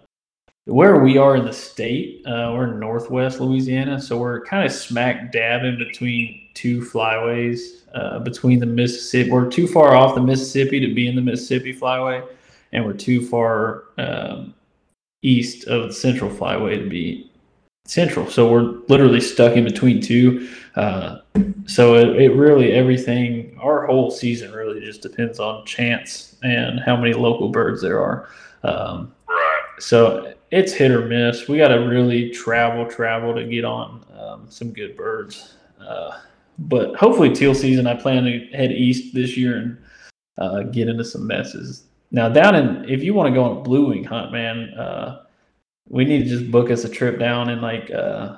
where 0.64 0.99
we 0.99 1.16
are 1.16 1.37
in 1.37 1.44
the 1.44 1.53
state, 1.53 2.27
uh, 2.27 2.51
we're 2.53 2.73
in 2.73 2.81
Northwest 2.81 3.38
Louisiana, 3.38 4.01
so 4.01 4.18
we're 4.18 4.44
kind 4.44 4.66
of 4.66 4.73
smack 4.73 5.31
dab 5.31 5.62
in 5.62 5.79
between 5.79 6.49
two 6.55 6.81
flyways. 6.81 7.85
Uh, 7.94 8.18
between 8.18 8.59
the 8.59 8.66
Mississippi, 8.66 9.31
we're 9.31 9.49
too 9.49 9.68
far 9.68 9.94
off 9.94 10.16
the 10.16 10.21
Mississippi 10.21 10.81
to 10.81 10.92
be 10.92 11.07
in 11.07 11.14
the 11.14 11.23
Mississippi 11.23 11.73
Flyway, 11.73 12.27
and 12.73 12.85
we're 12.85 12.92
too 12.92 13.25
far 13.25 13.85
um, 13.99 14.53
east 15.23 15.68
of 15.68 15.88
the 15.88 15.94
Central 15.94 16.29
Flyway 16.29 16.83
to 16.83 16.90
be 16.90 17.28
central. 17.88 18.31
So 18.31 18.51
we're 18.51 18.81
literally 18.88 19.20
stuck 19.20 19.57
in 19.57 19.64
between 19.64 20.01
two. 20.01 20.48
Uh, 20.77 21.20
so 21.66 21.94
it, 21.96 22.20
it 22.20 22.35
really 22.35 22.72
everything 22.72 23.59
our 23.61 23.87
whole 23.87 24.11
season 24.11 24.53
really 24.53 24.81
just 24.81 25.03
depends 25.03 25.40
on 25.40 25.64
chance 25.66 26.37
and 26.42 26.81
how 26.81 26.96
many 26.96 27.12
local 27.12 27.48
birds 27.48 27.83
there 27.83 28.01
are 28.01 28.29
um, 28.62 29.12
Right. 29.29 29.62
so 29.79 30.35
it's 30.51 30.72
hit 30.72 30.90
or 30.90 31.07
miss 31.07 31.48
we 31.48 31.59
got 31.59 31.68
to 31.68 31.81
really 31.81 32.31
travel 32.31 32.87
travel 32.87 33.35
to 33.35 33.44
get 33.44 33.64
on 33.64 34.05
um, 34.18 34.46
some 34.48 34.72
good 34.72 34.96
birds 34.96 35.57
uh, 35.81 36.18
but 36.59 36.94
hopefully 36.96 37.35
teal 37.35 37.55
season 37.55 37.87
i 37.87 37.94
plan 37.94 38.24
to 38.24 38.46
head 38.57 38.70
east 38.72 39.14
this 39.14 39.37
year 39.37 39.57
and 39.59 39.79
uh, 40.38 40.62
get 40.62 40.88
into 40.88 41.05
some 41.05 41.27
messes 41.27 41.85
now 42.12 42.29
down 42.29 42.55
in 42.55 42.88
if 42.88 43.03
you 43.03 43.14
want 43.14 43.29
to 43.29 43.35
go 43.35 43.42
on 43.44 43.57
a 43.59 43.61
blue 43.61 43.88
wing 43.88 44.05
hunt 44.05 44.33
man 44.33 44.70
uh, 44.74 45.22
we 45.88 46.05
need 46.05 46.24
to 46.24 46.31
just 46.31 46.51
book 46.51 46.70
us 46.70 46.85
a 46.85 46.88
trip 46.88 47.18
down 47.18 47.48
in 47.48 47.61
like 47.61 47.90
uh, 47.90 48.37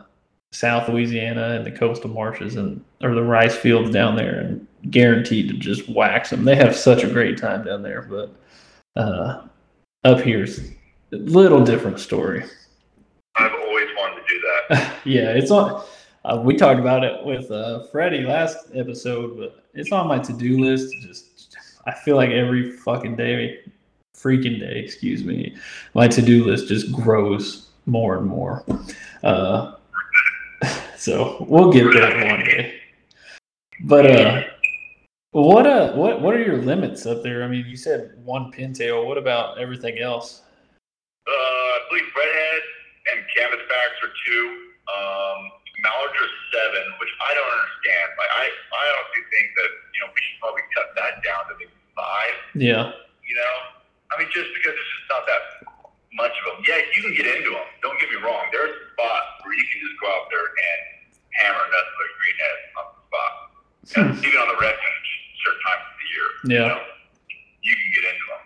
South 0.53 0.89
Louisiana 0.89 1.57
and 1.57 1.67
the 1.67 1.71
coastal 1.71 2.11
marshes 2.11 2.57
and 2.57 2.85
or 3.03 3.15
the 3.15 3.23
rice 3.23 3.57
fields 3.57 3.91
down 3.91 4.17
there, 4.17 4.41
and 4.41 4.67
guaranteed 4.91 5.49
to 5.49 5.55
just 5.55 5.89
wax 5.89 6.31
them. 6.31 6.45
They 6.45 6.57
have 6.57 6.77
such 6.77 7.03
a 7.03 7.11
great 7.11 7.39
time 7.39 7.65
down 7.65 7.83
there, 7.83 8.03
but 8.03 8.35
uh, 9.01 9.47
up 10.05 10.21
here's 10.21 10.59
a 11.13 11.17
little 11.17 11.65
different 11.65 12.01
story. 12.01 12.45
I've 13.37 13.53
always 13.53 13.89
wanted 13.97 14.27
to 14.27 14.35
do 14.35 14.41
that. 14.41 14.97
yeah, 15.05 15.31
it's 15.31 15.51
on. 15.51 15.85
Uh, 16.25 16.41
we 16.45 16.55
talked 16.55 16.81
about 16.81 17.03
it 17.03 17.25
with 17.25 17.51
uh, 17.51 17.85
Freddie 17.85 18.25
last 18.25 18.59
episode, 18.75 19.39
but 19.39 19.65
it's 19.73 19.91
on 19.91 20.07
my 20.07 20.19
to-do 20.19 20.59
list. 20.59 20.95
Just 21.01 21.57
I 21.87 21.93
feel 21.93 22.17
like 22.17 22.31
every 22.31 22.73
fucking 22.73 23.17
day, 23.17 23.61
freaking 24.23 24.59
day, 24.59 24.79
excuse 24.79 25.25
me, 25.25 25.57
my 25.95 26.09
to-do 26.09 26.45
list 26.45 26.69
just 26.69 26.93
grows 26.93 27.69
more 27.87 28.17
and 28.17 28.27
more. 28.27 28.65
Uh, 29.23 29.75
so 30.97 31.47
we'll 31.49 31.73
get 31.73 31.93
there 31.93 32.31
one 32.31 32.45
day. 32.45 32.81
But 33.83 34.11
uh, 34.11 34.43
what 35.33 35.67
uh, 35.67 35.93
what 35.93 36.21
what 36.21 36.35
are 36.35 36.43
your 36.43 36.59
limits 36.59 37.07
up 37.07 37.23
there? 37.23 37.43
I 37.43 37.49
mean, 37.49 37.65
you 37.67 37.77
said 37.77 38.13
one 38.25 38.53
pintail. 38.53 39.07
What 39.07 39.17
about 39.17 39.59
everything 39.59 39.99
else? 39.99 40.43
Uh, 41.27 41.31
I 41.31 41.79
believe 41.89 42.05
redhead 42.17 42.63
and 43.13 43.25
canvasbacks 43.33 43.99
are 44.05 44.13
two. 44.27 44.47
Um, 44.91 45.41
mallards 45.81 46.19
are 46.19 46.33
seven, 46.53 46.85
which 47.01 47.13
I 47.25 47.31
don't 47.33 47.53
understand. 47.57 48.09
Like 48.21 48.33
I, 48.37 48.45
I 48.51 48.85
honestly 49.01 49.25
think 49.33 49.47
that 49.57 49.71
you 49.95 50.01
know 50.05 50.09
we 50.13 50.21
should 50.21 50.39
probably 50.45 50.67
cut 50.77 50.89
that 50.99 51.25
down 51.25 51.49
to 51.49 51.53
maybe 51.57 51.73
five. 51.97 52.37
Yeah, 52.53 52.93
You 53.25 53.35
know, 53.39 53.80
I 54.11 54.19
mean, 54.19 54.29
just 54.35 54.51
because 54.55 54.75
it's 54.75 54.91
just 54.99 55.07
not 55.11 55.23
that 55.27 55.43
much 56.19 56.35
of 56.43 56.45
them. 56.51 56.59
Yeah, 56.67 56.83
you 56.83 57.01
can 57.07 57.15
get 57.15 57.27
into 57.31 57.55
them. 57.55 57.67
Don't 57.83 57.95
get 58.03 58.11
me 58.11 58.19
wrong. 58.19 58.43
There's 58.51 58.75
spots 58.95 59.31
where 59.47 59.55
you 59.55 59.63
can 59.71 59.79
just 59.87 59.97
go 60.03 60.07
out 60.11 60.27
there 60.35 60.43
and 60.43 60.81
hammer 61.39 61.63
nothing 61.63 61.95
but 61.95 62.09
greenhead 62.19 62.57
on 62.75 62.85
the 62.91 62.99
spot. 63.07 63.33
And 63.95 64.07
even 64.27 64.39
on 64.43 64.49
the 64.51 64.59
refuge, 64.59 65.09
certain 65.47 65.63
times 65.63 65.85
of 65.87 65.95
the 66.03 66.09
year. 66.11 66.27
You 66.43 66.51
Yeah. 66.59 66.69
know, 66.75 66.81
you 67.63 67.75
can 67.79 67.89
get 67.95 68.05
into 68.11 68.25
them. 68.35 68.43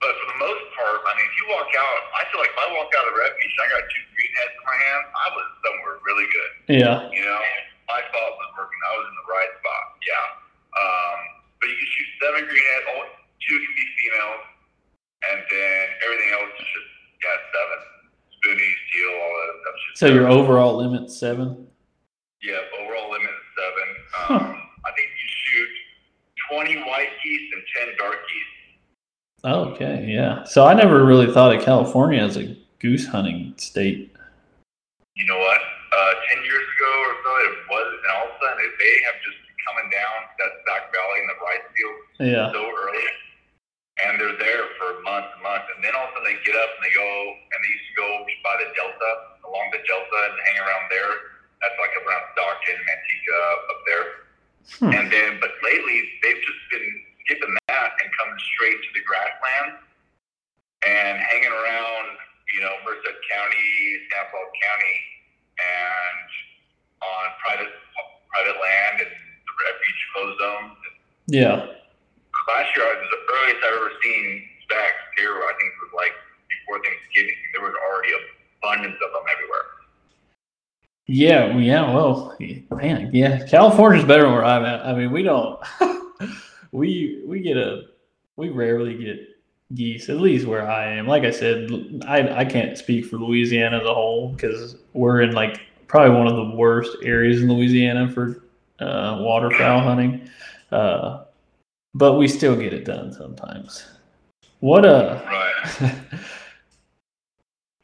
But 0.00 0.12
for 0.18 0.26
the 0.34 0.38
most 0.42 0.64
part, 0.74 0.98
I 1.06 1.12
mean, 1.14 1.26
if 1.30 1.34
you 1.38 1.46
walk 1.52 1.70
out, 1.78 2.00
I 2.18 2.26
feel 2.32 2.40
like 2.42 2.50
if 2.50 2.58
I 2.58 2.66
walk 2.74 2.90
out 2.96 3.04
of 3.06 3.12
the 3.14 3.18
refuge 3.22 3.52
and 3.54 3.62
I 3.62 3.68
got 3.70 3.82
two 3.86 4.02
greenheads 4.16 4.54
in 4.58 4.64
my 4.66 4.78
hand, 4.82 5.02
I 5.14 5.26
was 5.36 5.46
somewhere 5.62 5.94
really 6.02 6.26
good. 6.26 6.50
yeah, 6.82 6.96
You 7.14 7.22
know, 7.22 7.38
I 7.92 8.00
thought 8.10 8.30
was 8.40 8.50
working. 8.58 8.80
I 8.82 8.92
was 8.98 9.06
in 9.12 9.16
the 9.22 9.28
right 9.30 9.52
spot. 9.62 9.84
Yeah. 10.02 10.26
Um, 10.74 11.18
but 11.60 11.68
you 11.70 11.76
can 11.78 11.88
shoot 11.94 12.08
seven 12.18 12.40
greenheads. 12.50 12.84
All 12.96 13.04
two 13.46 13.56
can 13.62 13.72
be 13.78 13.86
females, 14.02 14.42
and 15.30 15.38
then 15.50 15.82
everything 16.04 16.30
else 16.34 16.52
is 16.58 16.66
just 16.66 16.90
yeah 17.22 17.38
seven. 17.54 17.80
Spoonies, 18.42 18.80
teal, 18.90 19.12
all 19.22 19.34
that 19.38 19.54
stuff. 19.62 19.76
so 19.94 20.06
your 20.08 20.28
overall 20.28 20.76
limit 20.76 21.10
seven. 21.10 21.66
yeah 22.42 22.58
overall 22.82 23.10
limit 23.10 23.30
is 23.30 23.48
seven. 23.54 23.88
Huh. 24.12 24.34
Um, 24.34 24.62
I 24.84 24.90
think 24.96 25.08
you 25.14 25.28
shoot 25.46 25.70
twenty 26.50 26.76
white 26.82 27.10
geese 27.22 27.52
and 27.54 27.62
ten 27.74 27.88
dark 27.98 28.18
geese. 28.28 28.52
Okay, 29.44 30.06
yeah. 30.08 30.44
So 30.44 30.66
I 30.66 30.74
never 30.74 31.04
really 31.04 31.32
thought 31.32 31.54
of 31.54 31.62
California 31.64 32.20
as 32.22 32.36
a 32.36 32.56
goose 32.78 33.06
hunting 33.06 33.54
state. 33.58 34.14
You 35.14 35.26
know 35.26 35.38
what? 35.38 35.60
Uh, 35.92 36.12
ten 36.30 36.42
years 36.44 36.62
ago 36.62 36.90
or 37.06 37.14
so, 37.22 37.30
it 37.46 37.54
was, 37.70 37.86
and 38.02 38.12
all 38.16 38.24
of 38.26 38.30
a 38.30 38.38
sudden 38.42 38.70
they 38.78 38.94
have 39.06 39.18
just 39.22 39.38
been 39.42 39.58
coming 39.66 39.90
down 39.90 40.18
that 40.38 40.52
back 40.66 40.90
valley 40.94 41.18
in 41.20 41.26
the 41.30 41.38
rice 41.42 41.66
field. 41.74 41.98
Yeah, 42.32 42.52
so 42.52 42.58
early, 42.58 43.04
and 44.06 44.18
they're 44.18 44.38
there 44.38 44.64
for 44.78 44.98
months 45.06 45.30
and 45.34 45.42
months, 45.42 45.68
and 45.74 45.78
then 45.84 45.94
all 45.94 46.06
of 46.06 46.14
a 46.14 46.22
sudden 46.22 46.26
they 46.26 46.38
get 46.42 46.58
up 46.58 46.70
and 46.74 46.82
they 46.82 46.94
go, 46.94 47.10
and 47.38 47.58
they 47.62 47.70
used 47.70 47.88
to 47.92 47.96
go 47.98 48.08
by 48.42 48.54
the 48.58 48.68
delta, 48.74 49.10
along 49.46 49.70
the 49.70 49.82
delta, 49.86 50.18
and 50.30 50.34
hang 50.42 50.58
around 50.62 50.84
there. 50.90 51.12
That's 51.62 51.78
like 51.78 51.94
around 52.02 52.24
Stockton, 52.34 52.78
Manteca, 52.82 53.40
up 53.70 53.80
there. 53.86 54.06
Hmm. 54.82 54.92
And 54.98 55.06
then, 55.10 55.38
but 55.38 55.54
lately 55.62 55.98
they've 56.22 56.42
just 56.42 56.62
been 56.70 56.88
skipping 57.22 57.54
that 57.70 57.90
and 58.02 58.08
coming 58.18 58.38
straight 58.54 58.78
to 58.78 58.90
the 58.94 59.02
grasslands 59.06 59.78
and 60.82 61.18
hanging 61.22 61.54
around, 61.54 62.18
you 62.54 62.60
know, 62.66 62.74
Merced 62.82 63.18
County, 63.30 63.70
San 64.10 64.26
Paul 64.30 64.46
County, 64.58 64.96
and 65.62 66.28
on 67.02 67.24
private 67.42 67.72
private 68.30 68.58
land 68.58 69.06
and 69.06 69.10
the 69.10 69.52
refuge 69.62 70.02
closed 70.14 70.38
zones. 70.40 70.78
yeah. 71.26 71.81
Last 72.48 72.76
year, 72.76 72.86
was 72.86 73.10
the 73.10 73.22
earliest 73.34 73.64
I've 73.64 73.74
ever 73.74 73.90
seen 74.02 74.42
stacks 74.64 75.02
here. 75.16 75.30
I 75.30 75.52
think 75.58 75.70
it 75.70 75.80
was 75.82 75.94
like 75.94 76.12
before 76.50 76.82
Thanksgiving. 76.82 77.36
There 77.52 77.62
was 77.62 77.74
already 77.86 78.12
abundance 78.58 78.98
of 79.04 79.12
them 79.12 79.22
everywhere. 79.30 79.66
Yeah, 81.06 81.56
yeah, 81.58 81.92
well, 81.92 82.36
man, 82.70 83.10
yeah, 83.12 83.44
California's 83.46 84.04
better 84.04 84.28
where 84.30 84.44
I'm 84.44 84.64
at. 84.64 84.86
I 84.86 84.94
mean, 84.94 85.10
we 85.10 85.22
don't, 85.22 85.60
we 86.72 87.22
we 87.26 87.40
get 87.40 87.56
a, 87.56 87.82
we 88.36 88.50
rarely 88.50 88.96
get 88.96 89.28
geese, 89.74 90.08
at 90.08 90.18
least 90.18 90.46
where 90.46 90.68
I 90.68 90.86
am. 90.92 91.06
Like 91.06 91.24
I 91.24 91.30
said, 91.30 91.70
I 92.06 92.40
I 92.40 92.44
can't 92.44 92.78
speak 92.78 93.06
for 93.06 93.16
Louisiana 93.16 93.78
as 93.78 93.84
a 93.84 93.92
whole 93.92 94.28
because 94.28 94.76
we're 94.92 95.22
in 95.22 95.32
like 95.32 95.60
probably 95.88 96.16
one 96.16 96.28
of 96.28 96.36
the 96.36 96.56
worst 96.56 96.96
areas 97.02 97.42
in 97.42 97.52
Louisiana 97.52 98.08
for 98.10 98.44
uh, 98.80 99.18
waterfowl 99.20 99.80
hunting, 99.80 100.28
uh, 100.70 101.24
but 101.94 102.14
we 102.14 102.28
still 102.28 102.56
get 102.56 102.72
it 102.72 102.84
done 102.84 103.12
sometimes. 103.12 103.86
What 104.60 104.84
a 104.84 105.22
Right. 105.26 105.94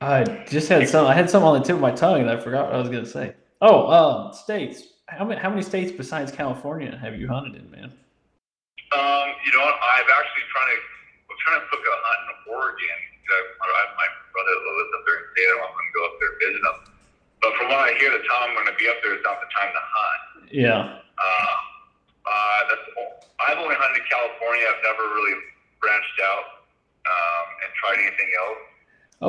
I 0.00 0.22
just 0.46 0.68
had 0.68 0.88
some. 0.88 1.06
I 1.06 1.14
had 1.14 1.28
some 1.28 1.42
on 1.42 1.58
the 1.58 1.64
tip 1.64 1.74
of 1.74 1.82
my 1.82 1.90
tongue, 1.90 2.20
and 2.22 2.30
I 2.30 2.38
forgot 2.38 2.66
what 2.66 2.74
I 2.74 2.78
was 2.78 2.88
going 2.88 3.02
to 3.02 3.10
say. 3.10 3.34
Oh, 3.60 3.90
um, 3.90 4.32
states. 4.32 4.94
How 5.10 5.24
many? 5.24 5.40
How 5.40 5.50
many 5.50 5.62
states 5.62 5.90
besides 5.90 6.30
California 6.30 6.94
have 7.02 7.18
you 7.18 7.26
hunted 7.26 7.58
in, 7.58 7.66
man? 7.70 7.90
Um, 8.94 9.26
you 9.42 9.50
know? 9.50 9.64
I've 9.66 10.06
actually 10.06 10.46
trying 10.54 10.70
to. 10.70 10.78
I'm 11.26 11.38
trying 11.42 11.58
to 11.58 11.66
book 11.66 11.82
a 11.82 11.94
hunt 11.98 12.20
in 12.30 12.54
Oregon. 12.54 12.98
I, 13.28 13.82
my 13.98 14.08
brother 14.32 14.54
lives 14.54 14.92
up 14.96 15.02
there 15.04 15.18
in 15.18 15.26
Salem. 15.34 15.66
I'm 15.66 15.74
going 15.74 15.88
to 15.90 15.94
go 15.98 16.02
up 16.06 16.14
there 16.16 16.30
and 16.30 16.38
visit 16.46 16.62
him. 16.62 16.78
But 17.42 17.50
from 17.58 17.66
what 17.68 17.80
I 17.84 17.90
hear, 17.98 18.10
the 18.14 18.24
time 18.24 18.40
I'm 18.48 18.54
going 18.54 18.70
to 18.70 18.78
be 18.78 18.86
up 18.88 19.02
there 19.02 19.18
is 19.18 19.22
not 19.26 19.42
the 19.42 19.50
time 19.50 19.70
to 19.74 19.82
hunt. 19.82 20.22
Yeah. 20.48 21.04
Uh, 21.18 21.54
uh, 22.28 22.60
that's 22.68 22.84
I've 23.48 23.58
only 23.58 23.74
hunted 23.78 24.02
in 24.02 24.06
California. 24.12 24.64
I've 24.68 24.84
never 24.84 25.04
really 25.16 25.36
branched 25.80 26.18
out 26.28 26.44
um, 27.08 27.44
and 27.64 27.68
tried 27.80 27.98
anything 28.04 28.30
else. 28.36 28.62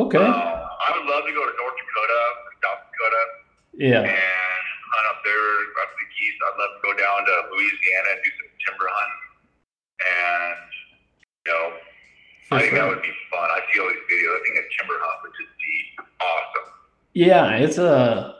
Okay. 0.05 0.21
Uh, 0.21 0.59
I 0.67 0.87
would 0.97 1.07
love 1.07 1.23
to 1.25 1.33
go 1.33 1.41
to 1.47 1.53
North 1.57 1.77
Dakota, 1.79 2.19
South 2.61 2.81
Dakota, 2.91 3.21
Yeah. 3.79 4.01
and 4.05 4.63
hunt 4.93 5.05
up 5.13 5.19
there. 5.25 5.49
up 5.85 5.89
the 5.95 6.05
geese. 6.13 6.37
I'd 6.43 6.57
love 6.59 6.71
to 6.77 6.81
go 6.83 6.91
down 6.97 7.17
to 7.25 7.33
Louisiana 7.55 8.09
and 8.17 8.21
do 8.25 8.29
some 8.37 8.51
timber 8.67 8.87
hunting. 8.89 9.23
And 10.03 10.59
you 11.45 11.51
know, 11.53 11.65
For 12.49 12.55
I 12.57 12.61
think 12.67 12.73
that 12.75 12.87
would 12.89 13.01
be 13.01 13.13
fun. 13.31 13.47
I 13.49 13.61
see 13.71 13.79
all 13.79 13.87
these 13.89 14.05
videos. 14.09 14.33
I 14.35 14.39
think 14.43 14.55
a 14.59 14.65
timber 14.77 14.97
hunt 14.99 15.17
would 15.23 15.33
just 15.39 15.53
be 15.57 15.73
awesome. 16.21 16.67
Yeah, 17.13 17.57
it's 17.63 17.77
a. 17.77 18.35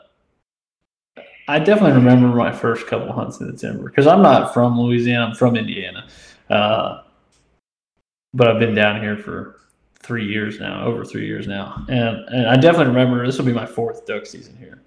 I 1.50 1.58
definitely 1.58 1.96
remember 1.96 2.28
my 2.28 2.52
first 2.52 2.86
couple 2.86 3.12
hunts 3.12 3.40
in 3.40 3.48
the 3.48 3.52
timber 3.52 3.88
because 3.88 4.06
I'm 4.06 4.22
not 4.22 4.54
from 4.54 4.80
Louisiana. 4.80 5.26
I'm 5.26 5.34
from 5.34 5.56
Indiana, 5.56 6.06
uh, 6.48 7.02
but 8.32 8.46
I've 8.46 8.60
been 8.60 8.74
down 8.74 9.02
here 9.02 9.16
for 9.16 9.56
three 9.98 10.26
years 10.26 10.60
now, 10.60 10.84
over 10.84 11.04
three 11.04 11.26
years 11.26 11.48
now, 11.48 11.84
and 11.88 12.18
and 12.28 12.46
I 12.46 12.54
definitely 12.56 12.94
remember 12.94 13.26
this 13.26 13.36
will 13.36 13.46
be 13.46 13.52
my 13.52 13.66
fourth 13.66 14.06
duck 14.06 14.26
season 14.26 14.56
here, 14.58 14.80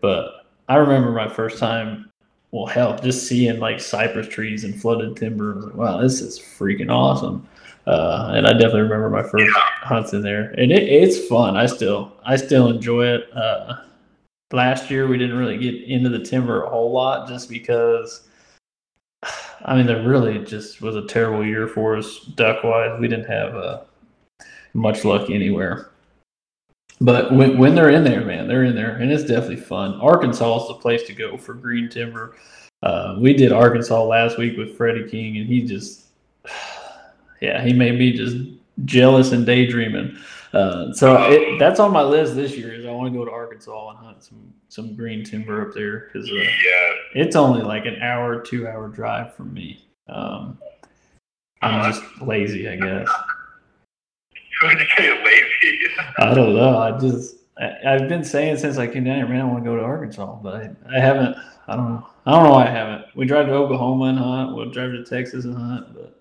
but 0.00 0.46
I 0.68 0.76
remember 0.76 1.10
my 1.10 1.28
first 1.28 1.58
time. 1.58 2.10
Well, 2.52 2.66
hell, 2.66 2.96
just 2.96 3.26
seeing 3.26 3.58
like 3.58 3.80
cypress 3.80 4.28
trees 4.28 4.62
and 4.62 4.80
flooded 4.80 5.16
timber. 5.16 5.54
I 5.54 5.56
was 5.56 5.64
like, 5.64 5.74
wow, 5.74 6.00
this 6.00 6.20
is 6.20 6.38
freaking 6.38 6.88
awesome. 6.88 7.48
Uh, 7.88 8.32
and 8.36 8.46
I 8.46 8.52
definitely 8.52 8.82
remember 8.82 9.10
my 9.10 9.24
first 9.24 9.52
hunts 9.56 10.12
in 10.12 10.22
there, 10.22 10.52
and 10.52 10.70
it, 10.70 10.84
it's 10.84 11.26
fun. 11.26 11.56
I 11.56 11.66
still 11.66 12.12
I 12.24 12.36
still 12.36 12.68
enjoy 12.68 13.06
it. 13.06 13.28
Uh, 13.36 13.82
last 14.52 14.90
year 14.90 15.06
we 15.06 15.18
didn't 15.18 15.36
really 15.36 15.58
get 15.58 15.74
into 15.74 16.08
the 16.08 16.24
timber 16.24 16.62
a 16.62 16.70
whole 16.70 16.92
lot 16.92 17.28
just 17.28 17.48
because. 17.48 18.28
I 19.66 19.76
mean, 19.76 19.86
there 19.86 20.06
really 20.06 20.44
just 20.44 20.82
was 20.82 20.94
a 20.94 21.06
terrible 21.06 21.44
year 21.44 21.66
for 21.66 21.96
us 21.96 22.20
duck 22.34 22.62
wise. 22.64 23.00
We 23.00 23.08
didn't 23.08 23.30
have 23.30 23.54
uh, 23.54 23.80
much 24.74 25.04
luck 25.04 25.30
anywhere. 25.30 25.90
But 27.00 27.32
when, 27.32 27.58
when 27.58 27.74
they're 27.74 27.90
in 27.90 28.04
there, 28.04 28.24
man, 28.24 28.46
they're 28.46 28.64
in 28.64 28.74
there, 28.74 28.96
and 28.96 29.10
it's 29.10 29.24
definitely 29.24 29.56
fun. 29.56 29.94
Arkansas 30.00 30.62
is 30.62 30.68
the 30.68 30.74
place 30.74 31.02
to 31.04 31.12
go 31.12 31.36
for 31.36 31.54
green 31.54 31.88
timber. 31.88 32.36
Uh, 32.82 33.16
we 33.18 33.32
did 33.32 33.52
Arkansas 33.52 34.04
last 34.04 34.38
week 34.38 34.56
with 34.56 34.76
Freddie 34.76 35.08
King, 35.08 35.38
and 35.38 35.46
he 35.46 35.62
just, 35.62 36.04
yeah, 37.40 37.64
he 37.64 37.72
made 37.72 37.98
me 37.98 38.12
just 38.12 38.36
jealous 38.84 39.32
and 39.32 39.44
daydreaming. 39.46 40.16
Uh, 40.52 40.92
so 40.92 41.16
it, 41.30 41.58
that's 41.58 41.80
on 41.80 41.92
my 41.92 42.02
list 42.02 42.36
this 42.36 42.56
year. 42.56 42.72
Is 42.74 42.86
I 42.86 42.90
want 42.92 43.12
to 43.12 43.18
go 43.18 43.24
to 43.24 43.30
Arkansas 43.30 43.90
and 43.90 43.98
hunt 43.98 44.22
some 44.22 44.52
some 44.68 44.94
green 44.96 45.24
timber 45.24 45.68
up 45.68 45.74
there 45.74 46.10
because 46.12 46.30
uh, 46.30 46.34
Yeah. 46.34 46.92
it's 47.14 47.34
only 47.36 47.62
like 47.62 47.86
an 47.86 48.00
hour, 48.02 48.40
two 48.40 48.68
hour 48.68 48.88
drive 48.88 49.34
from 49.34 49.52
me. 49.52 49.84
Um, 50.08 50.58
I'm 51.62 51.90
just 51.92 52.02
lazy, 52.20 52.68
I 52.68 52.76
guess. 52.76 53.08
When 54.62 54.78
you 54.78 54.86
say 54.96 55.24
lazy, 55.24 55.78
I 56.18 56.34
don't 56.34 56.54
know. 56.54 56.78
I 56.78 56.98
just 56.98 57.36
I, 57.58 57.94
I've 57.94 58.08
been 58.08 58.22
saying 58.24 58.58
since 58.58 58.78
I 58.78 58.86
came 58.86 59.04
down 59.04 59.16
here, 59.16 59.26
man, 59.28 59.40
I 59.40 59.44
want 59.44 59.64
to 59.64 59.70
go 59.70 59.76
to 59.76 59.82
Arkansas, 59.82 60.36
but 60.42 60.54
I, 60.54 60.70
I 60.94 61.00
haven't. 61.00 61.36
I 61.66 61.76
don't 61.76 61.88
know. 61.94 62.06
I 62.26 62.30
don't 62.32 62.44
know 62.44 62.50
why 62.52 62.66
I 62.66 62.70
haven't. 62.70 63.06
We 63.16 63.26
drive 63.26 63.46
to 63.46 63.54
Oklahoma 63.54 64.04
and 64.04 64.18
hunt. 64.18 64.54
We'll 64.54 64.70
drive 64.70 64.92
to 64.92 65.04
Texas 65.04 65.44
and 65.46 65.56
hunt, 65.56 65.94
but 65.94 66.20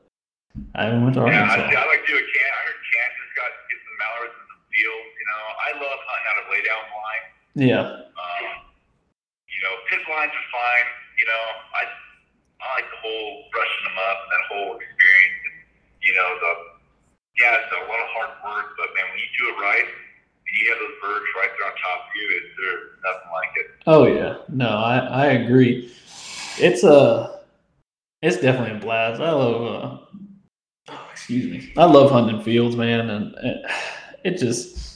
I 0.76 0.86
haven't 0.86 1.04
went 1.04 1.16
to 1.16 1.22
yeah, 1.28 1.44
Arkansas. 1.44 1.70
see, 1.70 1.76
I 1.76 1.86
like 1.86 2.02
to 2.06 2.12
do 2.12 2.18
a 2.18 2.24
can. 2.24 2.50
I 2.50 2.62
heard 2.64 2.80
Kansas 2.96 3.30
got 3.36 3.50
get 3.68 3.80
some 3.84 3.98
mallards 4.00 4.36
in 4.40 4.46
some 4.48 4.64
fields. 4.72 5.12
You 5.20 5.26
know, 5.28 5.42
I 5.60 5.70
love 5.84 6.00
hunting 6.08 6.28
out 6.32 6.38
of 6.40 6.46
lay 6.52 6.62
down 6.64 6.84
line. 6.96 7.26
Yeah, 7.56 7.86
Um, 7.86 8.46
you 9.46 9.60
know, 9.62 9.74
pit 9.90 10.02
lines 10.10 10.34
are 10.34 10.50
fine. 10.50 10.88
You 11.20 11.26
know, 11.30 11.44
I 11.78 11.82
I 12.64 12.66
like 12.82 12.90
the 12.90 13.00
whole 13.04 13.46
brushing 13.52 13.86
them 13.86 13.98
up 14.10 14.18
and 14.26 14.32
that 14.34 14.46
whole 14.50 14.72
experience. 14.78 15.40
And, 15.46 15.58
you 16.02 16.14
know, 16.16 16.30
the 16.42 16.52
yeah, 17.40 17.58
it's 17.62 17.72
a 17.74 17.82
lot 17.90 18.00
of 18.00 18.10
hard 18.14 18.32
work, 18.46 18.74
but 18.78 18.90
man, 18.96 19.06
when 19.10 19.20
you 19.20 19.30
do 19.38 19.50
it 19.54 19.58
right 19.62 19.86
and 19.86 20.52
you 20.58 20.70
have 20.70 20.80
those 20.80 20.98
birds 21.02 21.26
right 21.38 21.50
there 21.58 21.68
on 21.68 21.74
top 21.78 22.00
of 22.06 22.14
you, 22.16 22.26
it's 22.38 22.50
there's 22.58 22.86
nothing 23.06 23.32
like 23.34 23.54
it. 23.58 23.68
Oh 23.86 24.06
yeah, 24.08 24.38
no, 24.50 24.70
I 24.70 24.98
I 24.98 25.26
agree. 25.42 25.92
It's 26.60 26.84
a, 26.84 27.40
it's 28.22 28.38
definitely 28.38 28.78
a 28.78 28.80
blast. 28.80 29.20
I 29.20 29.32
love, 29.32 29.62
uh, 29.62 29.98
oh, 30.90 31.08
excuse 31.12 31.46
me, 31.52 31.74
I 31.78 31.86
love 31.86 32.12
hunting 32.12 32.42
fields, 32.42 32.76
man, 32.76 33.10
and 33.10 33.36
it, 33.44 33.66
it 34.24 34.38
just, 34.38 34.93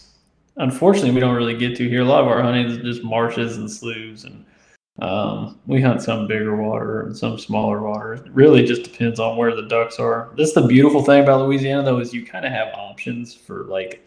unfortunately, 0.57 1.11
we 1.11 1.19
don't 1.19 1.35
really 1.35 1.57
get 1.57 1.75
to 1.77 1.89
here. 1.89 2.01
A 2.01 2.05
lot 2.05 2.21
of 2.21 2.27
our 2.27 2.41
hunting 2.41 2.65
is 2.65 2.77
just 2.77 3.03
marshes 3.03 3.57
and 3.57 3.69
sloughs, 3.69 4.25
and 4.25 4.45
um, 4.99 5.59
we 5.67 5.81
hunt 5.81 6.01
some 6.01 6.27
bigger 6.27 6.55
water 6.55 7.03
and 7.03 7.15
some 7.15 7.37
smaller 7.37 7.81
water. 7.81 8.15
It 8.15 8.31
really 8.31 8.65
just 8.65 8.83
depends 8.83 9.19
on 9.19 9.37
where 9.37 9.55
the 9.55 9.67
ducks 9.67 9.99
are. 9.99 10.29
That's 10.37 10.53
the 10.53 10.67
beautiful 10.67 11.03
thing 11.03 11.23
about 11.23 11.41
Louisiana, 11.41 11.83
though, 11.83 11.99
is 11.99 12.13
you 12.13 12.25
kind 12.25 12.45
of 12.45 12.51
have 12.51 12.73
options 12.73 13.33
for 13.33 13.63
like 13.65 14.05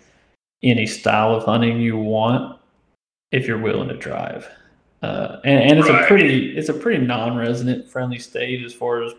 any 0.62 0.86
style 0.86 1.34
of 1.34 1.44
hunting 1.44 1.80
you 1.80 1.96
want 1.96 2.58
if 3.32 3.46
you're 3.46 3.58
willing 3.58 3.88
to 3.88 3.96
drive. 3.96 4.48
Uh, 5.02 5.40
and, 5.44 5.62
and 5.70 5.78
it's 5.78 5.88
a 5.88 6.04
pretty 6.06 6.54
it's 6.56 6.68
a 6.68 6.74
pretty 6.74 7.02
non-resident 7.02 7.88
friendly 7.88 8.18
state 8.18 8.62
as 8.62 8.74
far 8.74 9.02
as 9.02 9.14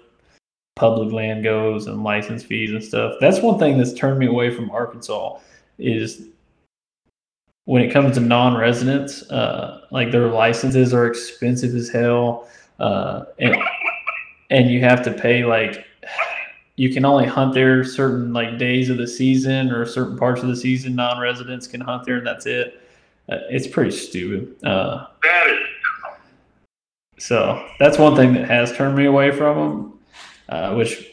public 0.75 1.11
land 1.11 1.43
goes 1.43 1.87
and 1.87 2.03
license 2.03 2.43
fees 2.43 2.71
and 2.71 2.83
stuff. 2.83 3.15
That's 3.19 3.41
one 3.41 3.57
thing 3.57 3.77
that's 3.77 3.93
turned 3.93 4.19
me 4.19 4.27
away 4.27 4.53
from 4.53 4.69
Arkansas 4.69 5.39
is 5.79 6.27
when 7.65 7.81
it 7.81 7.91
comes 7.91 8.15
to 8.15 8.21
non-residents, 8.21 9.29
uh, 9.31 9.81
like 9.91 10.11
their 10.11 10.27
licenses 10.27 10.93
are 10.93 11.05
expensive 11.07 11.75
as 11.75 11.89
hell, 11.89 12.47
uh, 12.79 13.25
and 13.39 13.55
and 14.49 14.69
you 14.69 14.81
have 14.81 15.03
to 15.03 15.11
pay 15.11 15.45
like 15.45 15.85
you 16.75 16.91
can 16.91 17.05
only 17.05 17.25
hunt 17.25 17.53
there 17.53 17.83
certain 17.83 18.33
like 18.33 18.57
days 18.57 18.89
of 18.89 18.97
the 18.97 19.07
season 19.07 19.71
or 19.71 19.85
certain 19.85 20.17
parts 20.17 20.41
of 20.41 20.47
the 20.47 20.55
season. 20.55 20.95
Non-residents 20.95 21.67
can 21.67 21.81
hunt 21.81 22.05
there, 22.05 22.17
and 22.17 22.27
that's 22.27 22.45
it. 22.45 22.81
Uh, 23.29 23.37
it's 23.49 23.67
pretty 23.67 23.91
stupid. 23.91 24.55
Uh, 24.65 25.07
That 25.23 25.47
is 25.47 25.71
so 27.21 27.63
that's 27.77 27.99
one 27.99 28.15
thing 28.15 28.33
that 28.33 28.49
has 28.49 28.75
turned 28.75 28.95
me 28.95 29.05
away 29.05 29.29
from 29.29 29.57
them, 29.57 29.99
uh, 30.49 30.73
which 30.73 31.10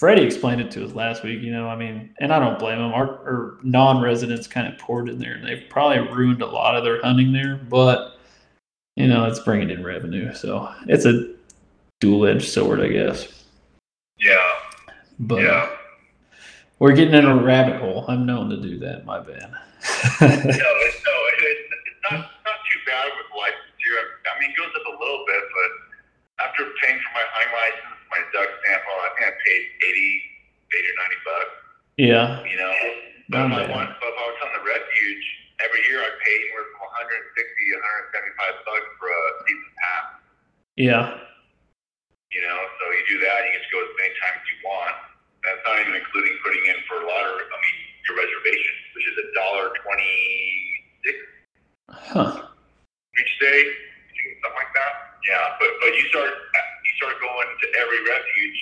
Freddie 0.00 0.22
explained 0.22 0.62
it 0.62 0.70
to 0.70 0.82
us 0.82 0.94
last 0.94 1.22
week. 1.22 1.42
You 1.42 1.52
know, 1.52 1.68
I 1.68 1.76
mean, 1.76 2.14
and 2.20 2.32
I 2.32 2.38
don't 2.38 2.58
blame 2.58 2.78
them. 2.78 2.94
Our, 2.94 3.06
our 3.06 3.58
non-residents 3.62 4.46
kind 4.46 4.66
of 4.66 4.78
poured 4.78 5.10
in 5.10 5.18
there, 5.18 5.34
and 5.34 5.46
they've 5.46 5.68
probably 5.68 5.98
ruined 5.98 6.40
a 6.40 6.46
lot 6.46 6.74
of 6.74 6.84
their 6.84 7.02
hunting 7.02 7.32
there. 7.32 7.56
But 7.56 8.16
you 8.96 9.06
know, 9.06 9.26
it's 9.26 9.40
bringing 9.40 9.68
in 9.68 9.84
revenue, 9.84 10.32
so 10.32 10.72
it's 10.88 11.04
a 11.04 11.34
dual-edged 12.00 12.48
sword, 12.48 12.80
I 12.80 12.88
guess. 12.88 13.44
yeah, 14.18 14.38
But 15.18 15.42
yeah. 15.42 15.68
we're 16.78 16.94
getting 16.96 17.12
in 17.12 17.26
a 17.26 17.36
rabbit 17.36 17.78
hole. 17.78 18.06
I'm 18.08 18.24
known 18.24 18.48
to 18.48 18.56
do 18.56 18.78
that. 18.78 19.04
My 19.04 19.20
bad. 19.20 19.50
No, 19.52 19.52
it's, 19.52 20.24
no, 20.24 20.30
it, 20.32 21.44
it's, 21.44 21.74
it's 21.84 22.00
not 22.10 22.20
not 22.20 22.58
too 22.72 22.80
bad 22.86 23.04
with 23.04 23.36
license. 23.36 23.68
I 24.34 24.40
mean, 24.40 24.48
it 24.48 24.56
goes 24.56 24.72
up 24.74 24.86
a 24.86 24.96
little 24.98 25.24
bit, 25.26 25.42
but 25.52 26.46
after 26.46 26.64
paying 26.82 26.96
for 26.96 27.12
my 27.12 27.24
hunting 27.36 27.52
license, 27.52 27.99
my 28.10 28.20
duck 28.34 28.50
sample, 28.66 28.96
I 28.98 29.06
uh, 29.06 29.10
think 29.16 29.24
I 29.30 29.32
paid 29.46 29.62
80, 29.86 29.94
80 30.74 30.90
or 30.90 30.96
90 31.10 31.26
bucks, 31.26 31.54
yeah. 31.96 32.26
you 32.46 32.58
know. 32.58 32.74
But 33.30 33.46
I, 33.46 33.62
bad. 33.70 33.70
but 33.70 34.10
if 34.10 34.16
I 34.18 34.24
was 34.26 34.38
on 34.42 34.52
the 34.58 34.64
refuge, 34.66 35.24
every 35.62 35.82
year 35.86 36.02
I 36.02 36.10
pay 36.18 36.34
anywhere 36.42 36.66
from 36.74 36.90
160 36.90 37.14
175 38.50 38.66
bucks 38.66 38.88
for 38.98 39.06
a 39.06 39.20
season 39.46 39.70
pass, 39.78 40.06
Yeah. 40.74 41.04
you 42.34 42.42
know. 42.42 42.58
So 42.78 42.82
you 42.90 43.02
do 43.06 43.16
that, 43.22 43.36
you 43.46 43.50
get 43.54 43.62
to 43.62 43.70
go 43.70 43.78
as 43.86 43.92
many 44.02 44.12
times 44.18 44.38
as 44.42 44.46
you 44.50 44.58
want. 44.66 44.96
That's 45.46 45.62
not 45.64 45.76
even 45.86 45.94
including 45.96 46.34
putting 46.42 46.64
in 46.68 46.78
for 46.90 47.00
a 47.00 47.04
lottery, 47.06 47.46
I 47.46 47.56
mean, 47.62 47.78
your 48.10 48.14
reservation, 48.18 48.74
which 48.98 49.06
is 49.08 49.16
a 49.22 49.26
dollar 49.38 49.66
twenty-six 49.86 51.16
Huh. 52.10 52.50
each 53.18 53.34
day, 53.40 53.60
something 54.42 54.58
like 54.58 54.72
that. 54.74 54.92
Yeah, 55.28 55.54
but 55.62 55.70
but 55.80 55.94
you 55.94 56.02
start 56.10 56.32
start 57.00 57.14
going 57.20 57.46
to 57.48 57.66
every 57.80 58.00
refuge, 58.04 58.58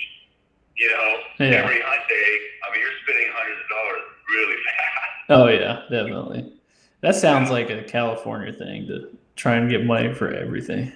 you 0.77 0.87
know, 0.89 1.13
Yeah. 1.45 1.63
every 1.63 1.81
hunt 1.81 2.07
day. 2.07 2.37
I 2.63 2.71
mean, 2.71 2.79
you're 2.81 2.97
spending 3.03 3.27
hundreds 3.35 3.59
of 3.61 3.69
dollars 3.69 4.01
really 4.33 4.55
fast. 4.65 5.29
Oh 5.29 5.47
yeah, 5.47 5.81
definitely. 5.91 6.53
That 7.01 7.15
sounds 7.15 7.49
like 7.49 7.69
a 7.69 7.83
California 7.83 8.51
thing 8.53 8.87
to 8.87 9.09
try 9.35 9.55
and 9.55 9.69
get 9.69 9.85
money 9.85 10.13
for 10.13 10.31
everything. 10.33 10.91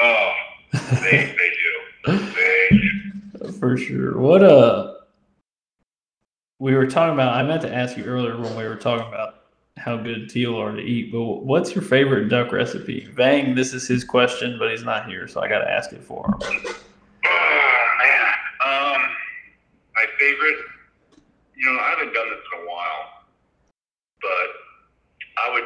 Oh, 0.00 0.32
they 0.72 1.34
they 1.38 1.52
do. 2.12 2.18
They 2.34 2.68
do. 3.42 3.52
for 3.52 3.76
sure. 3.76 4.18
What 4.18 4.42
uh 4.44 4.92
we 6.58 6.74
were 6.74 6.86
talking 6.86 7.14
about 7.14 7.34
I 7.34 7.42
meant 7.42 7.62
to 7.62 7.74
ask 7.74 7.96
you 7.96 8.04
earlier 8.04 8.36
when 8.38 8.54
we 8.56 8.64
were 8.64 8.76
talking 8.76 9.06
about 9.08 9.45
how 9.86 9.96
good 9.96 10.28
teal 10.28 10.58
are 10.60 10.74
to 10.74 10.82
eat, 10.82 11.12
but 11.14 11.46
what's 11.46 11.72
your 11.72 11.82
favorite 11.82 12.28
duck 12.28 12.50
recipe? 12.50 13.06
Vang, 13.14 13.54
this 13.54 13.72
is 13.72 13.86
his 13.86 14.02
question, 14.02 14.58
but 14.58 14.68
he's 14.68 14.82
not 14.82 15.06
here, 15.06 15.28
so 15.28 15.40
I 15.40 15.46
gotta 15.48 15.70
ask 15.70 15.92
it 15.94 16.02
for 16.02 16.26
him. 16.26 16.34
Oh 16.42 17.86
man, 18.02 18.26
um, 18.66 19.00
my 19.94 20.04
favorite. 20.18 20.58
You 21.54 21.72
know, 21.72 21.78
I 21.78 21.90
haven't 21.94 22.12
done 22.12 22.28
this 22.34 22.42
in 22.42 22.66
a 22.66 22.68
while, 22.68 23.04
but 24.20 24.48
I 25.38 25.54
would. 25.54 25.64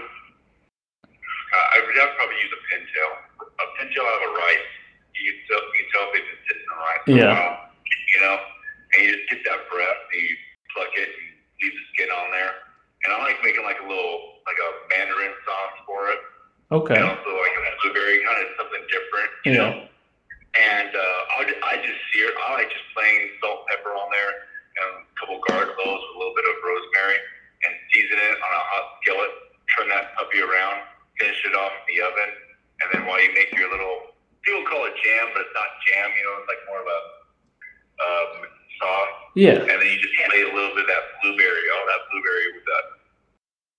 I 1.73 1.81
would 1.81 1.97
have 1.97 2.11
probably 2.14 2.37
use 2.45 2.53
a 2.53 2.61
pintail. 2.68 3.11
A 3.41 3.64
pintail 3.81 4.05
out 4.05 4.21
of 4.21 4.31
a 4.31 4.33
rice. 4.37 4.68
You 5.16 5.33
can 5.33 5.41
tell. 5.49 5.64
You 5.64 5.81
can 5.81 5.89
tell 5.97 6.05
if 6.12 6.14
it's 6.21 6.29
been 6.29 6.45
sitting 6.47 6.62
in 6.62 6.68
the 6.68 6.79
rice 6.79 7.03
for 7.09 7.16
Yeah. 7.16 7.25
a 7.25 7.41
while. 7.41 7.73
You 7.89 8.21
know, 8.21 8.37
and 8.37 8.99
you 9.03 9.16
just 9.16 9.31
get 9.33 9.41
that 9.49 9.64
breath, 9.73 10.01
and 10.12 10.23
you 10.23 10.37
pluck 10.77 10.93
it, 10.95 11.09
and 11.09 11.27
leave 11.64 11.73
the 11.73 11.85
skin 11.97 12.11
on 12.12 12.31
there 12.37 12.53
and 13.05 13.09
I 13.14 13.18
like 13.24 13.38
making 13.40 13.64
like 13.64 13.80
a 13.80 13.86
little 13.88 14.40
like 14.44 14.61
a 14.61 14.70
mandarin 14.92 15.32
sauce 15.46 15.76
for 15.86 16.11
it. 16.12 16.20
Okay. 16.70 16.94
And 16.94 17.05
also 17.05 17.30
like 17.34 17.55
a 17.57 17.62
blueberry, 17.82 18.22
kind 18.22 18.38
of 18.44 18.48
something 18.55 18.84
different, 18.86 19.30
you 19.44 19.53
yeah. 19.53 19.59
know. 19.59 19.72
And 20.55 20.90
uh, 20.94 21.20
I 21.38 21.40
I 21.62 21.74
just 21.82 22.01
sear. 22.12 22.30
I 22.30 22.62
like 22.62 22.70
just 22.70 22.86
plain 22.94 23.30
salt, 23.38 23.66
pepper 23.70 23.94
on 23.94 24.11
there, 24.11 24.32
and 24.82 24.88
a 25.03 25.14
couple 25.18 25.38
garlic 25.46 25.70
cloves, 25.78 26.05
a 26.14 26.16
little 26.18 26.34
bit 26.34 26.46
of 26.46 26.55
rosemary, 26.62 27.18
and 27.66 27.72
season 27.94 28.18
it 28.18 28.36
on 28.38 28.51
a 28.51 28.62
hot 28.74 28.86
skillet. 29.03 29.32
Turn 29.78 29.86
that 29.94 30.11
puppy 30.18 30.42
around, 30.42 30.82
finish 31.22 31.38
it 31.46 31.55
off 31.55 31.70
in 31.70 31.94
the 31.94 31.98
oven, 32.03 32.30
and 32.82 32.86
then 32.90 33.01
while 33.07 33.22
you 33.22 33.30
make 33.34 33.55
your 33.55 33.70
little 33.70 34.11
people 34.42 34.66
call 34.66 34.86
it 34.90 34.94
jam, 34.98 35.30
but 35.30 35.46
it's 35.46 35.55
not 35.55 35.70
jam. 35.86 36.11
You 36.18 36.24
know, 36.26 36.34
it's 36.42 36.51
like 36.51 36.62
more 36.66 36.82
of 36.82 36.90
a 36.90 37.01
um, 38.01 38.32
sauce, 38.81 39.09
Yeah. 39.37 39.53
and 39.61 39.68
then 39.68 39.87
you 39.87 39.99
just 40.01 40.14
lay 40.33 40.43
a 40.43 40.47
little 40.55 40.74
bit 40.74 40.85
of 40.85 40.87
that 40.89 41.05
blueberry. 41.22 41.62
Oh, 41.72 41.85
that 41.87 42.11
blueberry 42.11 42.53
with 42.55 42.64
that 42.64 42.85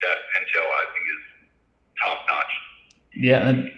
that 0.02 0.18
pintail, 0.34 0.66
I 0.66 0.86
think 0.94 1.06
is 1.06 1.24
top 2.04 2.20
notch. 2.30 2.54
Yeah. 3.16 3.52
That 3.52 3.72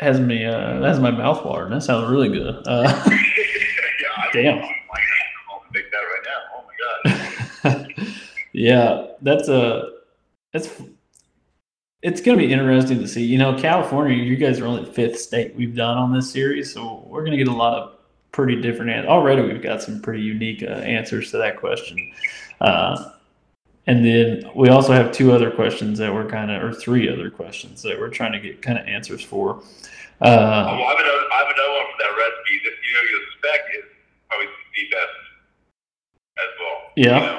has 0.00 0.20
me. 0.20 0.44
Uh, 0.44 0.80
that 0.80 0.88
has 0.88 1.00
my 1.00 1.10
mouth 1.10 1.44
watering. 1.44 1.70
That 1.72 1.82
sounds 1.82 2.08
really 2.10 2.28
good. 2.28 2.62
Uh, 2.66 2.82
yeah, 3.08 4.08
I 4.16 4.28
Damn. 4.32 4.58
Like, 4.58 4.68
I'm 4.68 5.58
gonna 5.58 5.70
make 5.72 5.90
that 5.90 5.98
right. 5.98 6.22
Oh 6.54 7.86
yeah, 8.52 9.06
that's 9.22 9.48
a 9.48 9.90
that's 10.52 10.68
it's 12.02 12.20
going 12.20 12.38
to 12.38 12.46
be 12.46 12.52
interesting 12.52 12.98
to 13.00 13.08
see. 13.08 13.24
You 13.24 13.38
know, 13.38 13.58
California, 13.58 14.16
you 14.16 14.36
guys 14.36 14.60
are 14.60 14.66
only 14.66 14.84
the 14.84 14.92
fifth 14.92 15.18
state 15.18 15.54
we've 15.56 15.74
done 15.74 15.96
on 15.96 16.12
this 16.12 16.30
series, 16.30 16.72
so 16.72 17.04
we're 17.06 17.22
going 17.24 17.36
to 17.36 17.42
get 17.42 17.48
a 17.48 17.56
lot 17.56 17.74
of 17.74 17.95
pretty 18.32 18.60
different 18.60 18.90
answers. 18.90 19.08
Already, 19.08 19.42
we've 19.42 19.62
got 19.62 19.82
some 19.82 20.00
pretty 20.00 20.22
unique 20.22 20.62
uh, 20.62 20.66
answers 20.66 21.30
to 21.30 21.38
that 21.38 21.58
question. 21.58 22.12
Uh, 22.60 23.10
and 23.86 24.04
then 24.04 24.50
we 24.54 24.68
also 24.68 24.92
have 24.92 25.12
two 25.12 25.32
other 25.32 25.50
questions 25.50 25.98
that 25.98 26.12
we're 26.12 26.28
kind 26.28 26.50
of, 26.50 26.62
or 26.62 26.72
three 26.72 27.08
other 27.08 27.30
questions 27.30 27.82
that 27.82 27.98
we're 27.98 28.10
trying 28.10 28.32
to 28.32 28.40
get 28.40 28.60
kind 28.62 28.78
of 28.78 28.86
answers 28.86 29.22
for. 29.22 29.62
Oh, 30.20 30.26
Uh, 30.26 30.76
well, 30.76 30.84
I 30.84 30.90
have 30.90 30.98
another, 30.98 31.24
I 31.32 31.38
have 31.38 31.52
another 31.54 31.72
one 31.72 31.86
for 31.92 31.98
that 32.02 32.12
recipe. 32.16 32.56
That 32.64 32.74
you 32.82 32.92
know, 32.96 33.04
your 33.10 33.22
spec 33.38 33.60
is 33.78 33.84
probably 34.28 34.48
the 34.74 34.84
best 34.90 35.16
as 36.40 36.50
well. 36.58 36.78
Yeah. 36.96 37.04
You 37.04 37.26
know? 37.26 37.38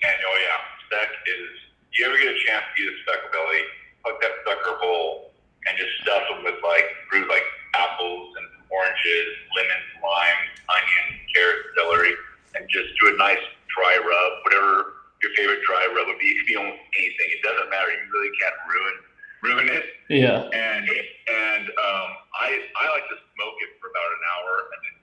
And 0.00 0.18
oh 0.26 0.36
yeah, 0.42 0.58
spec 0.86 1.08
is. 1.26 1.48
You 1.96 2.06
ever 2.06 2.16
get 2.18 2.28
a 2.34 2.38
chance 2.46 2.64
to 2.64 2.82
eat 2.82 2.88
a 2.88 2.96
speckle 3.02 3.30
belly? 3.32 3.62
Hook 4.04 4.16
that 4.22 4.32
sucker 4.44 4.76
whole 4.80 5.32
and 5.68 5.76
just 5.76 5.92
stuff 6.02 6.22
them 6.30 6.44
with 6.44 6.56
like 6.64 6.86
fruit, 7.10 7.28
like 7.28 7.44
apples 7.76 8.32
and 8.36 8.46
oranges, 8.72 9.28
lemons, 9.54 9.86
limes, 10.10 10.50
onions, 10.66 11.14
carrots, 11.30 11.70
celery, 11.78 12.14
and 12.58 12.66
just 12.66 12.90
do 12.98 13.14
a 13.14 13.16
nice 13.16 13.42
dry 13.70 13.94
rub. 14.02 14.32
Whatever 14.42 14.98
your 15.22 15.30
favorite 15.38 15.62
dry 15.62 15.86
rub 15.94 16.10
would 16.10 16.18
be. 16.18 16.26
It 16.34 16.36
could 16.42 16.50
be 16.50 16.58
almost 16.58 16.82
anything. 16.98 17.28
It 17.30 17.40
doesn't 17.46 17.70
matter. 17.70 17.94
You 17.94 18.02
really 18.10 18.32
can't 18.42 18.56
ruin 18.66 18.96
ruin 19.40 19.68
it 19.72 19.84
yeah. 20.12 20.44
and 20.52 20.84
and 20.84 21.64
um, 21.64 22.08
I 22.36 22.60
I 22.76 22.84
like 22.92 23.08
to 23.08 23.16
smoke 23.32 23.56
it 23.64 23.72
for 23.80 23.88
about 23.88 24.10
an 24.12 24.22
hour 24.36 24.52
and 24.68 24.80
then 24.84 24.96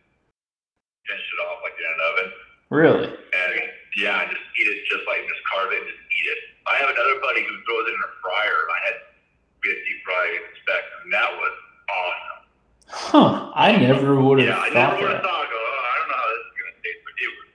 finish 1.10 1.26
it 1.26 1.40
off 1.42 1.58
like 1.66 1.74
in 1.74 1.90
an 1.90 2.02
oven 2.06 2.30
Really? 2.70 3.08
and 3.10 3.54
yeah, 3.98 4.22
and 4.22 4.30
just 4.30 4.46
eat 4.62 4.68
it 4.70 4.86
just 4.86 5.08
like 5.10 5.26
just 5.26 5.42
carve 5.50 5.74
it 5.74 5.82
and 5.82 5.90
just 5.90 6.04
eat 6.14 6.28
it. 6.38 6.40
I 6.70 6.78
have 6.84 6.92
another 6.94 7.18
buddy 7.24 7.42
who 7.48 7.56
throws 7.66 7.90
it 7.90 7.98
in 7.98 8.04
a 8.04 8.12
fryer. 8.22 8.58
and 8.68 8.72
I 8.78 8.80
had 8.86 8.98
we 9.64 9.74
had 9.74 9.80
deep 9.90 10.00
fried 10.06 10.38
speck 10.62 10.84
and 11.02 11.10
that 11.18 11.32
was 11.34 11.56
awesome. 11.90 12.27
Huh. 13.08 13.52
I 13.56 13.72
never 13.78 14.20
would 14.20 14.40
have 14.40 14.48
Yeah, 14.48 14.60
I 14.60 14.68
thought 14.68 14.74
never 14.74 14.96
would 15.00 15.08
that. 15.08 15.16
have 15.16 15.24
thought. 15.24 15.48
Oh, 15.48 15.80
I 15.80 15.96
don't 16.00 16.10
know 16.12 16.20
how 16.20 16.28
this 16.28 16.44
is 16.44 16.54
gonna 16.60 16.78
taste, 16.84 17.02
but 17.08 17.16
it 17.24 17.32
was 17.40 17.48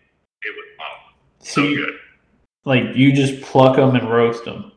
it 0.48 0.52
was 0.56 0.68
awesome. 0.80 1.12
So 1.44 1.52
So, 1.52 1.60
good. 1.76 1.94
like, 2.64 2.84
you 2.96 3.12
just 3.12 3.34
pluck 3.44 3.76
them 3.76 3.92
and 3.94 4.08
roast 4.08 4.44
them. 4.48 4.72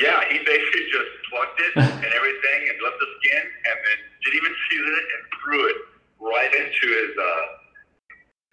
Yeah, 0.00 0.24
he 0.32 0.40
basically 0.40 0.88
just 0.88 1.10
plucked 1.28 1.60
it 1.60 1.72
and 1.84 2.00
everything 2.16 2.60
and 2.72 2.76
left 2.80 2.96
the 2.98 3.08
skin 3.20 3.44
and 3.44 3.76
then 3.84 3.98
didn't 4.24 4.40
even 4.40 4.54
season 4.72 4.88
it 4.88 5.06
and 5.12 5.22
threw 5.44 5.60
it 5.68 5.78
right 6.18 6.52
into 6.56 6.84
his 6.88 7.12
uh 7.20 7.44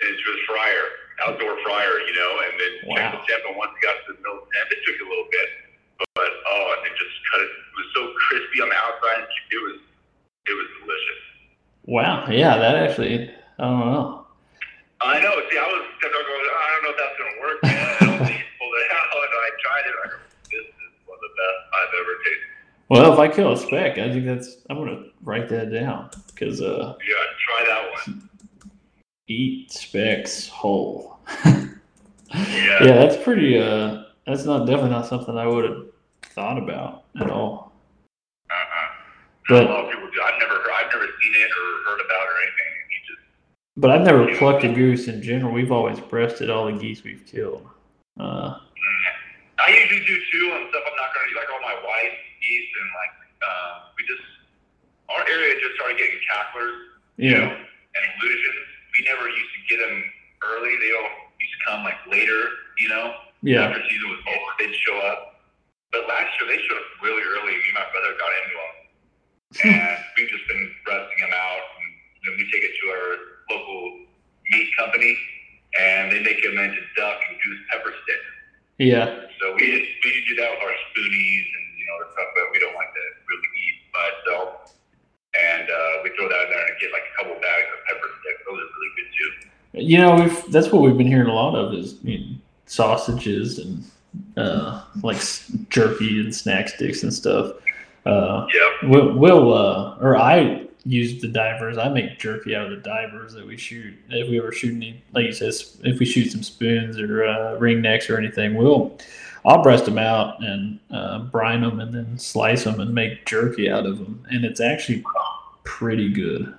into 0.03 0.25
his 0.35 0.41
fryer, 0.51 0.85
outdoor 1.23 1.55
fryer, 1.63 1.95
you 2.09 2.13
know, 2.17 2.31
and 2.43 2.53
then 2.59 2.73
checked 2.91 3.15
Wow. 3.15 3.23
the 3.23 3.23
temp 3.23 3.41
and 3.47 3.55
once 3.55 3.71
it 3.77 3.81
got 3.87 3.95
to 4.03 4.13
the 4.13 4.19
middle 4.19 4.43
temp 4.51 4.67
it 4.67 4.79
took 4.83 4.99
a 4.99 5.07
little 5.07 5.29
bit. 5.31 5.47
But, 5.95 6.07
but 6.27 6.31
oh 6.51 6.75
and 6.75 6.81
then 6.91 6.93
just 6.99 7.15
cut 7.31 7.39
it 7.39 7.51
it 7.55 7.73
was 7.79 7.87
so 7.95 8.01
crispy 8.27 8.59
on 8.61 8.69
the 8.69 8.77
outside 8.77 9.23
and 9.23 9.31
it 9.31 9.61
was 9.63 9.77
it 10.47 10.53
was 10.53 10.67
delicious. 10.81 11.21
Wow. 11.85 12.27
Yeah, 12.29 12.57
that 12.57 12.75
actually, 12.75 13.29
I 13.59 13.63
don't 13.63 13.79
know. 13.79 14.25
I 15.01 15.19
know, 15.19 15.31
see 15.49 15.57
I 15.57 15.65
was 15.65 15.85
going, 16.01 16.13
I 16.13 16.69
don't 16.73 16.83
know 16.83 16.89
if 16.91 16.97
that's 16.97 17.17
gonna 17.17 17.41
work, 17.41 17.63
man. 17.63 17.95
I 18.01 18.17
don't 18.17 18.27
think 18.27 18.45
pulled 18.59 18.73
it 18.75 18.91
out 18.93 19.09
and 19.17 19.33
I 19.33 19.49
tried 19.63 19.89
it, 19.89 19.95
I 20.03 20.07
go, 20.09 20.15
this 20.51 20.61
is 20.61 20.93
one 21.07 21.17
of 21.17 21.21
the 21.21 21.33
best 21.41 21.59
I've 21.73 21.93
ever 21.99 22.13
tasted. 22.23 22.47
Well, 22.89 23.13
if 23.13 23.19
I 23.19 23.27
kill 23.33 23.53
a 23.53 23.57
speck, 23.57 23.97
I 23.97 24.11
think 24.11 24.25
that's, 24.25 24.57
I'm 24.69 24.77
going 24.77 24.89
to 24.89 25.09
write 25.23 25.49
that 25.49 25.71
down 25.71 26.09
because 26.27 26.61
uh, 26.61 26.95
Yeah, 27.07 27.15
try 27.47 27.65
that 27.67 27.91
one. 28.07 28.29
eat 29.27 29.71
specks 29.71 30.47
whole. 30.47 31.19
Yeah. 32.33 32.81
yeah, 32.81 32.93
that's 32.93 33.21
pretty, 33.21 33.59
uh, 33.59 34.03
that's 34.25 34.45
not 34.45 34.59
definitely 34.65 34.91
not 34.91 35.05
something 35.05 35.37
I 35.37 35.45
would 35.47 35.65
have 35.65 35.85
thought 36.27 36.57
about 36.57 37.03
at 37.19 37.29
all. 37.29 37.73
Uh-uh. 38.49 38.87
But- 39.49 39.67
a 40.15 40.21
lot 40.21 40.33
of 40.33 40.35
people 40.35 40.35
do. 40.35 40.35
I've 40.35 40.39
never 40.39 40.55
heard, 40.61 40.73
I've 40.75 40.91
never 40.91 41.07
seen 41.21 41.33
it 41.35 41.49
or 41.51 41.65
heard 41.89 42.01
about 42.01 42.23
it 42.23 42.31
or 42.31 42.37
anything. 42.41 42.71
You 42.91 42.99
just 43.07 43.23
But 43.77 43.91
I've 43.91 44.05
never 44.05 44.35
plucked 44.37 44.63
a 44.63 44.71
goose 44.73 45.07
in 45.07 45.21
general. 45.21 45.53
We've 45.53 45.71
always 45.71 45.99
breasted 45.99 46.49
all 46.49 46.65
the 46.65 46.73
geese 46.73 47.03
we've 47.03 47.25
killed. 47.25 47.67
Uh, 48.19 48.59
I 49.61 49.69
usually 49.77 50.03
do 50.05 50.17
too 50.33 50.45
on 50.57 50.67
stuff 50.73 50.83
I'm 50.89 50.97
not 50.97 51.13
gonna 51.13 51.29
do, 51.29 51.37
like 51.37 51.49
all 51.53 51.61
my 51.61 51.77
white 51.85 52.17
geese 52.41 52.69
and 52.81 52.89
like 52.97 53.13
um, 53.45 53.73
we 53.93 54.01
just 54.09 54.25
our 55.13 55.23
area 55.29 55.53
just 55.61 55.75
started 55.77 55.97
getting 56.01 56.17
cacklers, 56.25 56.75
you 57.17 57.31
know, 57.37 57.45
yeah. 57.45 57.93
and 57.95 58.03
Aleutians. 58.17 58.67
We 58.97 59.05
never 59.05 59.29
used 59.29 59.53
to 59.53 59.61
get 59.69 59.79
them 59.79 59.97
early. 60.43 60.73
They 60.81 60.91
all 60.97 61.11
used 61.39 61.53
to 61.55 61.61
come 61.67 61.83
like 61.85 61.99
later, 62.09 62.41
you 62.79 62.89
know. 62.89 63.13
Yeah. 63.41 63.69
After 63.69 63.81
season 63.89 64.09
was 64.09 64.21
over, 64.27 64.49
they'd 64.59 64.75
show 64.81 64.97
up. 65.09 65.41
But 65.93 66.07
last 66.07 66.29
year 66.39 66.49
they 66.49 66.59
showed 66.65 66.77
up 66.77 66.89
really 67.03 67.23
early. 67.23 67.53
Me 67.53 67.67
and 67.69 67.77
my 67.77 67.87
brother 67.93 68.17
got 68.17 68.31
into 68.41 68.55
them, 68.57 68.73
and 69.63 69.97
we've 70.17 70.29
just 70.29 70.47
been 70.47 70.71
breasting 70.85 71.19
them 71.19 71.33
out. 71.33 71.63
And 71.77 71.87
then 72.23 72.33
we 72.37 72.43
take 72.51 72.63
it 72.63 72.73
to 72.79 72.85
our 72.91 73.07
local 73.51 74.05
meat 74.51 74.69
company, 74.77 75.17
and 75.79 76.11
they 76.11 76.21
make 76.23 76.43
them 76.43 76.57
into 76.57 76.81
duck 76.95 77.19
and 77.29 77.37
goose 77.43 77.61
pepper 77.71 77.93
sticks. 78.03 78.31
Yeah. 78.77 79.27
So 79.39 79.53
we 79.55 79.59
just, 79.59 79.87
we 80.03 80.11
just 80.11 80.27
do 80.27 80.35
that 80.41 80.49
with 80.51 80.63
our 80.63 80.75
spoonies 80.89 81.47
and 81.53 81.65
you 81.77 81.85
know 81.85 81.95
the 82.05 82.11
stuff 82.13 82.29
that 82.35 82.47
we 82.51 82.59
don't 82.59 82.75
like 82.75 82.93
to 82.93 83.05
really 83.29 83.49
eat 83.61 83.77
by 83.93 84.05
itself. 84.17 84.73
And 85.31 85.69
uh, 85.69 86.03
we 86.03 86.09
throw 86.17 86.27
that 86.27 86.43
in 86.45 86.49
there 86.49 86.65
and 86.65 86.75
get 86.81 86.91
like 86.91 87.03
a 87.07 87.23
couple 87.23 87.35
bags 87.39 87.67
of 87.71 87.79
pepper 87.87 88.09
sticks. 88.21 88.41
Those 88.47 88.59
are 88.59 88.71
really 88.73 88.91
good 88.97 89.09
too. 89.17 89.31
You 89.73 89.97
know, 89.99 90.15
we've 90.15 90.51
that's 90.51 90.71
what 90.71 90.81
we've 90.81 90.97
been 90.97 91.07
hearing 91.07 91.29
a 91.29 91.33
lot 91.33 91.55
of 91.55 91.73
is 91.73 91.95
you 92.03 92.19
know, 92.19 92.35
sausages 92.65 93.59
and 93.59 93.83
uh, 94.35 94.83
like 95.03 95.21
jerky 95.69 96.19
and 96.19 96.35
snack 96.35 96.69
sticks 96.69 97.03
and 97.03 97.13
stuff. 97.13 97.53
Uh, 98.05 98.47
Yep. 98.53 98.89
we'll, 98.91 99.13
we'll 99.17 99.53
uh, 99.53 99.97
or 99.99 100.17
I 100.17 100.65
use 100.85 101.21
the 101.21 101.27
divers. 101.27 101.77
I 101.77 101.89
make 101.89 102.17
jerky 102.17 102.55
out 102.55 102.65
of 102.65 102.71
the 102.71 102.77
divers 102.77 103.33
that 103.33 103.45
we 103.45 103.57
shoot. 103.57 103.93
If 104.09 104.29
we 104.29 104.39
ever 104.39 104.51
shoot 104.51 104.73
any, 104.75 105.03
like 105.13 105.25
you 105.25 105.33
said, 105.33 105.53
if 105.83 105.99
we 105.99 106.05
shoot 106.05 106.31
some 106.31 106.41
spoons 106.43 106.99
or 106.99 107.23
uh, 107.25 107.57
ring 107.59 107.81
necks 107.81 108.09
or 108.09 108.17
anything, 108.17 108.55
we'll 108.55 108.97
I'll 109.45 109.61
breast 109.63 109.85
them 109.85 109.97
out 109.97 110.43
and 110.43 110.79
uh, 110.91 111.19
brine 111.19 111.61
them 111.61 111.79
and 111.79 111.93
then 111.93 112.17
slice 112.17 112.63
them 112.63 112.79
and 112.79 112.93
make 112.93 113.25
jerky 113.25 113.69
out 113.69 113.85
of 113.85 113.97
them, 113.99 114.23
and 114.31 114.43
it's 114.45 114.59
actually 114.61 115.03
pretty 115.63 116.09
good. 116.11 116.53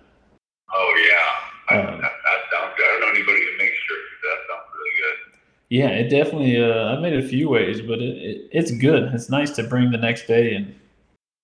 Oh 0.72 1.06
yeah. 1.10 1.76
I, 1.76 1.80
Um, 1.80 2.00
that, 2.00 2.12
that 2.12 2.40
sounds 2.52 2.74
good. 2.76 2.86
I 2.86 2.90
don't 2.92 3.00
know 3.00 3.08
anybody 3.08 3.38
who 3.40 3.58
makes 3.58 3.76
jerky. 3.88 4.14
That 4.22 4.38
sounds 4.48 4.68
really 4.74 4.90
good. 5.00 5.38
Yeah, 5.68 5.88
it 5.88 6.08
definitely. 6.10 6.62
Uh, 6.62 6.92
I've 6.94 7.00
made 7.00 7.12
it 7.14 7.24
a 7.24 7.28
few 7.28 7.48
ways, 7.48 7.80
but 7.80 7.98
it, 8.00 8.16
it 8.18 8.48
it's 8.52 8.70
good. 8.70 9.12
It's 9.14 9.30
nice 9.30 9.50
to 9.56 9.62
bring 9.64 9.90
the 9.90 9.98
next 9.98 10.26
day 10.26 10.54
and 10.54 10.74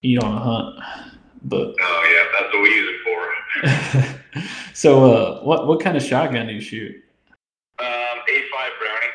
eat 0.02 0.22
on 0.22 0.34
a 0.34 0.38
hunt. 0.38 0.76
But 1.44 1.74
Oh 1.80 2.02
yeah, 2.12 2.40
that's 2.40 2.52
what 2.54 2.62
we 2.62 2.70
use 2.70 2.88
it 2.94 3.00
for. 3.04 4.44
so, 4.74 5.12
uh, 5.12 5.40
what 5.42 5.66
what 5.66 5.80
kind 5.80 5.96
of 5.96 6.02
shotgun 6.02 6.46
do 6.46 6.54
you 6.54 6.60
shoot? 6.60 6.96
Um, 7.78 7.86
A5 7.86 8.70
Browning. 8.78 9.14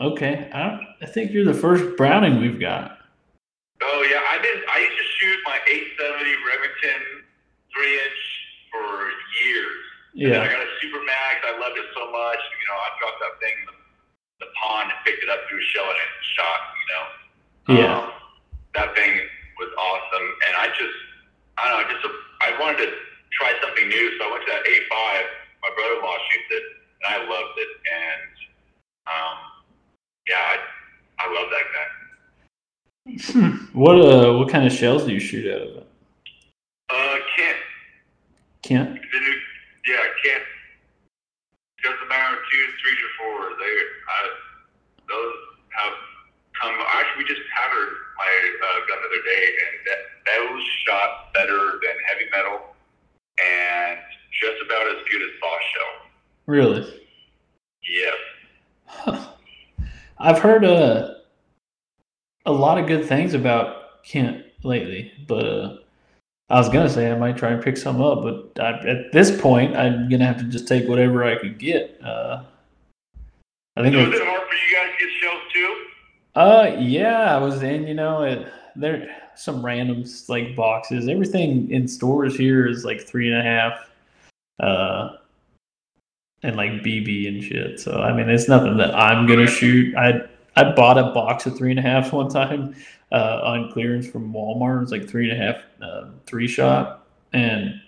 Okay, 0.00 0.50
I 0.52 0.80
I 1.02 1.06
think 1.06 1.32
you're 1.32 1.44
the 1.44 1.54
first 1.54 1.96
Browning 1.96 2.40
we've 2.40 2.60
got. 2.60 2.98
Oh 3.82 4.06
yeah, 4.10 4.20
I've 4.30 4.42
been. 4.42 4.62
I 4.72 4.78
used 4.78 4.96
to 4.96 5.04
shoot 5.18 5.38
my 5.44 5.58
870 5.68 6.30
Remington 6.46 7.02
three 7.74 7.94
inch 7.94 8.22
for 8.70 9.10
years. 9.42 9.76
And 10.14 10.30
then 10.30 10.40
I 10.42 10.46
got 10.46 10.62
a 10.62 10.70
Super 10.80 11.02
Max. 11.02 11.42
I 11.42 11.58
loved 11.58 11.76
it 11.76 11.90
so 11.90 12.06
much. 12.06 12.38
You 12.38 12.66
know, 12.70 12.78
I 12.78 12.88
dropped 13.02 13.18
that 13.18 13.34
thing 13.42 13.54
in 13.58 13.66
the, 13.66 14.46
the 14.46 14.50
pond 14.54 14.94
and 14.94 14.98
picked 15.02 15.26
it 15.26 15.28
up, 15.28 15.42
threw 15.50 15.58
a 15.58 15.66
shell 15.74 15.90
in 15.90 15.98
it, 15.98 16.12
shot. 16.38 16.60
You 16.78 16.86
know. 16.86 17.04
Yeah. 17.82 17.98
Um, 17.98 18.12
that 18.78 18.94
thing 18.94 19.26
was 19.58 19.70
awesome, 19.78 20.26
and 20.48 20.56
I 20.56 20.66
just, 20.74 20.98
I 21.58 21.68
don't 21.68 21.82
know, 21.82 21.94
just 21.94 22.06
I 22.42 22.58
wanted 22.60 22.86
to 22.86 22.92
try 23.32 23.52
something 23.62 23.88
new, 23.88 24.18
so 24.18 24.26
I 24.26 24.30
went 24.32 24.44
to 24.46 24.50
that 24.52 24.64
A5. 24.64 24.92
My 25.62 25.70
brother-in-law 25.74 26.16
shoots 26.30 26.50
it, 26.50 26.64
and 27.02 27.06
I 27.14 27.18
loved 27.24 27.58
it, 27.58 27.70
and 27.88 28.34
um, 29.06 29.36
yeah, 30.28 30.40
I, 30.40 30.56
I 31.18 31.26
love 31.32 31.48
that 31.50 31.66
guy. 31.72 31.88
Hmm. 33.04 33.76
what 33.76 34.00
uh, 34.00 34.32
what 34.38 34.48
kind 34.48 34.66
of 34.66 34.72
shells 34.72 35.04
do 35.04 35.12
you 35.12 35.20
shoot 35.20 35.44
out 35.52 35.60
of 35.60 35.76
it? 35.76 35.86
Uh, 36.88 37.16
Kent, 37.36 37.58
Kent. 38.62 38.94
the 38.94 39.20
new, 39.20 39.36
yeah, 39.86 40.00
Kent. 40.24 40.44
Doesn't 41.82 42.08
matter 42.08 42.36
twos, 42.36 42.72
threes, 42.80 42.96
or 42.96 43.12
fours. 43.20 43.54
They, 43.60 43.74
I, 44.08 44.20
those 45.06 45.34
have 45.76 45.92
come. 46.60 46.74
Actually, 46.92 47.24
we 47.24 47.28
just 47.28 47.42
patterned 47.54 47.96
my 48.16 48.30
uh, 48.30 48.78
gun 48.88 48.98
the 49.02 49.08
other 49.08 49.22
day, 49.24 49.44
and 49.44 49.74
that 49.86 50.00
those 50.26 50.62
shot 50.86 51.32
better 51.34 51.78
than 51.82 51.94
heavy 52.06 52.30
metal, 52.30 52.60
and 53.42 53.98
just 54.40 54.62
about 54.64 54.86
as 54.88 55.02
good 55.10 55.22
as 55.22 55.30
soft 55.40 55.64
shell. 55.74 56.10
Really? 56.46 57.02
Yes. 57.88 58.16
Huh. 58.86 59.26
I've 60.18 60.38
heard 60.38 60.64
uh, 60.64 61.14
a 62.46 62.52
lot 62.52 62.78
of 62.78 62.86
good 62.86 63.06
things 63.06 63.34
about 63.34 64.02
Kent 64.04 64.44
lately, 64.62 65.12
but 65.26 65.44
uh, 65.44 65.76
I 66.48 66.58
was 66.58 66.68
gonna 66.68 66.88
say 66.88 67.10
I 67.10 67.16
might 67.16 67.36
try 67.36 67.50
and 67.50 67.62
pick 67.62 67.76
some 67.76 68.00
up, 68.00 68.22
but 68.22 68.62
I, 68.62 68.86
at 68.88 69.12
this 69.12 69.40
point, 69.40 69.76
I'm 69.76 70.08
gonna 70.08 70.26
have 70.26 70.38
to 70.38 70.44
just 70.44 70.68
take 70.68 70.88
whatever 70.88 71.24
I 71.24 71.36
could 71.36 71.58
get. 71.58 72.00
Uh, 72.02 72.42
I 73.76 73.82
think. 73.82 73.94
So 73.94 74.00
is 74.00 74.20
it 74.20 74.26
hard 74.26 74.48
for 74.48 74.54
you 74.54 74.76
guys 74.76 74.90
to 74.98 75.04
get 75.04 75.12
shells 75.20 75.42
too? 75.52 75.86
Uh, 76.34 76.76
yeah, 76.78 77.34
I 77.34 77.38
was 77.38 77.62
in. 77.62 77.86
You 77.86 77.94
know, 77.94 78.22
it, 78.22 78.48
there 78.76 79.08
some 79.36 79.64
random 79.64 80.04
like 80.28 80.56
boxes. 80.56 81.08
Everything 81.08 81.70
in 81.70 81.86
stores 81.86 82.36
here 82.36 82.66
is 82.66 82.84
like 82.84 83.00
three 83.00 83.30
and 83.30 83.40
a 83.40 83.42
half, 83.42 83.90
uh, 84.60 85.16
and 86.42 86.56
like 86.56 86.70
BB 86.82 87.28
and 87.28 87.42
shit. 87.42 87.80
So 87.80 88.00
I 88.00 88.12
mean, 88.12 88.28
it's 88.28 88.48
nothing 88.48 88.76
that 88.78 88.94
I'm 88.94 89.26
gonna 89.26 89.46
shoot. 89.46 89.94
I 89.96 90.22
I 90.56 90.72
bought 90.72 90.98
a 90.98 91.12
box 91.12 91.46
of 91.46 91.56
three 91.56 91.70
and 91.70 91.78
a 91.78 91.82
half 91.82 92.12
one 92.12 92.28
time, 92.28 92.74
uh, 93.12 93.40
on 93.44 93.70
clearance 93.72 94.08
from 94.08 94.32
Walmart. 94.32 94.82
It's 94.82 94.92
like 94.92 95.08
three 95.08 95.30
and 95.30 95.40
a 95.40 95.44
half, 95.44 95.62
uh, 95.80 96.10
three 96.26 96.48
shot, 96.48 97.06
and 97.32 97.80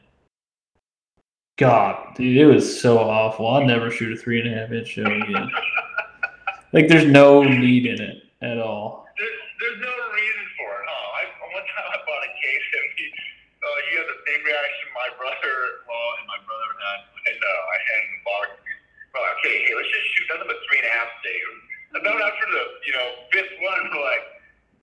God, 1.58 2.14
dude, 2.16 2.36
it 2.36 2.46
was 2.46 2.80
so 2.80 2.98
awful. 2.98 3.46
I'll 3.48 3.64
never 3.64 3.90
shoot 3.90 4.12
a 4.12 4.16
three 4.20 4.40
and 4.40 4.52
a 4.52 4.56
half 4.56 4.70
inch 4.72 4.88
shell 4.88 5.06
again. 5.06 5.50
like, 6.72 6.86
there's 6.86 7.06
no 7.06 7.42
need 7.42 7.86
in 7.86 8.00
it 8.00 8.25
at 8.42 8.58
all. 8.60 9.08
There's, 9.16 9.40
there's 9.60 9.80
no 9.80 9.94
reason 10.12 10.44
for 10.60 10.68
it, 10.76 10.84
huh? 10.84 11.16
I, 11.16 11.22
one 11.56 11.66
time 11.72 11.86
I 11.88 11.98
bought 12.04 12.24
a 12.24 12.32
case 12.36 12.66
and 12.76 12.86
he, 13.00 13.04
uh, 13.08 13.78
you 13.88 13.92
had 13.96 14.08
the 14.12 14.20
same 14.28 14.42
reaction 14.44 14.84
my 14.92 15.08
brother-in-law 15.16 16.08
and 16.20 16.26
my 16.28 16.40
brother 16.44 16.68
had 16.76 16.98
when 17.16 17.36
uh, 17.48 17.72
I 17.72 17.76
handed 17.80 18.10
the 18.12 18.22
box. 18.28 18.46
Well, 19.16 19.24
okay, 19.40 19.64
hey, 19.64 19.72
let's 19.72 19.88
just 19.88 20.06
shoot 20.12 20.26
nothing 20.28 20.48
but 20.52 20.60
three 20.68 20.84
and 20.84 20.88
a 20.88 20.92
half 20.92 21.08
today. 21.24 21.40
And 21.96 22.00
then 22.04 22.16
after 22.20 22.46
the, 22.52 22.62
you 22.84 22.92
know, 22.92 23.06
fifth 23.32 23.56
one, 23.64 23.80
we're 23.88 24.04
like, 24.04 24.24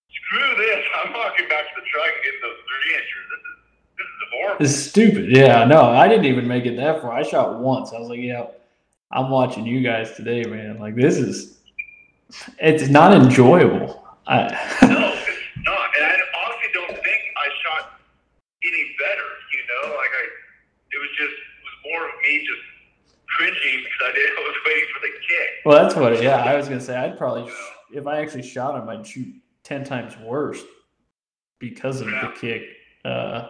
screw 0.10 0.50
this. 0.58 0.82
I'm 0.98 1.14
walking 1.14 1.46
back 1.46 1.70
to 1.70 1.76
the 1.78 1.86
truck 1.86 2.10
and 2.10 2.24
getting 2.26 2.42
those 2.42 2.62
three 2.66 2.90
inches. 2.98 3.22
This 3.30 3.44
is, 3.46 3.58
this 4.02 4.10
is 4.10 4.22
horrible. 4.34 4.66
It's 4.66 4.76
stupid. 4.76 5.26
Yeah, 5.30 5.66
no, 5.66 5.94
I 5.94 6.08
didn't 6.10 6.26
even 6.26 6.48
make 6.48 6.66
it 6.66 6.78
that 6.78 7.02
far. 7.02 7.14
I 7.14 7.22
shot 7.22 7.60
once. 7.60 7.94
I 7.94 8.00
was 8.00 8.10
like, 8.10 8.22
yeah, 8.22 8.50
I'm 9.12 9.30
watching 9.30 9.66
you 9.66 9.82
guys 9.82 10.18
today, 10.18 10.44
man. 10.44 10.80
Like, 10.80 10.96
this 10.96 11.18
is, 11.18 11.53
it's 12.60 12.90
not 12.90 13.14
enjoyable. 13.14 14.04
I, 14.28 14.48
No, 14.82 15.14
it's 15.14 15.66
not. 15.66 15.88
And 15.96 16.06
I 16.06 16.16
honestly 16.44 16.70
don't 16.74 16.96
think 17.04 17.22
I 17.38 17.48
shot 17.64 18.00
any 18.64 18.96
better. 19.00 19.30
You 19.54 19.64
know, 19.70 19.96
like 19.96 20.14
I, 20.14 20.24
it 20.92 21.00
was 21.00 21.10
just 21.18 21.34
it 21.34 21.64
was 21.64 21.78
more 21.92 22.08
of 22.08 22.16
me 22.24 22.40
just 22.40 22.62
cringing 23.38 23.84
because 23.84 24.02
I 24.04 24.12
did. 24.14 24.30
I 24.38 24.42
was 24.42 24.56
waiting 24.66 24.90
for 24.94 25.00
the 25.02 25.14
kick. 25.28 25.50
well, 25.66 25.84
that's 25.84 25.96
what, 25.96 26.22
yeah, 26.22 26.44
I 26.44 26.56
was 26.56 26.68
going 26.68 26.80
to 26.80 26.86
say, 26.86 26.96
I'd 26.96 27.18
probably, 27.18 27.52
if 27.92 28.08
I 28.08 28.22
actually 28.22 28.44
shot 28.44 28.80
him, 28.82 28.90
I'd 28.90 29.06
shoot 29.06 29.34
10 29.64 29.84
times 29.84 30.18
worse 30.18 30.62
because 31.60 32.02
of 32.02 32.08
the 32.08 32.34
kick. 32.40 32.64
Uh, 33.06 33.50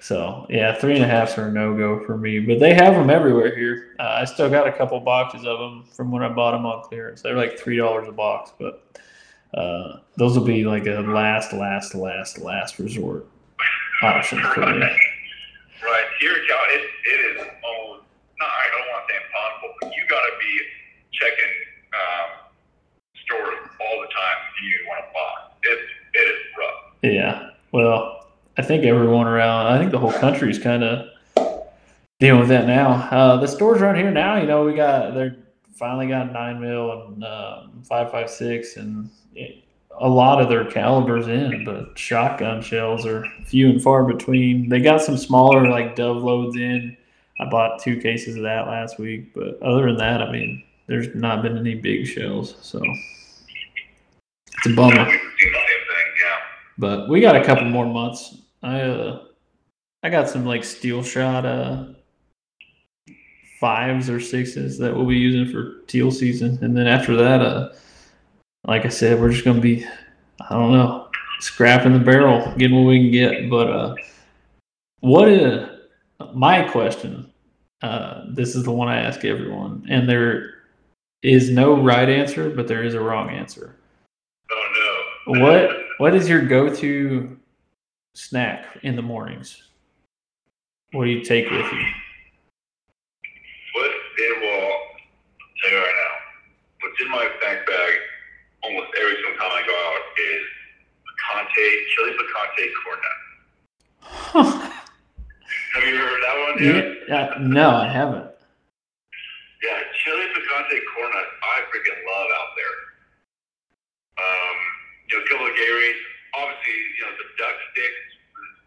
so 0.00 0.46
yeah, 0.50 0.74
three 0.74 0.94
and 0.94 1.04
a 1.04 1.08
halfs 1.08 1.38
are 1.38 1.48
a 1.48 1.52
no 1.52 1.76
go 1.76 2.04
for 2.04 2.16
me, 2.16 2.40
but 2.40 2.60
they 2.60 2.74
have 2.74 2.94
them 2.94 3.10
everywhere 3.10 3.56
here. 3.56 3.96
Uh, 3.98 4.18
I 4.20 4.24
still 4.24 4.50
got 4.50 4.66
a 4.66 4.72
couple 4.72 5.00
boxes 5.00 5.44
of 5.46 5.58
them 5.58 5.84
from 5.92 6.10
when 6.10 6.22
I 6.22 6.28
bought 6.28 6.52
them 6.52 6.66
on 6.66 6.82
clearance. 6.84 7.22
They're 7.22 7.36
like 7.36 7.58
three 7.58 7.76
dollars 7.76 8.06
a 8.08 8.12
box, 8.12 8.52
but 8.58 9.00
uh, 9.54 10.00
those 10.16 10.38
will 10.38 10.44
be 10.44 10.64
like 10.64 10.86
a 10.86 11.00
last, 11.00 11.52
last, 11.52 11.94
last, 11.94 12.38
last 12.38 12.78
resort 12.78 13.26
option 14.02 14.40
for 14.54 14.60
me. 14.66 14.86
Right 15.82 16.06
here, 16.20 16.34
Cal, 16.48 16.58
it, 16.68 16.82
it 16.82 17.20
is 17.30 17.46
almost 17.64 18.04
not. 18.38 18.48
I 18.48 18.66
don't 18.76 18.88
want 18.92 19.06
to 19.06 19.12
say 19.12 19.18
impossible, 19.24 19.74
but 19.80 19.92
you 19.96 20.02
got 20.08 20.20
to 20.20 20.32
be 20.38 20.60
checking 21.12 21.52
um, 21.94 22.28
stores 23.24 23.70
all 23.80 24.00
the 24.02 24.08
time 24.08 24.36
if 24.52 24.62
you 24.62 24.86
want 24.88 25.04
to 25.04 25.12
buy. 25.12 25.70
It 25.70 25.78
it 26.14 26.28
is 26.28 26.40
rough. 26.58 26.92
Yeah. 27.02 27.50
Well, 27.72 28.25
I 28.58 28.62
think 28.62 28.84
everyone 28.84 29.26
around, 29.26 29.66
I 29.66 29.78
think 29.78 29.90
the 29.90 29.98
whole 29.98 30.12
country's 30.12 30.58
kind 30.58 30.82
of 30.82 31.08
dealing 32.20 32.40
with 32.40 32.48
that 32.48 32.66
now. 32.66 32.92
Uh, 33.10 33.36
the 33.36 33.46
stores 33.46 33.82
around 33.82 33.96
here 33.96 34.10
now, 34.10 34.40
you 34.40 34.46
know, 34.46 34.64
we 34.64 34.74
got, 34.74 35.14
they're 35.14 35.36
finally 35.74 36.08
got 36.08 36.32
nine 36.32 36.60
mil 36.60 37.08
and 37.08 37.24
um, 37.24 37.82
five 37.86 38.10
five 38.10 38.30
six 38.30 38.76
and 38.76 39.10
a 39.98 40.08
lot 40.08 40.40
of 40.40 40.48
their 40.48 40.64
calibers 40.64 41.28
in, 41.28 41.64
but 41.64 41.98
shotgun 41.98 42.62
shells 42.62 43.06
are 43.06 43.24
few 43.44 43.70
and 43.70 43.82
far 43.82 44.04
between. 44.04 44.68
They 44.68 44.80
got 44.80 45.02
some 45.02 45.16
smaller 45.16 45.68
like 45.68 45.96
dove 45.96 46.22
loads 46.22 46.56
in. 46.56 46.96
I 47.38 47.48
bought 47.50 47.82
two 47.82 48.00
cases 48.00 48.36
of 48.36 48.42
that 48.42 48.66
last 48.66 48.98
week, 48.98 49.34
but 49.34 49.60
other 49.62 49.86
than 49.86 49.96
that, 49.98 50.22
I 50.22 50.32
mean, 50.32 50.64
there's 50.86 51.14
not 51.14 51.42
been 51.42 51.58
any 51.58 51.74
big 51.74 52.06
shells, 52.06 52.56
so 52.60 52.80
it's 52.82 54.66
a 54.66 54.74
bummer. 54.74 55.04
We've 55.04 55.20
seen 55.38 55.52
the 55.52 55.58
same 55.58 55.84
thing. 55.88 56.06
Yeah. 56.24 56.38
But 56.78 57.08
we 57.08 57.20
got 57.20 57.36
a 57.36 57.44
couple 57.44 57.64
more 57.66 57.86
months. 57.86 58.38
I 58.66 58.80
uh, 58.80 59.22
I 60.02 60.10
got 60.10 60.28
some 60.28 60.44
like 60.44 60.64
steel 60.64 61.02
shot 61.02 61.46
uh 61.46 61.84
fives 63.60 64.10
or 64.10 64.20
sixes 64.20 64.76
that 64.78 64.94
we'll 64.94 65.06
be 65.06 65.16
using 65.16 65.50
for 65.50 65.82
teal 65.86 66.10
season, 66.10 66.58
and 66.62 66.76
then 66.76 66.86
after 66.86 67.16
that, 67.16 67.40
uh, 67.40 67.72
like 68.66 68.84
I 68.84 68.88
said, 68.88 69.20
we're 69.20 69.30
just 69.30 69.44
gonna 69.44 69.60
be, 69.60 69.86
I 70.40 70.54
don't 70.54 70.72
know, 70.72 71.08
scrapping 71.38 71.92
the 71.92 72.00
barrel, 72.00 72.52
getting 72.58 72.76
what 72.76 72.88
we 72.88 72.98
can 72.98 73.12
get. 73.12 73.48
But 73.48 73.70
uh, 73.70 73.94
what 75.00 75.28
is 75.28 75.68
my 76.34 76.62
question? 76.68 77.32
Uh, 77.82 78.24
this 78.30 78.56
is 78.56 78.64
the 78.64 78.72
one 78.72 78.88
I 78.88 78.98
ask 78.98 79.24
everyone, 79.24 79.86
and 79.88 80.08
there 80.08 80.54
is 81.22 81.50
no 81.50 81.80
right 81.80 82.08
answer, 82.08 82.50
but 82.50 82.66
there 82.66 82.82
is 82.82 82.94
a 82.94 83.00
wrong 83.00 83.30
answer. 83.30 83.76
Oh 84.50 85.04
no. 85.28 85.40
What 85.40 85.70
what 85.98 86.14
is 86.14 86.28
your 86.28 86.42
go-to 86.42 87.38
snack 88.16 88.78
in 88.82 88.96
the 88.96 89.02
mornings? 89.02 89.62
What 90.92 91.04
do 91.04 91.10
you 91.10 91.22
take 91.22 91.50
with 91.50 91.60
you? 91.72 91.84
What 93.74 93.90
it 94.18 94.40
will 94.40 94.72
I'll 94.72 95.62
tell 95.62 95.70
you 95.70 95.78
right 95.78 95.94
now. 95.94 96.14
What's 96.80 97.00
in 97.02 97.08
my 97.10 97.28
snack 97.40 97.66
bag 97.66 97.92
almost 98.62 98.88
every 99.00 99.14
single 99.16 99.36
time 99.38 99.52
I 99.52 99.62
go 99.66 99.76
out 99.76 100.02
is 100.16 100.42
picante, 101.04 101.66
chili 101.94 102.12
picante 102.16 102.64
corn 102.82 102.98
nut. 103.04 104.72
Have 105.74 105.84
you 105.84 105.96
heard 105.96 106.20
that 106.22 106.36
one 106.48 106.64
yet? 106.64 106.84
yeah, 107.08 107.34
uh, 107.34 107.38
no, 107.40 107.70
I 107.70 107.88
haven't. 107.88 108.30
Yeah, 109.62 109.80
chili 110.04 110.24
picante 110.32 110.80
corn 110.94 111.10
nut. 111.12 111.28
I 111.42 111.60
freaking 111.68 112.00
love 112.08 112.28
out 112.40 112.50
there. 112.56 112.76
Um, 114.18 114.56
you 115.10 115.18
know, 115.18 115.24
a 115.24 115.28
couple 115.28 115.46
of 115.46 115.52
Gatorades. 115.52 116.15
Obviously, 116.36 116.76
you 117.00 117.02
know 117.04 117.12
the 117.16 117.28
duck 117.40 117.56
sticks 117.72 118.02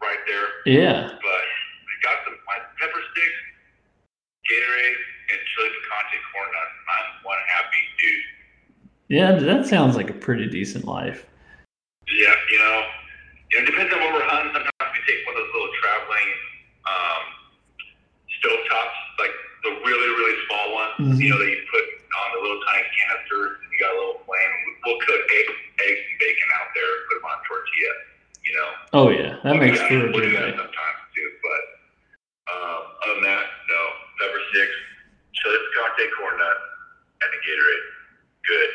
right 0.02 0.22
there, 0.26 0.46
Yeah, 0.66 1.06
but 1.22 1.44
we 1.86 1.92
got 2.02 2.16
some 2.26 2.34
my 2.50 2.58
pepper 2.82 2.98
sticks, 3.14 3.40
Gatorade, 4.50 5.00
and 5.30 5.38
chili 5.54 5.68
picante 5.70 6.18
corn 6.34 6.48
nut. 6.50 6.68
I'm 6.90 7.06
one 7.24 7.38
happy 7.46 7.82
dude. 8.00 8.26
yeah, 9.08 9.30
that 9.38 9.66
sounds 9.66 9.94
like 9.96 10.10
a 10.10 10.14
pretty 10.18 10.46
decent 10.50 10.84
life. 10.84 11.26
Yeah, 12.10 12.34
you 12.50 12.58
know, 12.58 12.76
you 13.52 13.58
know, 13.58 13.62
it 13.62 13.66
depends 13.70 13.92
on 13.94 14.00
what 14.02 14.14
we're 14.14 14.26
hunting. 14.26 14.50
Sometimes 14.50 14.90
we 14.90 15.00
take 15.06 15.22
one 15.26 15.36
of 15.38 15.42
those 15.46 15.52
little 15.54 15.74
traveling 15.78 16.28
um, 16.90 17.22
stove 18.40 18.60
tops, 18.66 18.98
like 19.22 19.34
the 19.62 19.70
really, 19.84 20.08
really 20.08 20.36
small 20.46 20.66
ones, 20.74 20.94
Mhm. 21.00 21.18
you 21.20 21.28
know, 21.30 21.38
that 21.38 21.50
you 21.50 21.60
put 21.70 21.84
on 22.10 22.28
the 22.34 22.40
little 22.42 22.60
tiny 22.66 22.86
canisters, 22.96 23.58
and 23.62 23.68
you 23.72 23.78
got 23.78 23.92
a 23.92 23.96
little 23.98 24.18
flame. 24.26 24.52
We'll 24.84 24.98
cook 25.00 25.20
eggs, 25.20 25.52
eggs 25.84 26.00
and 26.00 26.18
bacon 26.18 26.48
out 26.60 26.68
there, 26.74 26.90
put 27.08 27.14
them 27.20 27.26
on 27.30 27.36
a 27.38 27.44
tortilla, 27.46 27.94
you 28.44 28.52
know. 28.56 28.68
Oh 28.92 29.08
yeah, 29.10 29.30
that 29.44 29.52
We'll 29.52 29.60
makes 29.60 29.80
a 29.80 29.88
We'll 29.90 30.12
good 30.12 30.22
do 30.24 30.32
that 30.32 30.56
sometimes 30.56 31.00
too, 31.14 31.28
but 31.44 31.60
um, 32.52 32.80
other 33.04 33.14
than 33.20 33.24
that, 33.24 33.44
no. 33.68 33.80
Pepper 34.20 34.40
sticks, 34.50 34.76
chili 35.34 35.56
picante 35.56 36.04
corn 36.18 36.36
nut, 36.38 36.56
and 37.22 37.30
a 37.32 37.38
Gatorade. 37.44 37.86
Good. 38.48 38.70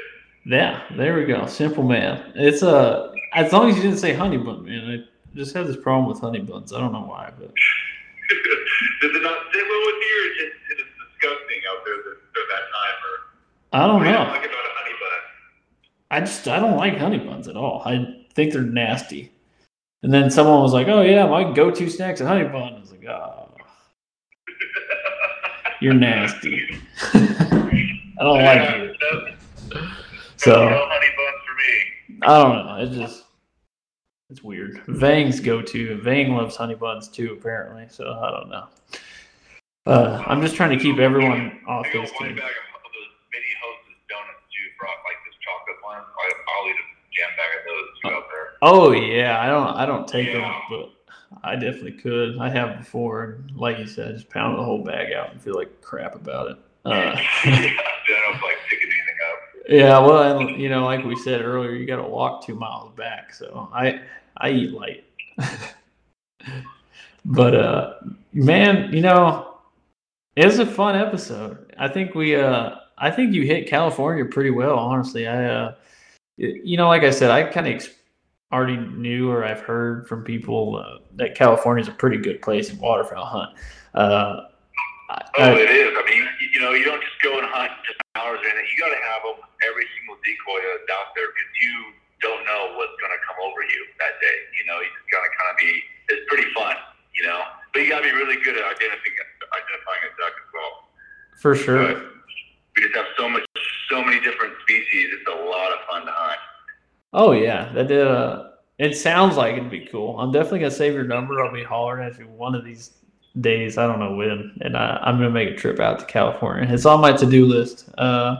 Yeah, 0.45 0.81
there 0.97 1.15
we 1.17 1.25
go. 1.25 1.45
Simple 1.47 1.83
man. 1.83 2.31
It's 2.35 2.63
uh, 2.63 3.13
as 3.33 3.51
long 3.51 3.69
as 3.69 3.75
you 3.75 3.81
didn't 3.81 3.97
say 3.97 4.13
honey 4.13 4.37
bun, 4.37 4.63
man. 4.65 4.89
I 4.89 5.35
just 5.35 5.53
have 5.55 5.67
this 5.67 5.75
problem 5.77 6.07
with 6.07 6.19
honey 6.19 6.39
buns. 6.39 6.71
I 6.71 6.79
don't 6.79 6.93
know 6.93 7.01
why, 7.01 7.31
but 7.37 7.51
Does 9.01 9.15
it 9.15 9.21
not 9.23 9.37
sit 9.53 9.63
well 9.67 9.81
with 9.85 10.01
you, 10.01 10.15
or 10.21 10.25
is 10.31 10.37
it, 10.39 10.53
it 10.71 10.79
is 10.81 10.91
disgusting 10.99 11.61
out 11.69 11.79
there 11.85 11.97
that, 11.97 12.17
at 12.41 12.47
that 12.49 12.65
time? 12.71 12.97
Or 13.05 13.15
I 13.73 13.87
don't 13.87 14.05
you 14.05 14.11
know. 14.11 14.19
like 14.31 14.45
about 14.45 14.65
a 14.65 14.73
honey 14.75 14.95
bun? 14.99 15.19
I 16.11 16.19
just 16.21 16.47
I 16.47 16.59
don't 16.59 16.77
like 16.77 16.97
honey 16.97 17.19
buns 17.19 17.47
at 17.47 17.57
all. 17.57 17.81
I 17.85 18.23
think 18.33 18.53
they're 18.53 18.61
nasty. 18.61 19.31
And 20.03 20.13
then 20.13 20.29
someone 20.29 20.61
was 20.61 20.71
like, 20.73 20.87
"Oh 20.87 21.01
yeah, 21.01 21.25
my 21.27 21.51
go-to 21.53 21.89
snack's 21.89 22.21
a 22.21 22.27
honey 22.27 22.43
bun." 22.47 22.73
I 22.75 22.79
was 22.79 22.91
like, 22.91 23.05
"Oh, 23.05 23.49
you're 25.81 25.93
nasty." 25.93 26.79
I 27.13 28.23
don't 28.23 28.37
like 28.43 28.55
Yeah, 28.61 28.75
it. 28.75 28.97
no- 29.71 29.87
So 30.37 30.53
honey 30.55 31.07
buns 31.17 31.41
for 31.45 31.55
me. 31.57 32.19
I 32.21 32.43
don't 32.43 32.65
know. 32.65 32.75
It's 32.83 32.95
just 32.95 33.24
it's 34.35 34.43
weird. 34.43 34.81
Vang's 34.87 35.39
go-to. 35.39 35.97
Vang 36.01 36.35
loves 36.35 36.57
honey 36.57 36.75
buns 36.75 37.07
too, 37.07 37.37
apparently. 37.39 37.85
So 37.89 38.03
I 38.21 38.31
don't 38.31 38.49
know. 38.49 38.67
Uh, 39.85 40.21
I'm 40.27 40.41
just 40.41 40.55
trying 40.55 40.77
to 40.77 40.83
keep 40.83 40.97
everyone 40.97 41.61
off 41.67 41.85
I 41.85 41.93
this 41.93 42.11
team. 42.11 42.35
those 42.35 42.35
mini 42.35 43.51
hostess 43.63 43.95
donuts 44.09 44.43
too, 44.51 44.67
for 44.77 44.87
like 44.87 45.19
this 45.23 45.35
chocolate 45.39 45.77
one. 45.83 46.03
I, 46.03 46.31
I'll 46.51 46.67
eat 46.67 46.75
a 46.75 46.85
jam 47.15 47.29
bag 47.37 47.59
of 47.59 47.63
those 47.65 48.01
too 48.01 48.09
out 48.09 48.23
there. 48.29 48.47
Oh 48.61 48.91
yeah, 48.91 49.39
I 49.39 49.47
don't 49.47 49.67
I 49.67 49.85
don't 49.85 50.05
take 50.07 50.33
them, 50.33 50.51
but 50.69 50.91
I 51.43 51.55
definitely 51.55 51.93
could. 51.93 52.37
I 52.39 52.49
have 52.49 52.77
before, 52.79 53.23
and 53.23 53.55
like 53.55 53.77
you 53.79 53.87
said, 53.87 54.15
just 54.15 54.29
pound 54.29 54.59
the 54.59 54.63
whole 54.63 54.83
bag 54.83 55.13
out 55.13 55.31
and 55.31 55.41
feel 55.41 55.55
like 55.55 55.81
crap 55.81 56.15
about 56.15 56.51
it. 56.51 56.57
Uh, 56.85 56.91
yeah, 56.91 57.15
I 57.47 57.71
don't 58.31 58.41
like 58.43 58.57
picking 58.69 58.89
anything 58.91 59.17
up. 59.31 59.65
yeah, 59.67 59.97
well, 59.97 60.37
and, 60.37 60.61
you 60.61 60.69
know, 60.69 60.85
like 60.85 61.03
we 61.03 61.15
said 61.15 61.41
earlier, 61.41 61.71
you 61.71 61.87
got 61.87 61.95
to 61.95 62.03
walk 62.03 62.45
two 62.45 62.53
miles 62.53 62.91
back, 62.95 63.33
so 63.33 63.67
I 63.73 64.01
I 64.37 64.49
eat 64.51 64.71
light. 64.71 65.03
but 67.25 67.55
uh, 67.55 67.93
man, 68.33 68.93
you 68.93 69.01
know, 69.01 69.55
it 70.35 70.45
was 70.45 70.59
a 70.59 70.65
fun 70.65 70.95
episode. 70.95 71.73
I 71.77 71.87
think 71.87 72.15
we 72.15 72.35
uh, 72.35 72.75
I 72.97 73.11
think 73.11 73.33
you 73.33 73.43
hit 73.43 73.67
California 73.67 74.25
pretty 74.25 74.51
well, 74.51 74.77
honestly. 74.77 75.27
I 75.27 75.45
uh, 75.45 75.75
you 76.37 76.77
know, 76.77 76.87
like 76.87 77.03
I 77.03 77.11
said, 77.11 77.31
I 77.31 77.43
kind 77.43 77.67
of 77.67 77.73
ex- 77.75 77.89
already 78.51 78.77
knew 78.77 79.29
or 79.31 79.43
I've 79.43 79.61
heard 79.61 80.07
from 80.07 80.23
people 80.23 80.77
uh, 80.77 80.99
that 81.15 81.35
California 81.35 81.81
is 81.81 81.87
a 81.87 81.93
pretty 81.93 82.17
good 82.17 82.41
place 82.41 82.69
to 82.69 82.75
waterfowl 82.75 83.25
hunt. 83.25 83.51
Uh, 83.93 84.41
Oh, 85.37 85.43
I- 85.43 85.53
it 85.53 85.69
is. 85.69 85.93
I 85.95 86.03
mean, 86.09 86.23
you, 86.41 86.47
you 86.53 86.59
know, 86.59 86.71
you 86.73 86.83
don't 86.83 86.99
just 87.01 87.21
go 87.21 87.37
and 87.37 87.45
hunt 87.45 87.71
just 87.85 87.99
hours 88.15 88.39
in 88.41 88.49
it. 88.57 88.65
You 88.73 88.75
got 88.81 88.89
to 88.89 88.97
have 89.05 89.21
them 89.21 89.37
every 89.69 89.85
single 89.93 90.17
decoy 90.25 90.57
out 90.97 91.13
there 91.13 91.27
because 91.29 91.51
you 91.61 91.75
don't 92.21 92.43
know 92.45 92.75
what's 92.77 92.95
going 93.01 93.13
to 93.13 93.21
come 93.27 93.39
over 93.43 93.61
you 93.63 93.81
that 93.99 94.19
day. 94.21 94.37
You 94.59 94.63
know, 94.69 94.77
you 94.79 94.89
just 94.91 95.09
got 95.11 95.21
to 95.23 95.31
kind 95.35 95.49
of 95.51 95.57
be. 95.59 95.71
It's 96.09 96.25
pretty 96.29 96.47
fun, 96.53 96.75
you 97.13 97.25
know. 97.27 97.41
But 97.73 97.83
you 97.83 97.89
got 97.89 98.01
to 98.01 98.07
be 98.07 98.15
really 98.15 98.37
good 98.43 98.55
at 98.55 98.63
identifying 98.63 99.17
identifying 99.51 100.03
a 100.05 100.11
duck 100.19 100.33
as 100.35 100.49
well. 100.53 100.73
for 101.41 101.53
sure. 101.55 101.81
But 101.93 101.97
we 102.75 102.83
just 102.83 102.95
have 102.95 103.05
so 103.17 103.29
much, 103.29 103.43
so 103.89 104.03
many 104.03 104.19
different 104.19 104.53
species. 104.63 105.07
It's 105.13 105.27
a 105.27 105.43
lot 105.43 105.71
of 105.71 105.79
fun 105.89 106.05
to 106.05 106.11
hunt. 106.11 106.39
Oh 107.13 107.31
yeah, 107.31 107.71
that 107.73 107.87
did. 107.87 108.05
Uh, 108.05 108.51
it 108.77 108.95
sounds 108.97 109.37
like 109.37 109.55
it'd 109.55 109.69
be 109.71 109.87
cool. 109.91 110.19
I'm 110.19 110.31
definitely 110.31 110.59
gonna 110.59 110.71
save 110.71 110.93
your 110.93 111.05
number. 111.05 111.43
I'll 111.43 111.53
be 111.53 111.63
hollering 111.63 112.05
at 112.05 112.19
you 112.19 112.27
one 112.27 112.55
of 112.55 112.65
these 112.65 112.91
days. 113.39 113.77
I 113.77 113.87
don't 113.87 113.99
know 113.99 114.15
when, 114.15 114.57
and 114.61 114.75
I, 114.75 114.99
I'm 115.01 115.15
gonna 115.17 115.29
make 115.29 115.49
a 115.49 115.55
trip 115.55 115.79
out 115.79 115.99
to 115.99 116.05
California. 116.05 116.67
It's 116.73 116.85
on 116.85 116.99
my 116.99 117.13
to-do 117.13 117.45
list. 117.45 117.89
Uh, 117.97 118.37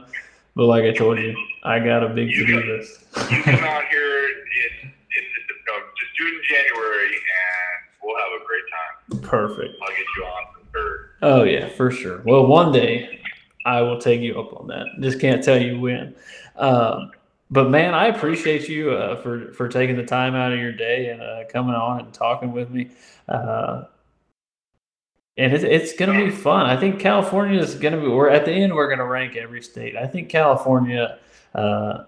but 0.56 0.66
like 0.66 0.84
I 0.84 0.92
told 0.92 1.20
you, 1.20 1.36
I 1.66 1.80
got 1.80 2.04
a 2.04 2.10
big 2.10 2.30
to-do 2.30 2.62
list. 2.62 3.06
You 3.32 3.42
come 3.44 3.56
out 3.56 3.86
here 3.90 4.28
in, 4.28 4.88
in 4.88 4.92
no, 5.68 5.74
just 5.98 6.16
do 6.18 6.28
it 6.28 6.34
in 6.36 6.42
January, 6.48 7.08
and 7.08 7.82
we'll 8.04 8.16
have 8.18 8.40
a 8.40 8.46
great 8.46 8.64
time. 8.72 9.30
Perfect. 9.30 9.76
I'll 9.82 9.90
get 9.90 10.06
you 10.16 10.24
on 10.24 10.44
bird. 10.72 11.10
Oh 11.24 11.44
yeah, 11.44 11.70
for 11.70 11.90
sure. 11.90 12.22
Well, 12.24 12.46
one 12.46 12.72
day 12.72 13.20
I 13.66 13.82
will 13.82 14.00
take 14.00 14.22
you 14.22 14.40
up 14.40 14.54
on 14.60 14.68
that. 14.68 14.86
Just 15.00 15.20
can't 15.20 15.44
tell 15.44 15.60
you 15.60 15.80
when. 15.80 16.16
Um, 16.56 17.12
but 17.50 17.72
man, 17.72 17.96
I 17.96 18.08
appreciate 18.08 18.70
you 18.70 18.92
uh, 18.92 19.16
for 19.22 19.52
for 19.54 19.68
taking 19.68 19.96
the 19.96 20.06
time 20.06 20.36
out 20.36 20.54
of 20.54 20.60
your 20.60 20.72
day 20.72 21.10
and 21.10 21.22
uh, 21.22 21.46
coming 21.52 21.74
on 21.74 22.02
and 22.02 22.14
talking 22.14 22.52
with 22.52 22.70
me. 22.70 22.92
Uh, 23.28 23.86
and 25.38 25.52
it's 25.52 25.64
it's 25.64 25.94
gonna 25.94 26.24
be 26.24 26.30
fun. 26.30 26.68
I 26.68 26.78
think 26.78 27.00
California 27.00 27.60
is 27.60 27.74
gonna 27.74 28.00
be. 28.00 28.08
We're 28.08 28.30
at 28.30 28.46
the 28.46 28.52
end. 28.52 28.76
We're 28.76 28.90
gonna 28.90 29.08
rank 29.08 29.36
every 29.36 29.64
state. 29.64 29.96
I 29.96 30.06
think 30.06 30.30
California 30.30 31.18
uh, 31.56 32.06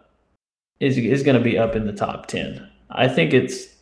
is 0.80 0.98
is 0.98 1.24
gonna 1.24 1.40
be 1.40 1.58
up 1.58 1.76
in 1.76 1.86
the 1.88 1.94
top 1.94 2.28
ten. 2.28 2.70
I 2.90 3.08
think 3.08 3.34
it's 3.34 3.76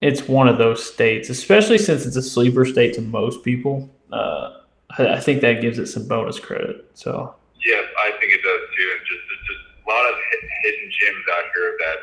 it's 0.00 0.28
one 0.28 0.48
of 0.48 0.58
those 0.58 0.84
states, 0.84 1.28
especially 1.28 1.78
since 1.78 2.06
it's 2.06 2.16
a 2.16 2.22
sleeper 2.22 2.64
state 2.64 2.94
to 2.94 3.02
most 3.02 3.42
people. 3.44 3.90
Uh, 4.12 4.60
I, 4.98 5.16
I 5.16 5.20
think 5.20 5.40
that 5.42 5.60
gives 5.60 5.78
it 5.78 5.86
some 5.86 6.06
bonus 6.08 6.38
credit. 6.38 6.88
So 6.94 7.34
yeah, 7.64 7.82
I 7.98 8.12
think 8.20 8.32
it 8.32 8.42
does 8.42 8.62
too. 8.76 8.88
And 8.96 9.00
just 9.04 9.24
it's 9.28 9.46
just 9.48 9.62
a 9.80 9.88
lot 9.88 10.04
of 10.08 10.14
hidden 10.62 10.88
gems 10.92 11.26
out 11.32 11.44
here 11.54 11.76
that 11.80 11.98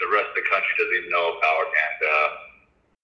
the 0.00 0.08
rest 0.12 0.28
of 0.30 0.36
the 0.36 0.46
country 0.50 0.72
doesn't 0.78 0.96
even 0.96 1.10
know 1.10 1.38
about, 1.38 1.66
and 1.72 1.98
uh, 2.04 2.28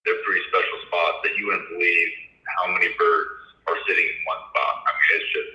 they're 0.04 0.22
pretty 0.26 0.42
special 0.50 0.78
spots 0.86 1.18
that 1.24 1.32
you 1.38 1.46
wouldn't 1.46 1.68
believe 1.72 2.10
how 2.58 2.68
many 2.68 2.90
birds 2.98 3.38
are 3.66 3.78
sitting 3.86 4.04
in 4.04 4.18
one 4.26 4.42
spot. 4.50 4.74
I 4.84 4.90
mean, 4.92 5.10
it's 5.14 5.30
just 5.32 5.50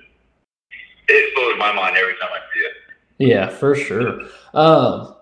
it 1.08 1.34
blows 1.36 1.56
my 1.60 1.72
mind 1.72 1.96
every 1.96 2.16
time 2.16 2.32
I 2.32 2.40
see 2.52 2.62
it. 2.64 2.87
Yeah, 3.18 3.48
for 3.48 3.74
sure. 3.74 4.22
Um, 4.54 5.14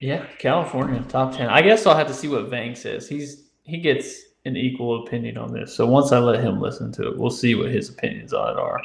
yeah, 0.00 0.26
California 0.38 1.04
top 1.08 1.36
ten. 1.36 1.48
I 1.48 1.62
guess 1.62 1.86
I'll 1.86 1.96
have 1.96 2.06
to 2.08 2.14
see 2.14 2.28
what 2.28 2.48
Vang 2.48 2.74
says. 2.74 3.08
He's 3.08 3.50
he 3.64 3.78
gets 3.80 4.22
an 4.46 4.56
equal 4.56 5.04
opinion 5.04 5.36
on 5.36 5.52
this. 5.52 5.74
So 5.74 5.86
once 5.86 6.12
I 6.12 6.18
let 6.18 6.40
him 6.40 6.60
listen 6.60 6.90
to 6.92 7.08
it, 7.08 7.18
we'll 7.18 7.30
see 7.30 7.54
what 7.54 7.70
his 7.70 7.90
opinions 7.90 8.32
on 8.32 8.52
it 8.52 8.58
are. 8.58 8.80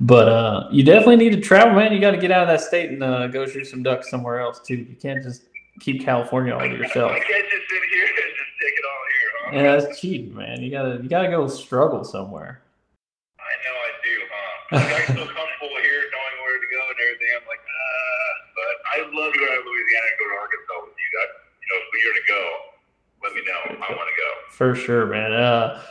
But 0.00 0.28
uh, 0.28 0.68
you 0.70 0.84
definitely 0.84 1.16
need 1.16 1.32
to 1.32 1.40
travel, 1.40 1.74
man. 1.74 1.92
You 1.92 2.00
got 2.00 2.12
to 2.12 2.18
get 2.18 2.30
out 2.30 2.42
of 2.42 2.48
that 2.48 2.60
state 2.60 2.90
and 2.90 3.02
uh, 3.02 3.26
go 3.28 3.46
shoot 3.46 3.64
some 3.64 3.82
ducks 3.82 4.10
somewhere 4.10 4.38
else 4.38 4.60
too. 4.60 4.76
You 4.76 4.96
can't 5.00 5.22
just 5.22 5.44
keep 5.80 6.04
California 6.04 6.52
all 6.52 6.60
to 6.60 6.68
yourself. 6.68 7.10
I 7.10 7.18
can't 7.18 7.48
just 7.50 7.64
sit 7.70 7.82
here 7.90 8.04
and 8.04 8.34
just 8.36 8.52
take 8.60 8.76
it 8.76 8.84
all 8.84 9.04
here, 9.08 9.30
huh? 9.40 9.50
Yeah, 9.56 9.80
that's 9.80 9.98
cheating, 9.98 10.36
man. 10.36 10.60
You 10.60 10.70
gotta 10.70 11.00
you 11.02 11.08
gotta 11.08 11.28
go 11.28 11.48
struggle 11.48 12.04
somewhere. 12.04 12.60
I 13.40 13.54
know 13.64 13.74
I 13.74 13.90
do, 14.04 14.14
huh? 14.28 14.52
Like, 14.76 14.92
I 14.92 15.02
feel 15.08 15.26
comfortable 15.34 15.74
here 15.80 16.02
knowing 16.12 16.36
where 16.44 16.60
to 16.60 16.68
go 16.68 16.82
and 16.84 16.98
everything. 17.00 17.30
I'm 17.32 17.46
like, 17.48 17.64
uh, 17.64 18.32
but 18.54 18.74
I'd 18.92 19.08
love 19.16 19.32
to 19.32 19.38
go 19.40 19.46
to 19.48 19.60
Louisiana 19.66 20.06
and 20.12 20.18
go 20.20 20.26
to 20.30 20.36
Arkansas 20.36 20.78
with 20.84 20.94
you. 20.94 21.08
That, 21.16 21.48
you 22.08 22.14
know, 22.14 22.14
if 22.14 22.14
you're 22.14 22.14
to 22.14 22.28
go, 22.28 22.68
let 23.22 23.34
me 23.34 23.42
know. 23.46 23.86
I 23.86 23.92
want 23.92 24.08
to 24.08 24.16
go. 24.16 24.30
For 24.50 24.74
sure, 24.74 25.06
man. 25.06 25.32
Uh, 25.32 25.82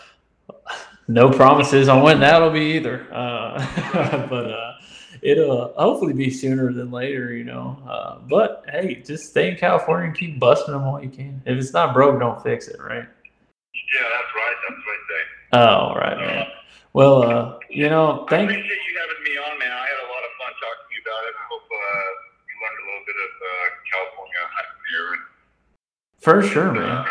no 1.07 1.30
promises 1.30 1.88
on 1.88 2.03
when 2.03 2.20
that'll 2.20 2.51
be 2.51 2.76
either. 2.76 3.07
Uh, 3.13 4.28
but 4.30 4.51
uh, 4.51 4.74
it'll 5.22 5.74
hopefully 5.78 6.13
be 6.13 6.30
sooner 6.30 6.72
than 6.74 6.91
later, 6.91 7.34
you 7.34 7.43
know. 7.43 7.78
Uh, 7.88 8.20
but 8.30 8.65
hey, 8.72 9.01
just 9.05 9.30
stay 9.30 9.51
in 9.51 9.57
California 9.57 10.07
and 10.07 10.18
keep 10.18 10.39
busting 10.39 10.74
them 10.74 10.86
while 10.86 11.03
you 11.03 11.09
can. 11.09 11.41
If 11.45 11.57
it's 11.57 11.74
not 11.74 11.93
broke, 11.93 12.20
don't 12.20 12.41
fix 12.43 12.68
it, 12.68 12.80
right? 12.80 13.07
Yeah, 13.07 14.07
that's 14.09 14.32
right. 14.36 14.55
That's 14.68 14.82
what 14.84 14.95
I 14.95 15.03
say. 15.07 15.24
Oh, 15.53 15.80
all 15.91 15.95
right, 15.95 16.18
man. 16.18 16.47
Well, 16.93 17.24
uh, 17.24 17.59
you 17.70 17.89
know, 17.89 18.26
I 18.26 18.30
thank 18.30 18.49
appreciate 18.49 18.84
you 18.89 18.93
having 18.99 19.24
me 19.24 19.38
on, 19.38 19.59
man. 19.59 19.72
I 19.72 19.86
had 19.86 19.99
a 20.01 20.09
lot 20.09 20.24
of 20.26 20.32
fun 20.41 20.51
talking 20.59 20.86
to 20.88 20.93
you 20.97 21.01
about 21.05 21.24
it. 21.30 21.34
I 21.38 21.45
hope 21.45 21.65
uh, 21.70 22.09
you 22.49 22.55
learned 22.57 22.80
a 22.82 22.86
little 22.89 23.05
bit 23.05 23.18
of 23.22 23.32
uh, 23.38 23.65
California 23.86 24.43
here. 24.91 25.07
And, 25.13 25.24
for 26.28 26.43
sure, 26.43 26.73
man. 26.73 27.05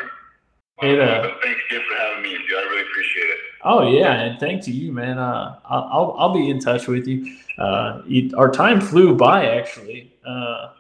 It, 0.83 1.01
uh, 1.01 1.23
thanks 1.43 1.61
again 1.71 1.81
for 1.89 1.95
having 1.97 2.23
me, 2.23 2.37
dude. 2.37 2.59
I 2.59 2.63
really 2.69 2.83
appreciate 2.83 3.23
it. 3.31 3.39
Oh 3.65 3.89
yeah, 3.91 4.13
and 4.21 4.39
thanks 4.39 4.67
to 4.67 4.73
you, 4.73 4.93
man. 4.93 5.17
Uh, 5.19 5.59
I'll 5.65 6.15
I'll- 6.19 6.35
be 6.35 6.51
in 6.51 6.61
touch 6.61 6.87
with 6.87 7.07
you. 7.07 7.35
Uh, 7.57 8.03
you, 8.07 8.31
our 8.37 8.51
time 8.51 8.79
flew 8.81 9.17
by, 9.17 9.47
actually. 9.57 10.13
Uh, 10.27 10.73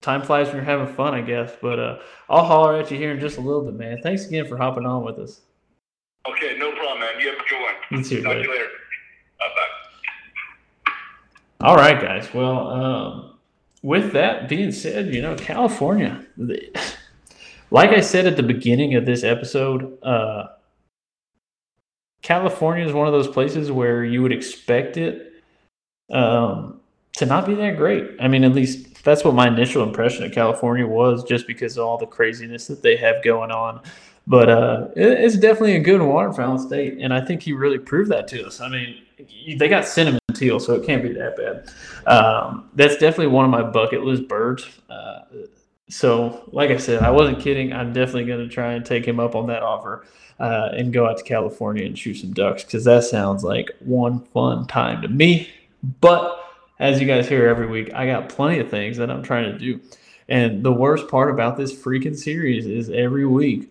time 0.00 0.22
flies 0.22 0.48
when 0.48 0.56
you're 0.56 0.64
having 0.64 0.92
fun, 0.92 1.14
I 1.14 1.20
guess. 1.20 1.52
But 1.62 1.78
uh, 1.78 1.98
I'll 2.28 2.44
holler 2.44 2.74
at 2.76 2.90
you 2.90 2.96
here 2.98 3.12
in 3.12 3.20
just 3.20 3.38
a 3.38 3.40
little 3.40 3.62
bit, 3.62 3.74
man. 3.74 4.02
Thanks 4.02 4.26
again 4.26 4.48
for 4.48 4.56
hopping 4.56 4.84
on 4.84 5.04
with 5.04 5.20
us. 5.20 5.42
Okay, 6.28 6.58
no 6.58 6.72
problem, 6.72 6.98
man. 6.98 7.20
You 7.20 7.28
have 7.30 7.38
a 7.38 7.48
good 7.48 7.60
one. 7.60 7.74
You 7.98 8.04
too, 8.04 8.22
Talk 8.24 8.32
to 8.32 8.42
you 8.42 8.50
later. 8.50 8.66
Bye 9.38 9.46
bye. 9.54 10.92
All 11.68 11.76
right, 11.76 12.00
guys. 12.00 12.34
Well, 12.34 12.66
um, 12.68 13.31
with 13.82 14.12
that 14.12 14.48
being 14.48 14.72
said, 14.72 15.12
you 15.14 15.20
know, 15.20 15.34
California, 15.34 16.24
like 17.70 17.90
I 17.90 18.00
said 18.00 18.26
at 18.26 18.36
the 18.36 18.42
beginning 18.42 18.94
of 18.94 19.06
this 19.06 19.24
episode, 19.24 19.98
uh, 20.02 20.48
California 22.22 22.86
is 22.86 22.92
one 22.92 23.08
of 23.08 23.12
those 23.12 23.28
places 23.28 23.72
where 23.72 24.04
you 24.04 24.22
would 24.22 24.32
expect 24.32 24.96
it 24.96 25.42
um, 26.12 26.80
to 27.14 27.26
not 27.26 27.46
be 27.46 27.54
that 27.54 27.76
great. 27.76 28.10
I 28.20 28.28
mean, 28.28 28.44
at 28.44 28.52
least 28.52 29.02
that's 29.02 29.24
what 29.24 29.34
my 29.34 29.48
initial 29.48 29.82
impression 29.82 30.24
of 30.24 30.32
California 30.32 30.86
was, 30.86 31.24
just 31.24 31.48
because 31.48 31.76
of 31.76 31.84
all 31.84 31.98
the 31.98 32.06
craziness 32.06 32.68
that 32.68 32.82
they 32.82 32.96
have 32.96 33.24
going 33.24 33.50
on. 33.50 33.82
But 34.28 34.48
uh, 34.48 34.88
it, 34.94 35.10
it's 35.10 35.36
definitely 35.36 35.74
a 35.74 35.80
good 35.80 36.00
waterfowl 36.00 36.58
state, 36.58 36.98
and 37.00 37.12
I 37.12 37.20
think 37.24 37.42
he 37.42 37.52
really 37.52 37.78
proved 37.78 38.12
that 38.12 38.28
to 38.28 38.46
us. 38.46 38.60
I 38.60 38.68
mean, 38.68 39.02
they 39.56 39.68
got 39.68 39.86
cinnamon 39.86 40.20
teal, 40.34 40.60
so 40.60 40.74
it 40.74 40.86
can't 40.86 41.02
be 41.02 41.12
that 41.12 41.36
bad. 41.36 41.70
Um, 42.06 42.70
that's 42.74 42.94
definitely 42.94 43.28
one 43.28 43.44
of 43.44 43.50
my 43.50 43.62
bucket 43.62 44.02
list 44.02 44.28
birds. 44.28 44.66
Uh, 44.88 45.20
so, 45.88 46.48
like 46.52 46.70
I 46.70 46.78
said, 46.78 47.02
I 47.02 47.10
wasn't 47.10 47.40
kidding. 47.40 47.72
I'm 47.72 47.92
definitely 47.92 48.24
going 48.24 48.48
to 48.48 48.52
try 48.52 48.72
and 48.72 48.84
take 48.84 49.06
him 49.06 49.20
up 49.20 49.34
on 49.34 49.46
that 49.48 49.62
offer 49.62 50.06
uh, 50.40 50.70
and 50.72 50.92
go 50.92 51.06
out 51.06 51.18
to 51.18 51.24
California 51.24 51.84
and 51.84 51.98
shoot 51.98 52.14
some 52.14 52.32
ducks 52.32 52.64
because 52.64 52.84
that 52.84 53.04
sounds 53.04 53.44
like 53.44 53.70
one 53.80 54.20
fun 54.20 54.66
time 54.66 55.02
to 55.02 55.08
me. 55.08 55.50
But 56.00 56.38
as 56.78 57.00
you 57.00 57.06
guys 57.06 57.28
hear 57.28 57.46
every 57.46 57.66
week, 57.66 57.92
I 57.94 58.06
got 58.06 58.28
plenty 58.28 58.58
of 58.58 58.70
things 58.70 58.96
that 58.96 59.10
I'm 59.10 59.22
trying 59.22 59.52
to 59.52 59.58
do. 59.58 59.80
And 60.28 60.64
the 60.64 60.72
worst 60.72 61.08
part 61.08 61.30
about 61.30 61.56
this 61.56 61.72
freaking 61.72 62.16
series 62.16 62.66
is 62.66 62.88
every 62.88 63.26
week 63.26 63.70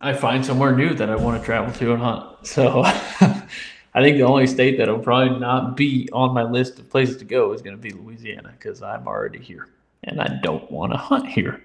I 0.00 0.12
find 0.12 0.44
somewhere 0.44 0.74
new 0.74 0.94
that 0.94 1.08
I 1.08 1.16
want 1.16 1.40
to 1.40 1.44
travel 1.44 1.72
to 1.72 1.92
and 1.92 2.02
hunt. 2.02 2.46
So 2.46 2.84
I 3.94 4.02
think 4.02 4.16
the 4.16 4.24
only 4.24 4.46
state 4.46 4.76
that'll 4.78 4.98
probably 4.98 5.38
not 5.38 5.76
be 5.76 6.08
on 6.12 6.34
my 6.34 6.42
list 6.42 6.78
of 6.80 6.90
places 6.90 7.16
to 7.18 7.24
go 7.24 7.52
is 7.52 7.62
going 7.62 7.76
to 7.76 7.80
be 7.80 7.90
Louisiana 7.90 8.52
because 8.58 8.82
I'm 8.82 9.06
already 9.06 9.38
here 9.38 9.68
and 10.04 10.20
I 10.20 10.38
don't 10.42 10.70
want 10.70 10.92
to 10.92 10.98
hunt 10.98 11.28
here. 11.28 11.62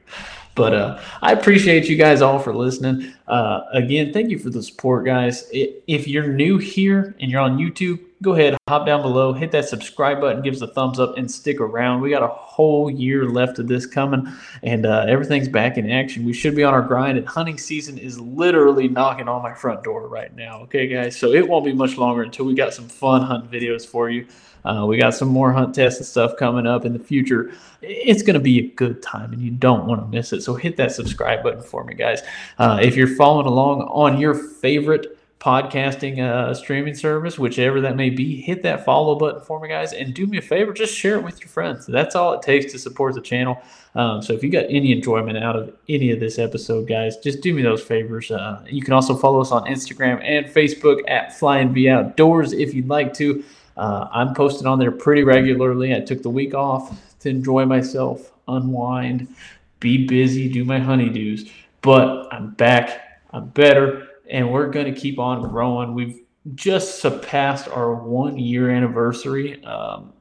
But 0.56 0.74
uh, 0.74 1.02
I 1.22 1.32
appreciate 1.32 1.88
you 1.88 1.96
guys 1.96 2.22
all 2.22 2.38
for 2.38 2.54
listening. 2.54 3.14
Uh, 3.28 3.62
again, 3.72 4.12
thank 4.12 4.30
you 4.30 4.38
for 4.38 4.50
the 4.50 4.62
support, 4.62 5.06
guys. 5.06 5.48
If 5.54 6.06
you're 6.06 6.28
new 6.28 6.58
here 6.58 7.16
and 7.22 7.32
you're 7.32 7.40
on 7.40 7.58
YouTube, 7.58 8.00
go 8.22 8.34
ahead, 8.34 8.58
hop 8.68 8.86
down 8.86 9.02
below, 9.02 9.32
hit 9.32 9.52
that 9.52 9.70
subscribe 9.70 10.20
button, 10.20 10.42
give 10.42 10.54
us 10.54 10.60
a 10.60 10.68
thumbs 10.68 11.00
up, 11.00 11.18
and 11.18 11.32
stick 11.32 11.62
around. 11.62 12.02
We 12.02 12.10
got 12.10 12.24
a 12.24 12.28
whole 12.28 12.92
year 12.92 13.30
left 13.30 13.60
of 13.60 13.70
this 13.70 13.86
coming, 13.86 14.28
and 14.62 14.86
uh, 14.86 15.06
everything's 15.08 15.48
back 15.48 15.78
in 15.78 15.90
action. 15.90 16.26
We 16.26 16.34
should 16.34 16.56
be 16.56 16.66
on 16.66 16.74
our 16.74 16.82
grind, 16.82 17.18
and 17.18 17.26
hunting 17.26 17.58
season 17.58 17.98
is 17.98 18.20
literally 18.20 18.90
knocking 18.90 19.30
on 19.30 19.42
my 19.42 19.54
front 19.54 19.84
door 19.84 20.10
right 20.10 20.36
now. 20.36 20.64
Okay, 20.64 20.88
guys, 20.88 21.16
so 21.16 21.32
it 21.32 21.48
won't 21.48 21.64
be 21.64 21.74
much 21.74 21.98
longer 21.98 22.24
until 22.24 22.46
we 22.46 22.54
got 22.54 22.74
some 22.74 22.90
fun 22.90 23.22
hunt 23.22 23.50
videos 23.50 23.86
for 23.86 24.10
you. 24.10 24.28
Uh, 24.66 24.86
we 24.88 24.98
got 24.98 25.14
some 25.14 25.28
more 25.28 25.52
hunt 25.52 25.76
tests 25.76 26.00
and 26.00 26.08
stuff 26.08 26.38
coming 26.38 26.68
up 26.68 26.86
in 26.86 26.94
the 26.94 27.00
future. 27.00 27.52
It's 27.82 28.24
going 28.24 28.36
to 28.36 28.40
be 28.40 28.60
a 28.60 28.68
good 28.70 29.02
time, 29.02 29.34
and 29.34 29.42
you 29.42 29.52
don't 29.52 29.86
want 29.86 30.02
to 30.02 30.08
miss 30.08 30.34
it. 30.34 30.42
So 30.42 30.54
hit 30.54 30.78
that 30.78 30.92
subscribe 30.92 31.44
button 31.44 31.62
for 31.62 31.84
me, 31.84 31.94
guys. 31.94 32.22
Uh, 32.58 32.80
if 32.82 32.96
you're 32.96 33.16
following 33.16 33.48
along 33.48 33.82
on 33.84 34.20
your 34.20 34.34
favorite 34.34 35.18
podcasting 35.40 36.20
uh, 36.20 36.54
streaming 36.54 36.94
service, 36.94 37.40
whichever 37.40 37.80
that 37.80 37.96
may 37.96 38.10
be, 38.10 38.42
hit 38.42 38.62
that 38.64 38.84
follow 38.84 39.16
button 39.16 39.42
for 39.42 39.60
me, 39.60 39.70
guys. 39.70 39.94
And 39.94 40.14
do 40.14 40.28
me 40.28 40.38
a 40.38 40.42
favor, 40.42 40.74
just 40.74 40.94
share 40.94 41.16
it 41.16 41.24
with 41.24 41.40
your 41.40 41.48
friends. 41.48 41.86
That's 41.86 42.16
all 42.16 42.34
it 42.34 42.42
takes 42.42 42.72
to 42.74 42.80
support 42.80 43.16
the 43.16 43.22
channel. 43.22 43.62
Um, 43.96 44.22
so 44.22 44.34
if 44.34 44.44
you 44.44 44.50
got 44.50 44.66
any 44.70 44.92
enjoyment 44.92 45.38
out 45.38 45.56
of 45.56 45.74
any 45.88 46.12
of 46.12 46.20
this 46.20 46.38
episode, 46.38 46.88
guys, 46.88 47.18
just 47.18 47.42
do 47.42 47.54
me 47.54 47.62
those 47.62 47.82
favors. 47.82 48.30
Uh, 48.30 48.64
you 48.70 48.82
can 48.82 48.94
also 48.94 49.16
follow 49.16 49.40
us 49.40 49.52
on 49.52 49.64
Instagram 49.64 50.22
and 50.24 50.46
Facebook 50.46 51.00
at 51.08 51.38
Flying 51.40 51.74
V 51.74 51.90
Outdoors 51.90 52.52
if 52.52 52.74
you'd 52.74 52.90
like 52.90 53.14
to. 53.16 53.44
Uh, 53.80 54.10
I'm 54.12 54.34
posting 54.34 54.68
on 54.68 54.78
there 54.78 54.92
pretty 54.92 55.24
regularly. 55.24 55.96
I 55.96 56.02
took 56.02 56.22
the 56.22 56.30
week 56.30 56.54
off 56.54 57.00
to 57.22 57.30
enjoy 57.30 57.66
myself, 57.66 58.34
unwind, 58.48 59.34
be 59.80 60.06
busy, 60.06 60.50
do 60.50 60.66
my 60.66 60.80
honeydews. 60.80 61.50
But 61.82 62.28
I'm 62.34 62.52
back. 62.52 63.22
I'm 63.32 63.48
better 63.50 64.10
and 64.30 64.52
we're 64.52 64.68
going 64.68 64.94
to 64.94 65.00
keep 65.00 65.20
on 65.20 65.48
growing. 65.50 65.94
We've 65.94 66.22
just 66.56 67.02
surpassed 67.02 67.68
our 67.68 67.94
one 67.94 68.38
year 68.38 68.70
anniversary 68.70 69.64
um, 69.64 70.14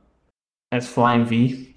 as 0.72 0.88
Flying 0.88 1.24
V. 1.24 1.74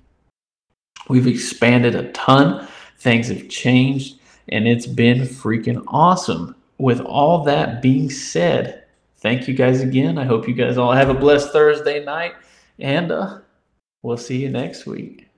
We've 1.09 1.27
expanded 1.27 1.95
a 1.95 2.11
ton, 2.11 2.67
things 2.99 3.27
have 3.27 3.49
changed, 3.49 4.19
and 4.49 4.67
it's 4.67 4.87
been 4.87 5.21
freaking 5.21 5.83
awesome. 5.87 6.55
With 6.77 7.01
all 7.01 7.43
that 7.43 7.81
being 7.81 8.09
said, 8.09 8.80
thank 9.21 9.47
you 9.47 9.53
guys 9.53 9.81
again. 9.81 10.17
I 10.17 10.25
hope 10.25 10.47
you 10.47 10.53
guys 10.53 10.77
all 10.77 10.91
have 10.91 11.09
a 11.09 11.13
blessed 11.13 11.51
Thursday 11.51 12.03
night, 12.03 12.33
and 12.79 13.11
uh, 13.11 13.39
we'll 14.01 14.17
see 14.17 14.41
you 14.41 14.49
next 14.49 14.85
week. 14.85 15.30